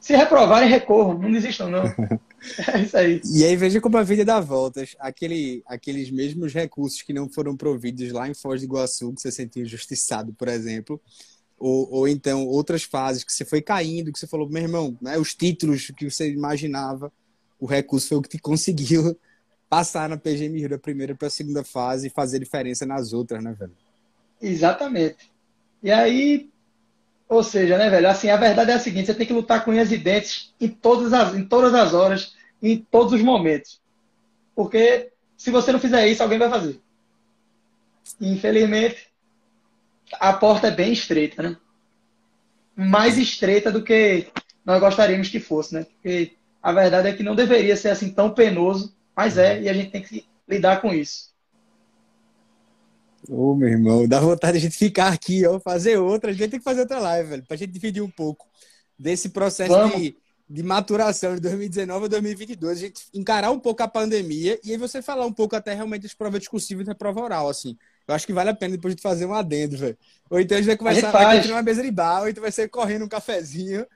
[0.00, 1.84] Se reprovarem, recorram, não desistam, não.
[2.74, 3.20] é isso aí.
[3.24, 4.96] E aí, veja como a vida dá voltas.
[4.98, 9.30] Aquele, aqueles mesmos recursos que não foram providos lá em Foz do Iguaçu, que você
[9.30, 11.00] sentiu injustiçado, por exemplo,
[11.58, 15.18] ou, ou então outras fases que você foi caindo, que você falou, meu irmão, né,
[15.18, 17.12] os títulos que você imaginava,
[17.58, 19.18] o recurso foi o que te conseguiu
[19.68, 23.42] passar na PGM Rio da primeira para a segunda fase e fazer diferença nas outras,
[23.42, 23.74] né, velho?
[24.40, 25.30] Exatamente.
[25.82, 26.50] E aí,
[27.28, 29.70] ou seja, né, velho, assim, a verdade é a seguinte, você tem que lutar com
[29.70, 33.80] unhas e dentes em todas as, em todas as horas, em todos os momentos.
[34.54, 36.80] Porque se você não fizer isso, alguém vai fazer.
[38.20, 39.08] Infelizmente,
[40.14, 41.56] a porta é bem estreita, né?
[42.74, 44.28] Mais estreita do que
[44.64, 45.84] nós gostaríamos que fosse, né?
[45.84, 46.32] Porque
[46.62, 49.90] a verdade é que não deveria ser assim tão penoso, mas é, e a gente
[49.90, 51.34] tem que lidar com isso.
[53.28, 56.30] Ô, meu irmão, dá vontade de a gente ficar aqui, ó, fazer outra.
[56.30, 58.46] A gente tem que fazer outra live, velho, pra gente dividir um pouco
[58.98, 60.16] desse processo de,
[60.48, 62.78] de maturação de 2019 a 2022.
[62.78, 66.02] A gente encarar um pouco a pandemia e aí você falar um pouco até realmente
[66.02, 67.76] das provas discursivas e da prova oral, assim.
[68.06, 69.98] Eu acho que vale a pena depois de fazer um adendo, velho.
[70.30, 72.42] Ou então a gente vai começar a gente vai uma mesa de bar, ou então
[72.42, 73.86] vai ser correndo um cafezinho.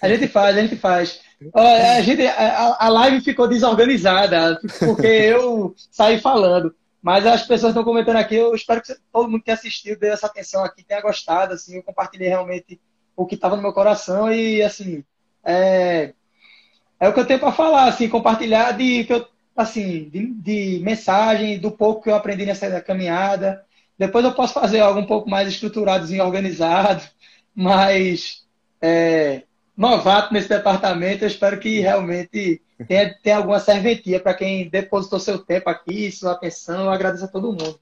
[0.00, 1.20] A gente faz, a gente faz.
[1.54, 6.74] A, gente, a, a live ficou desorganizada, porque eu saí falando.
[7.02, 10.26] Mas as pessoas estão comentando aqui, eu espero que todo mundo que assistiu dê essa
[10.26, 12.80] atenção aqui, tenha gostado, assim, eu compartilhei realmente
[13.16, 15.04] o que estava no meu coração e, assim,
[15.44, 16.12] é,
[16.98, 19.26] é o que eu tenho para falar, assim, compartilhar de que eu
[19.60, 23.64] assim, de, de, mensagem, do pouco que eu aprendi nessa caminhada.
[23.98, 27.02] Depois eu posso fazer algo um pouco mais estruturado e organizado,
[27.54, 28.46] mas
[28.80, 29.42] é,
[29.76, 35.38] novato nesse departamento, eu espero que realmente tenha, tenha alguma serventia para quem depositou seu
[35.38, 36.84] tempo aqui, sua atenção.
[36.84, 37.80] Eu agradeço a todo mundo.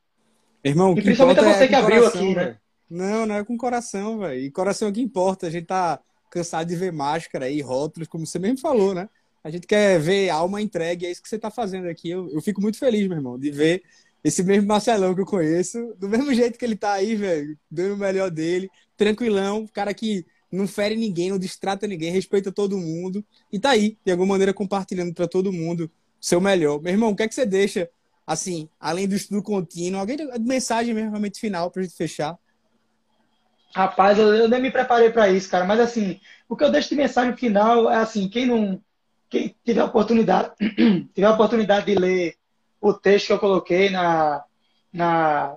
[0.65, 2.57] Irmão, e principalmente a você é que abriu coração, aqui, né?
[2.89, 4.40] Não, não é com coração, velho.
[4.40, 5.47] E coração é o que importa.
[5.47, 6.01] A gente tá
[6.31, 9.09] cansado de ver máscara e rótulos, como você mesmo falou, né?
[9.47, 12.10] A gente quer ver alma entregue, é isso que você está fazendo aqui.
[12.10, 13.85] Eu, eu fico muito feliz, meu irmão, de ver
[14.24, 17.94] esse mesmo Marcelão que eu conheço, do mesmo jeito que ele tá aí, velho, dando
[17.94, 23.24] o melhor dele, tranquilão, cara que não fere ninguém, não distrata ninguém, respeita todo mundo
[23.52, 25.89] e tá aí, de alguma maneira compartilhando para todo mundo
[26.20, 26.82] seu melhor.
[26.82, 27.89] Meu irmão, o que é que você deixa,
[28.27, 32.36] assim, além do estudo contínuo, alguém mensagem mesmo, realmente final pra gente fechar?
[33.73, 36.18] Rapaz, eu, eu nem me preparei para isso, cara, mas assim,
[36.48, 38.82] o que eu deixo de mensagem final é assim, quem não
[39.28, 40.53] quem tiver a oportunidade,
[41.15, 42.36] tiver a oportunidade de ler
[42.81, 44.44] o texto que eu coloquei na,
[44.93, 45.57] na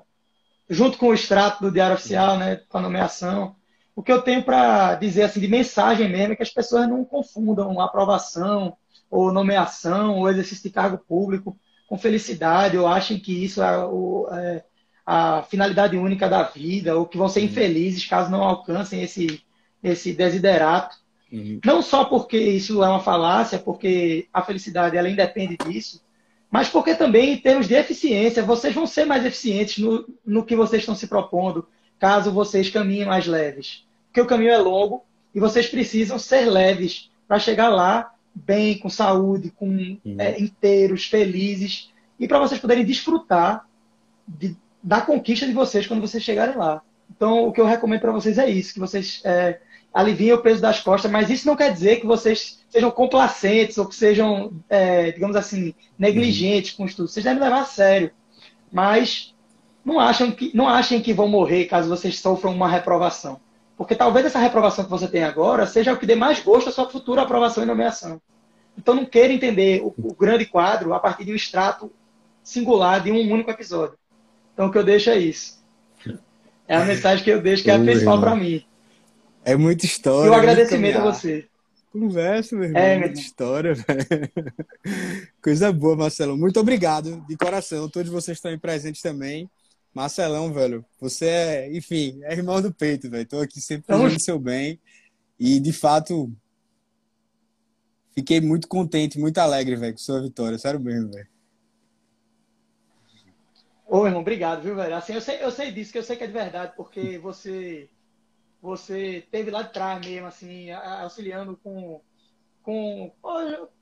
[0.70, 3.56] junto com o extrato do Diário Oficial, né, com a nomeação,
[3.96, 7.04] o que eu tenho para dizer assim de mensagem mesmo é que as pessoas não
[7.04, 8.78] confundam aprovação
[9.10, 14.30] ou nomeação ou exercício de cargo público com felicidade ou achem que isso é, o,
[14.32, 14.64] é
[15.06, 19.44] a finalidade única da vida ou que vão ser infelizes caso não alcancem esse
[19.84, 20.96] esse desiderato
[21.31, 21.60] Uhum.
[21.64, 26.01] Não só porque isso é uma falácia, porque a felicidade ela independe disso,
[26.49, 30.56] mas porque também, em termos de eficiência, vocês vão ser mais eficientes no, no que
[30.56, 31.68] vocês estão se propondo,
[31.99, 33.85] caso vocês caminhem mais leves.
[34.07, 38.89] Porque o caminho é longo e vocês precisam ser leves para chegar lá bem, com
[38.89, 39.99] saúde, com uhum.
[40.18, 43.68] é, inteiros, felizes, e para vocês poderem desfrutar
[44.27, 46.81] de, da conquista de vocês quando vocês chegarem lá.
[47.10, 49.60] Então, o que eu recomendo para vocês é isso, que vocês é,
[49.94, 53.86] aliviem o peso das costas, mas isso não quer dizer que vocês sejam complacentes ou
[53.86, 57.07] que sejam, é, digamos assim, negligentes com o estudo.
[57.10, 58.11] Vocês devem levar a sério,
[58.72, 59.34] mas
[59.84, 63.40] não, acham que, não achem que vão morrer caso vocês sofram uma reprovação.
[63.76, 66.72] Porque talvez essa reprovação que você tem agora seja o que dê mais gosto à
[66.72, 68.22] sua futura aprovação e nomeação.
[68.78, 71.91] Então não queira entender o, o grande quadro a partir de um extrato
[72.44, 73.98] singular de um único episódio.
[74.53, 75.60] Então o que eu deixo é isso.
[76.68, 78.64] É a mensagem que eu deixo, que é a principal para mim.
[79.44, 80.28] É muita história.
[80.28, 81.48] E o agradecimento a você.
[81.91, 82.82] Conversa, meu irmão.
[82.82, 84.32] É, muita meu história, velho.
[85.41, 86.38] Coisa boa, Marcelo.
[86.38, 87.90] Muito obrigado, de coração.
[87.90, 89.49] Todos vocês estão aí presentes também.
[89.94, 93.28] Marcelão, velho, você é, enfim, é irmão do peito, velho.
[93.28, 94.80] Tô aqui sempre fazendo seu bem.
[95.40, 96.32] E, de fato,
[98.14, 100.60] fiquei muito contente, muito alegre, velho, com sua vitória.
[100.60, 101.28] Sério mesmo, velho.
[103.88, 104.95] Ô, irmão, obrigado, viu, velho?
[104.95, 107.90] Assim, eu sei, eu sei disso, que eu sei que é de verdade, porque você
[108.61, 112.02] você teve lá de trás mesmo, assim, auxiliando com.
[112.61, 113.11] com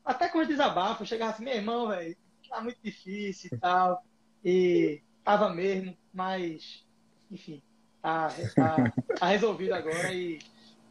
[0.06, 1.08] até com os desabafos.
[1.08, 2.16] Chegava assim, meu irmão, velho,
[2.48, 4.04] tá muito difícil e tal.
[4.46, 6.86] E tava mesmo, mas,
[7.32, 7.62] enfim,
[8.02, 10.14] tá, tá, tá resolvido agora.
[10.14, 10.40] E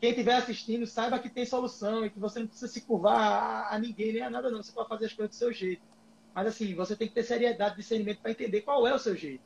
[0.00, 3.74] quem estiver assistindo, saiba que tem solução e que você não precisa se curvar a,
[3.74, 4.62] a ninguém nem a nada, não.
[4.62, 5.82] Você pode fazer as coisas do seu jeito.
[6.34, 9.42] Mas, assim, você tem que ter seriedade, discernimento para entender qual é o seu jeito.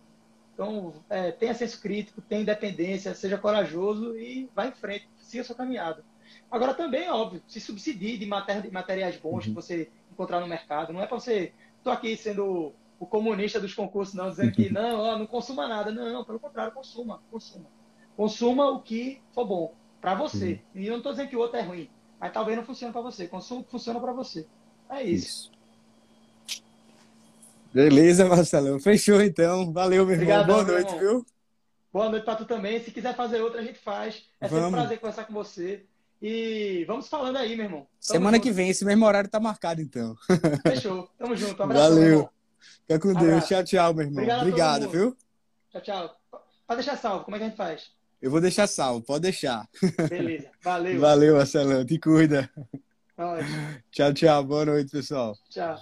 [0.61, 5.57] Então, é, tenha senso crítico, tenha independência, seja corajoso e vá em frente, siga sua
[5.57, 6.05] caminhada.
[6.51, 9.41] Agora, também, óbvio, se subsidie de, de materiais bons uhum.
[9.41, 10.93] que você encontrar no mercado.
[10.93, 11.55] Não é para você.
[11.79, 15.91] Estou aqui sendo o comunista dos concursos, não, dizendo que não, ó, não consuma nada.
[15.91, 17.65] Não, não, pelo contrário, consuma, consuma.
[18.15, 20.61] Consuma o que for bom para você.
[20.75, 20.83] Uhum.
[20.83, 21.89] E eu não estou dizendo que o outro é ruim,
[22.21, 23.27] mas talvez não funcione para você.
[23.27, 24.47] Consuma o que funciona para você.
[24.91, 25.27] É isso.
[25.27, 25.53] isso.
[27.73, 28.79] Beleza, Marcelão.
[28.81, 29.73] Fechou então.
[29.73, 30.47] Valeu, meu irmão.
[30.47, 30.99] Boa noite, irmão.
[30.99, 31.27] viu?
[31.93, 32.83] Boa noite para tu também.
[32.83, 34.25] Se quiser fazer outra, a gente faz.
[34.41, 34.65] É vamos.
[34.65, 35.85] sempre um prazer conversar com você.
[36.23, 37.81] E vamos falando aí, meu irmão.
[37.81, 38.43] Tamo Semana junto.
[38.45, 40.15] que vem, esse mesmo horário tá marcado, então.
[40.67, 41.09] Fechou.
[41.19, 41.63] Tamo junto.
[41.63, 41.95] Abraço.
[41.95, 42.29] Valeu.
[42.83, 43.27] Fica com Deus.
[43.27, 43.49] Abraço.
[43.49, 44.23] Tchau, tchau, meu irmão.
[44.23, 45.17] Obrigado, Obrigado viu?
[45.73, 46.17] Tchau, tchau.
[46.67, 47.25] Pode deixar salvo.
[47.25, 47.91] Como é que a gente faz?
[48.21, 49.03] Eu vou deixar salvo.
[49.05, 49.67] Pode deixar.
[50.09, 50.51] Beleza.
[50.63, 51.01] Valeu.
[51.01, 51.87] Valeu, Marcelão.
[51.87, 52.51] Te cuida.
[53.91, 54.45] Tchau, tchau.
[54.45, 55.35] Boa noite, pessoal.
[55.49, 55.79] Tchau.